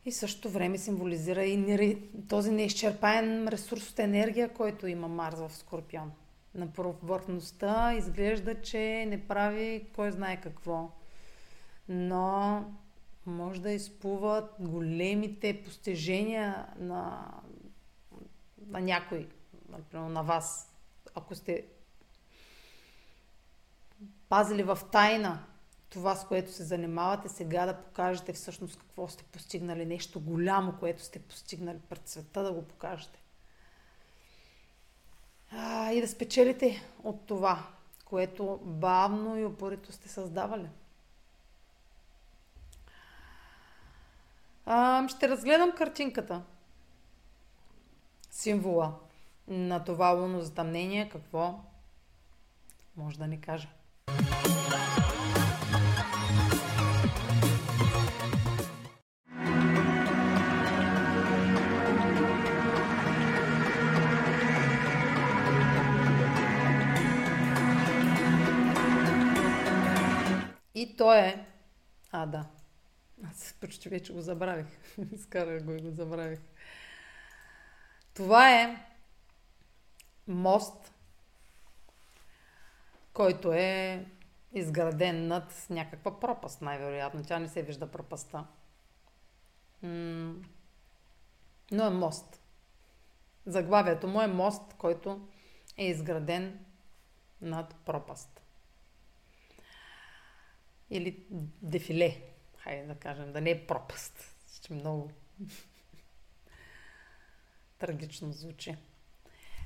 И 0.05 0.11
също 0.11 0.49
време 0.49 0.77
символизира 0.77 1.43
и 1.43 1.97
този 2.29 2.51
неизчерпаен 2.51 3.47
ресурс 3.47 3.89
от 3.89 3.99
енергия, 3.99 4.53
който 4.53 4.87
има 4.87 5.07
Марс 5.07 5.39
в 5.39 5.55
Скорпион. 5.55 6.11
На 6.55 6.67
повърхността 6.73 7.93
изглежда, 7.93 8.61
че 8.61 9.05
не 9.05 9.27
прави 9.27 9.87
кой 9.95 10.11
знае 10.11 10.41
какво 10.41 10.89
но 11.87 12.65
може 13.25 13.61
да 13.61 13.71
изплуват 13.71 14.55
големите 14.59 15.63
постижения 15.63 16.67
на, 16.79 17.31
на 18.67 18.79
някой, 18.79 19.29
например 19.69 20.09
на 20.09 20.23
вас. 20.23 20.73
Ако 21.15 21.35
сте 21.35 21.65
пазили 24.29 24.63
в 24.63 24.79
тайна 24.91 25.43
това, 25.93 26.15
с 26.15 26.27
което 26.27 26.51
се 26.51 26.63
занимавате, 26.63 27.29
сега 27.29 27.65
да 27.65 27.77
покажете 27.77 28.33
всъщност 28.33 28.79
какво 28.79 29.07
сте 29.07 29.23
постигнали, 29.23 29.85
нещо 29.85 30.19
голямо, 30.19 30.73
което 30.79 31.03
сте 31.03 31.19
постигнали 31.19 31.79
пред 31.89 32.07
света, 32.07 32.43
да 32.43 32.53
го 32.53 32.61
покажете. 32.61 33.19
А, 35.51 35.91
и 35.91 36.01
да 36.01 36.07
спечелите 36.07 36.81
от 37.03 37.25
това, 37.25 37.67
което 38.05 38.59
бавно 38.63 39.37
и 39.37 39.45
упорито 39.45 39.91
сте 39.91 40.09
създавали. 40.09 40.67
А, 44.65 45.07
ще 45.07 45.29
разгледам 45.29 45.71
картинката. 45.71 46.41
Символа 48.29 48.93
на 49.47 49.83
това 49.83 50.09
лунно 50.09 50.41
затъмнение, 50.41 51.09
какво 51.09 51.59
може 52.97 53.17
да 53.17 53.27
ни 53.27 53.41
каже. 53.41 53.67
И 70.75 70.95
то 70.97 71.13
е... 71.13 71.45
А, 72.11 72.25
да. 72.25 72.45
Аз 73.29 73.53
почти 73.61 73.89
вече 73.89 74.13
го 74.13 74.21
забравих. 74.21 74.65
Скарах 75.21 75.63
го 75.63 75.71
и 75.71 75.81
го 75.81 75.91
забравих. 75.91 76.39
Това 78.13 78.61
е 78.61 78.85
мост, 80.27 80.93
който 83.13 83.53
е 83.53 84.05
изграден 84.53 85.27
над 85.27 85.65
някаква 85.69 86.19
пропаст, 86.19 86.61
най-вероятно. 86.61 87.23
Тя 87.23 87.39
не 87.39 87.47
се 87.47 87.63
вижда 87.63 87.91
пропаста. 87.91 88.45
Но 91.71 91.85
е 91.85 91.89
мост. 91.89 92.41
Заглавието 93.45 94.07
му 94.07 94.21
е 94.21 94.27
мост, 94.27 94.73
който 94.77 95.27
е 95.77 95.85
изграден 95.85 96.65
над 97.41 97.75
пропаст. 97.85 98.41
Или 100.89 101.25
дефиле, 101.61 102.32
хайде 102.63 102.87
да 102.87 102.95
кажем, 102.95 103.33
да 103.33 103.41
не 103.41 103.49
е 103.49 103.67
пропаст. 103.67 104.35
Ще 104.55 104.73
много 104.73 105.11
трагично 107.79 108.31
звучи. 108.33 108.75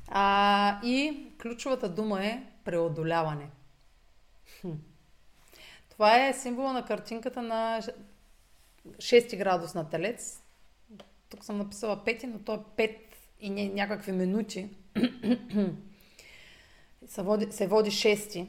А, 0.07 0.79
и 0.85 1.27
ключовата 1.41 1.89
дума 1.89 2.25
е 2.25 2.43
преодоляване. 2.63 3.49
Това 5.89 6.27
е 6.27 6.33
символа 6.33 6.73
на 6.73 6.85
картинката 6.85 7.41
на 7.41 7.81
6 8.87 9.37
градус 9.37 9.73
на 9.73 9.89
телец. 9.89 10.43
Тук 11.29 11.45
съм 11.45 11.57
написала 11.57 12.03
5, 12.05 12.23
но 12.23 12.39
то 12.39 12.53
е 12.53 12.87
5 12.89 12.97
и 13.39 13.49
не, 13.49 13.69
някакви 13.69 14.11
минути. 14.11 14.69
се, 17.07 17.21
води, 17.21 17.51
се 17.51 17.67
води 17.67 17.91
6. 17.91 18.47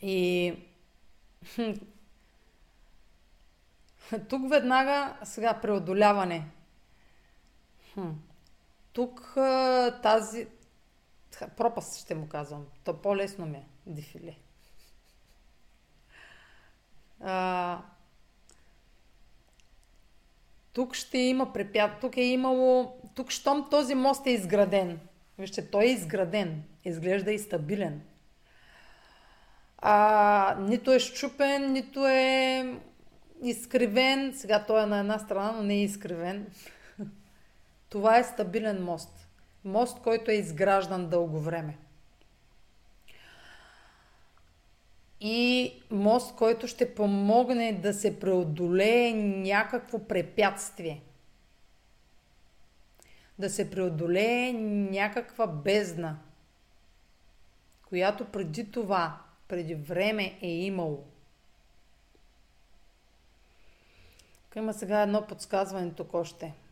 И 0.00 0.54
тук 4.28 4.50
веднага 4.50 5.16
сега 5.24 5.60
преодоляване. 5.60 6.44
Тук 8.92 9.32
тази 10.02 10.46
пропаст 11.56 12.00
ще 12.00 12.14
му 12.14 12.28
казвам. 12.28 12.66
То 12.84 13.02
по-лесно 13.02 13.46
ми 13.46 13.56
е. 13.56 13.66
Дефиле. 13.86 14.34
А, 17.20 17.78
тук 20.72 20.94
ще 20.94 21.18
има 21.18 21.52
препят. 21.52 22.00
Тук 22.00 22.16
е 22.16 22.22
имало... 22.22 23.00
Тук, 23.14 23.30
щом 23.30 23.70
този 23.70 23.94
мост 23.94 24.26
е 24.26 24.30
изграден. 24.30 25.00
Вижте, 25.38 25.70
той 25.70 25.84
е 25.84 25.92
изграден. 25.92 26.62
Изглежда 26.84 27.32
и 27.32 27.38
стабилен. 27.38 28.02
А, 29.78 30.56
нито 30.60 30.92
е 30.92 30.98
щупен, 30.98 31.72
нито 31.72 32.06
е 32.06 32.80
изкривен. 33.44 34.32
Сега 34.36 34.64
той 34.66 34.82
е 34.82 34.86
на 34.86 34.98
една 34.98 35.18
страна, 35.18 35.52
но 35.52 35.62
не 35.62 35.74
е 35.74 35.82
изкривен. 35.82 36.46
Това 37.88 38.18
е 38.18 38.24
стабилен 38.24 38.84
мост. 38.84 39.28
Мост, 39.64 40.02
който 40.02 40.30
е 40.30 40.34
изграждан 40.34 41.08
дълго 41.08 41.40
време. 41.40 41.78
И 45.20 45.72
мост, 45.90 46.36
който 46.36 46.66
ще 46.66 46.94
помогне 46.94 47.72
да 47.72 47.94
се 47.94 48.20
преодолее 48.20 49.12
някакво 49.12 49.98
препятствие. 49.98 51.02
Да 53.38 53.50
се 53.50 53.70
преодолее 53.70 54.52
някаква 54.90 55.46
бездна, 55.46 56.18
която 57.88 58.24
преди 58.24 58.70
това, 58.70 59.18
преди 59.48 59.74
време 59.74 60.38
е 60.42 60.50
имало. 60.50 61.04
Има 64.56 64.74
сега 64.74 65.02
едно 65.02 65.26
подсказване 65.26 65.90
тук 65.90 66.14
още– 66.14 66.54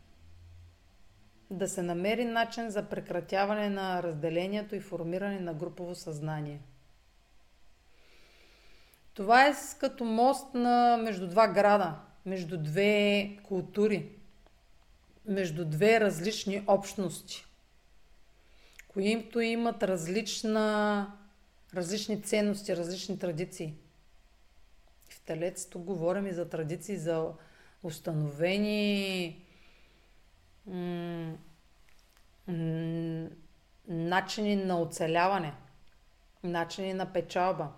да 1.52 1.68
се 1.68 1.82
намери 1.82 2.24
начин 2.24 2.70
за 2.70 2.82
прекратяване 2.82 3.68
на 3.68 4.02
разделението 4.02 4.74
и 4.74 4.80
формиране 4.80 5.40
на 5.40 5.54
групово 5.54 5.94
съзнание. 5.94 6.60
Това 9.14 9.46
е 9.46 9.54
като 9.80 10.04
мост 10.04 10.54
на, 10.54 10.96
между 11.02 11.28
два 11.28 11.48
града, 11.48 11.94
между 12.26 12.58
две 12.58 13.36
култури, 13.42 14.10
между 15.26 15.64
две 15.64 16.00
различни 16.00 16.64
общности, 16.66 17.46
които 18.88 19.40
имат 19.40 19.82
различна, 19.82 21.06
различни 21.74 22.22
ценности, 22.22 22.76
различни 22.76 23.18
традиции. 23.18 23.74
В 25.08 25.20
Телец 25.20 25.66
тук 25.66 25.82
говорим 25.82 26.26
и 26.26 26.32
за 26.32 26.48
традиции, 26.48 26.96
за 26.96 27.32
установени 27.82 29.38
начини 33.88 34.56
на 34.56 34.80
оцеляване, 34.80 35.54
начини 36.42 36.94
на 36.94 37.12
печалба. 37.12 37.72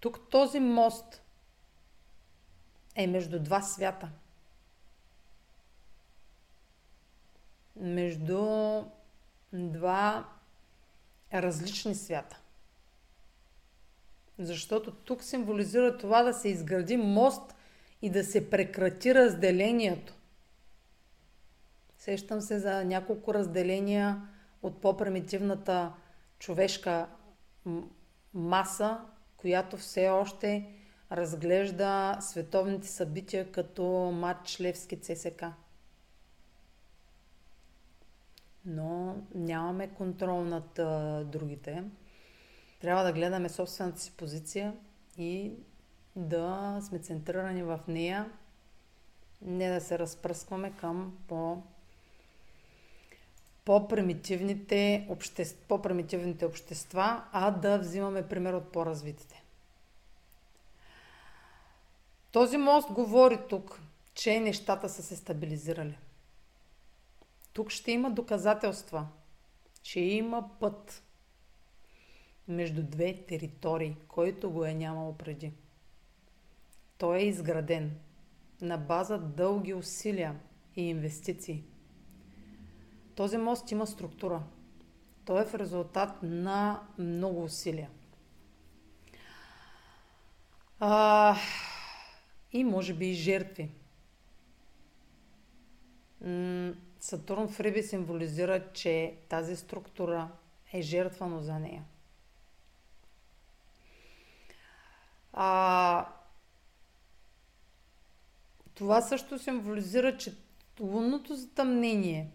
Тук 0.00 0.30
този 0.30 0.60
мост 0.60 1.22
е 2.94 3.06
между 3.06 3.42
два 3.42 3.62
свята. 3.62 4.08
Между 7.76 8.82
два 9.52 10.28
различни 11.34 11.94
свята. 11.94 12.40
Защото 14.38 14.94
тук 14.94 15.22
символизира 15.22 15.98
това 15.98 16.22
да 16.22 16.34
се 16.34 16.48
изгради 16.48 16.96
мост 16.96 17.55
и 18.02 18.10
да 18.10 18.24
се 18.24 18.50
прекрати 18.50 19.14
разделението. 19.14 20.14
Сещам 21.98 22.40
се 22.40 22.58
за 22.58 22.84
няколко 22.84 23.34
разделения 23.34 24.28
от 24.62 24.80
по-примитивната 24.80 25.92
човешка 26.38 27.08
маса, 28.34 29.00
която 29.36 29.76
все 29.76 30.08
още 30.08 30.72
разглежда 31.12 32.18
световните 32.20 32.88
събития 32.88 33.52
като 33.52 33.84
матч 34.14 34.60
Левски 34.60 35.00
ЦСК. 35.00 35.44
Но 38.64 39.16
нямаме 39.34 39.88
контрол 39.88 40.44
над 40.44 40.78
а, 40.78 41.24
другите. 41.24 41.84
Трябва 42.80 43.04
да 43.04 43.12
гледаме 43.12 43.48
собствената 43.48 44.00
си 44.00 44.12
позиция 44.16 44.74
и 45.18 45.52
да 46.16 46.78
сме 46.82 46.98
центрирани 46.98 47.62
в 47.62 47.80
нея, 47.88 48.30
не 49.42 49.70
да 49.70 49.80
се 49.80 49.98
разпръскваме 49.98 50.72
към 50.76 51.16
по 51.28 51.62
по-примитивните, 53.64 55.06
обществ, 55.08 55.58
по-примитивните 55.68 56.46
общества, 56.46 57.24
а 57.32 57.50
да 57.50 57.78
взимаме 57.78 58.28
пример 58.28 58.52
от 58.52 58.72
по-развитите. 58.72 59.42
Този 62.32 62.56
мост 62.56 62.92
говори 62.92 63.38
тук, 63.48 63.80
че 64.14 64.40
нещата 64.40 64.88
са 64.88 65.02
се 65.02 65.16
стабилизирали. 65.16 65.98
Тук 67.52 67.70
ще 67.70 67.92
има 67.92 68.10
доказателства, 68.10 69.06
че 69.82 70.00
има 70.00 70.48
път 70.60 71.02
между 72.48 72.82
две 72.82 73.24
територии, 73.28 73.96
който 74.08 74.50
го 74.50 74.64
е 74.64 74.74
нямало 74.74 75.16
преди. 75.16 75.52
Той 76.98 77.18
е 77.18 77.26
изграден 77.26 77.96
на 78.60 78.78
база 78.78 79.18
дълги 79.18 79.74
усилия 79.74 80.40
и 80.76 80.88
инвестиции. 80.88 81.64
Този 83.14 83.38
мост 83.38 83.70
има 83.70 83.86
структура. 83.86 84.42
Той 85.24 85.42
е 85.42 85.44
в 85.44 85.54
резултат 85.54 86.22
на 86.22 86.82
много 86.98 87.42
усилия. 87.42 87.90
А, 90.80 91.36
и 92.52 92.64
може 92.64 92.94
би 92.94 93.08
и 93.08 93.14
жертви. 93.14 93.70
Сатурн 97.00 97.48
в 97.48 97.60
Риби 97.60 97.82
символизира, 97.82 98.72
че 98.72 99.16
тази 99.28 99.56
структура 99.56 100.28
е 100.72 100.82
жертвано 100.82 101.40
за 101.40 101.58
нея. 101.58 101.84
А, 105.32 106.08
това 108.76 109.02
също 109.02 109.38
символизира, 109.38 110.16
че 110.16 110.34
лунното 110.80 111.34
затъмнение 111.34 112.30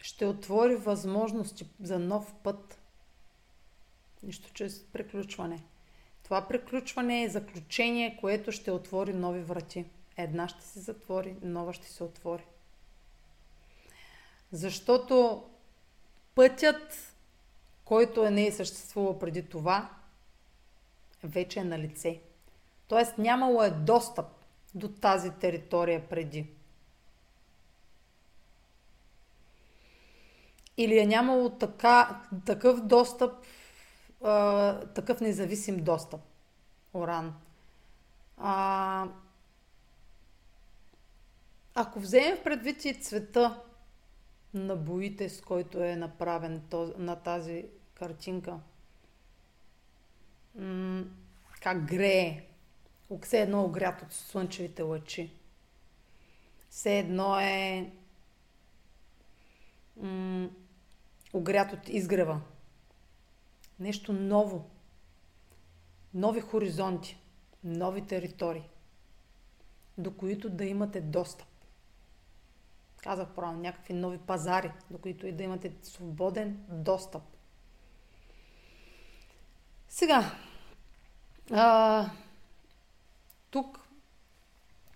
ще 0.00 0.26
отвори 0.26 0.76
възможности 0.76 1.66
за 1.80 1.98
нов 1.98 2.34
път. 2.42 2.78
Нищо 4.22 4.52
чрез 4.52 4.84
приключване. 4.84 5.62
Това 6.22 6.48
приключване 6.48 7.22
е 7.22 7.28
заключение, 7.28 8.18
което 8.20 8.52
ще 8.52 8.70
отвори 8.70 9.12
нови 9.12 9.40
врати. 9.40 9.84
Една 10.16 10.48
ще 10.48 10.64
се 10.64 10.80
затвори, 10.80 11.36
нова 11.42 11.72
ще 11.72 11.86
се 11.86 12.04
отвори. 12.04 12.44
Защото 14.52 15.44
пътят, 16.34 17.14
който 17.84 18.24
е 18.24 18.30
не 18.30 18.46
е 18.46 18.52
съществувал 18.52 19.18
преди 19.18 19.48
това, 19.48 19.90
вече 21.22 21.60
е 21.60 21.64
на 21.64 21.78
лице. 21.78 22.20
Тоест 22.88 23.18
нямало 23.18 23.62
е 23.62 23.70
достъп 23.70 24.26
до 24.74 24.88
тази 24.88 25.30
територия 25.30 26.08
преди. 26.08 26.46
Или 30.76 30.98
е 30.98 31.06
нямало 31.06 31.50
така, 31.50 32.22
такъв 32.46 32.80
достъп, 32.80 33.32
а, 34.24 34.80
такъв 34.80 35.20
независим 35.20 35.84
достъп. 35.84 36.20
Оран. 36.94 37.34
А, 38.38 39.08
ако 41.74 42.00
вземем 42.00 42.38
предвид 42.44 42.84
и 42.84 42.94
цвета 42.94 43.62
на 44.54 44.76
боите, 44.76 45.28
с 45.28 45.40
който 45.40 45.82
е 45.82 45.96
направен 45.96 46.62
на 46.98 47.16
тази 47.16 47.66
картинка, 47.94 48.58
как 51.60 51.84
грее, 51.84 52.46
все 53.22 53.40
едно 53.40 53.64
огрят 53.64 54.02
от 54.02 54.12
слънчевите 54.12 54.82
лъчи. 54.82 55.32
Все 56.70 56.98
едно 56.98 57.40
е 57.40 57.92
м- 59.96 60.48
огрят 61.32 61.72
от 61.72 61.88
изгрева. 61.88 62.40
Нещо 63.80 64.12
ново. 64.12 64.70
Нови 66.14 66.40
хоризонти, 66.40 67.18
нови 67.64 68.06
територии, 68.06 68.68
до 69.98 70.16
които 70.16 70.50
да 70.50 70.64
имате 70.64 71.00
достъп. 71.00 71.48
Казах 72.96 73.28
правилно, 73.34 73.60
някакви 73.60 73.94
нови 73.94 74.18
пазари, 74.18 74.72
до 74.90 74.98
които 74.98 75.26
и 75.26 75.32
да 75.32 75.42
имате 75.42 75.72
свободен 75.82 76.64
достъп. 76.68 77.22
Сега, 79.88 80.32
а, 81.50 82.10
тук 83.54 83.88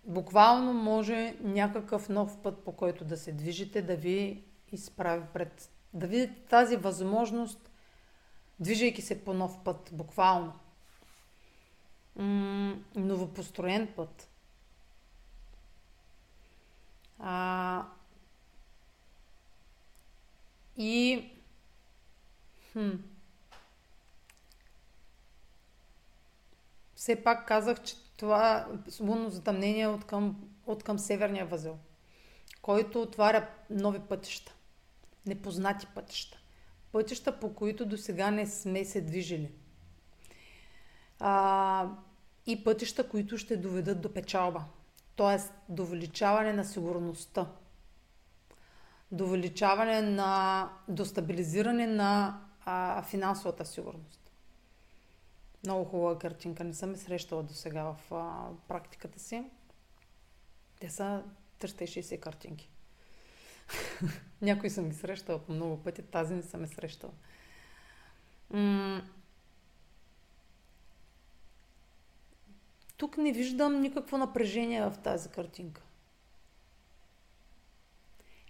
буквално 0.05 0.73
може 0.73 1.37
някакъв 1.41 2.09
нов 2.09 2.43
път, 2.43 2.65
по 2.65 2.73
който 2.73 3.05
да 3.05 3.17
се 3.17 3.33
движите, 3.33 3.83
да 3.83 3.97
ви 3.97 4.45
изправи 4.73 5.25
пред... 5.33 5.71
Да 5.95 6.07
видите 6.07 6.41
тази 6.41 6.77
възможност, 6.77 7.71
движейки 8.61 9.03
се 9.03 9.25
по 9.25 9.35
нов 9.35 9.65
път, 9.65 9.91
буквално. 9.93 10.53
М- 12.17 12.77
новопостроен 12.95 13.93
път. 13.97 14.31
А, 17.19 17.87
и 20.77 21.31
хм, 22.73 22.91
все 26.95 27.25
пак 27.25 27.49
казах, 27.49 27.83
че 27.83 28.08
това 28.19 28.67
лунно 29.01 29.31
затъмнение 29.31 29.83
е 29.83 29.89
от 29.89 30.05
към, 30.05 30.37
от 30.67 30.83
към 30.83 30.99
северния 30.99 31.47
възел, 31.47 31.79
който 32.63 33.03
отваря 33.03 33.49
нови 33.71 34.01
пътища, 34.01 34.55
непознати 35.27 35.87
пътища. 35.95 36.39
Пътища, 36.93 37.41
по 37.41 37.55
които 37.55 37.87
до 37.87 37.97
сега 37.97 38.31
не 38.31 38.47
сме 38.47 38.85
се 38.85 39.01
движили. 39.01 39.53
А, 41.21 41.89
и 42.47 42.65
пътища, 42.65 43.09
които 43.09 43.39
ще 43.39 43.57
доведат 43.57 44.01
до 44.01 44.15
печалба. 44.15 44.65
т.е. 45.17 45.39
до 45.73 45.83
увеличаване 45.83 46.53
на 46.53 46.65
сигурността. 46.65 47.47
До 49.13 49.25
увеличаване 49.25 50.01
на, 50.01 50.69
до 50.89 51.05
стабилизиране 51.05 51.87
на 51.87 52.41
а, 52.65 53.03
финансовата 53.03 53.67
сигурност. 53.67 54.28
Много 55.65 55.85
хубава 55.85 56.19
картинка. 56.19 56.65
Не 56.65 56.75
съм 56.75 56.97
срещала 56.97 57.43
до 57.43 57.55
сега 57.55 57.85
в 57.85 58.13
а, 58.15 58.49
практиката 58.69 59.19
си. 59.19 59.45
Те 60.81 60.91
са 60.91 61.23
360 61.61 62.21
картинки. 62.21 62.71
Някои 64.43 64.71
съм 64.71 64.89
ги 64.89 64.95
срещала 64.95 65.39
по 65.39 65.53
много 65.53 65.83
пъти, 65.83 66.03
тази 66.03 66.35
не 66.35 66.43
съм 66.43 66.61
я 66.61 66.69
срещала. 66.69 67.13
М- 68.51 69.03
Тук 72.97 73.19
не 73.19 73.33
виждам 73.33 73.81
никакво 73.81 74.19
напрежение 74.19 74.83
в 74.83 74.95
тази 75.05 75.29
картинка. 75.29 75.83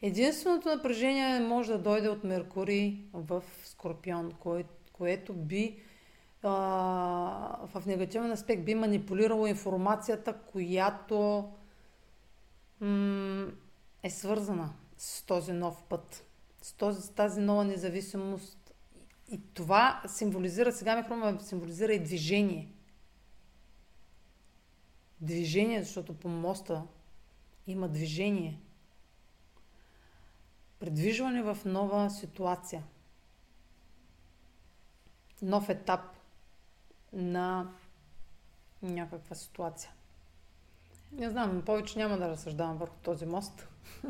Единственото 0.02 0.68
напрежение 0.68 1.40
може 1.40 1.72
да 1.72 1.78
дойде 1.78 2.08
от 2.08 2.24
Меркурий 2.24 2.98
в 3.12 3.42
Скорпион, 3.64 4.32
кое, 4.32 4.64
което 4.92 5.32
би 5.32 5.82
в 6.42 7.82
негативен 7.86 8.32
аспект 8.32 8.64
би 8.64 8.74
манипулирало 8.74 9.46
информацията, 9.46 10.38
която 10.52 11.48
м- 12.80 13.46
е 14.02 14.10
свързана 14.10 14.72
с 14.96 15.22
този 15.22 15.52
нов 15.52 15.82
път, 15.82 16.24
с, 16.62 16.72
този, 16.72 17.02
с 17.02 17.08
тази 17.08 17.40
нова 17.40 17.64
независимост. 17.64 18.74
И 19.30 19.40
това 19.54 20.02
символизира, 20.06 20.72
сега 20.72 20.96
ми 20.96 21.02
хрумва, 21.02 21.40
символизира 21.40 21.92
и 21.92 22.02
движение. 22.02 22.72
Движение, 25.20 25.82
защото 25.82 26.14
по 26.14 26.28
моста 26.28 26.82
има 27.66 27.88
движение. 27.88 28.60
Предвижване 30.78 31.42
в 31.42 31.58
нова 31.64 32.10
ситуация. 32.10 32.84
Нов 35.42 35.68
етап 35.68 36.17
на 37.12 37.70
някаква 38.82 39.34
ситуация. 39.34 39.90
Не 41.12 41.30
знам, 41.30 41.62
повече 41.66 41.98
няма 41.98 42.18
да 42.18 42.28
разсъждавам 42.28 42.76
върху 42.76 42.96
този 43.02 43.26
мост. 43.26 43.68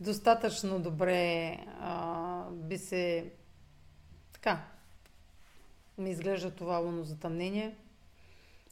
Достатъчно 0.00 0.80
добре 0.80 1.56
а, 1.80 2.50
би 2.50 2.78
се 2.78 3.32
така 4.32 4.64
ми 5.98 6.10
изглежда 6.10 6.50
това 6.50 6.76
луно 6.76 7.04
затъмнение. 7.04 7.76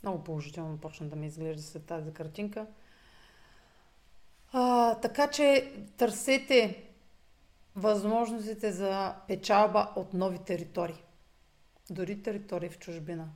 Много 0.02 0.24
положително 0.24 0.78
почна 0.78 1.06
да 1.06 1.16
ми 1.16 1.26
изглежда 1.26 1.62
след 1.62 1.84
тази 1.84 2.12
картинка. 2.12 2.66
А, 4.52 4.94
така 4.94 5.30
че 5.30 5.72
търсете 5.96 6.84
възможностите 7.76 8.72
за 8.72 9.14
печалба 9.28 9.92
от 9.96 10.14
нови 10.14 10.38
територии 10.38 11.04
дори 11.90 12.22
територии 12.22 12.68
в 12.68 12.78
чужбина. 12.78 13.28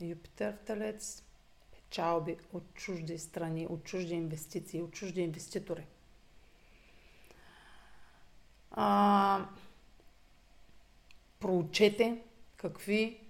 Юпитер 0.00 0.52
в 0.52 0.66
Телец, 0.66 1.22
печалби 1.72 2.38
от 2.52 2.74
чужди 2.74 3.18
страни, 3.18 3.66
от 3.66 3.84
чужди 3.84 4.14
инвестиции, 4.14 4.82
от 4.82 4.92
чужди 4.92 5.20
инвеститори. 5.20 5.86
А, 8.70 9.48
проучете 11.40 12.22
какви, 12.56 13.20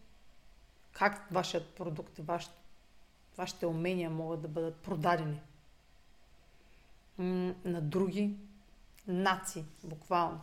как 0.93 1.29
вашият 1.31 1.75
продукт 1.75 2.19
ваш, 2.19 2.51
вашите 3.37 3.67
умения 3.67 4.11
могат 4.11 4.43
да 4.43 4.49
бъдат 4.49 4.77
продадени 4.77 5.41
на 7.65 7.81
други 7.81 8.37
нации, 9.07 9.65
буквално, 9.83 10.41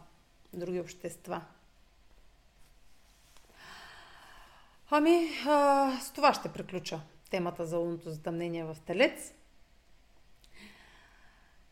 други 0.53 0.79
общества. 0.79 1.41
Ами, 4.93 5.27
а, 5.47 5.99
с 6.01 6.11
това 6.11 6.33
ще 6.33 6.49
приключа. 6.49 6.99
темата 7.29 7.65
за 7.65 7.77
лунното 7.77 8.09
затъмнение 8.09 8.63
в 8.63 8.77
Телец. 8.85 9.33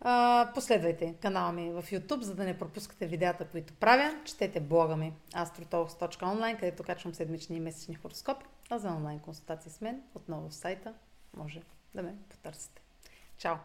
А, 0.01 0.51
последвайте 0.55 1.15
канала 1.22 1.51
ми 1.51 1.72
в 1.72 1.84
YouTube, 1.84 2.22
за 2.22 2.36
да 2.36 2.43
не 2.43 2.57
пропускате 2.57 3.07
видеята, 3.07 3.47
които 3.47 3.74
правя. 3.74 4.15
Четете 4.26 4.59
блога 4.59 4.95
ми 4.95 5.13
astrotalks.online, 5.32 6.59
където 6.59 6.84
качвам 6.84 7.13
седмични 7.13 7.57
и 7.57 7.59
месечни 7.59 7.95
хороскопи. 7.95 8.45
А 8.70 8.78
за 8.78 8.89
онлайн 8.89 9.20
консултации 9.20 9.72
с 9.72 9.82
мен, 9.82 10.01
отново 10.15 10.49
в 10.49 10.55
сайта, 10.55 10.93
може 11.38 11.61
да 11.95 12.03
ме 12.03 12.15
потърсите. 12.30 12.82
Чао! 13.38 13.55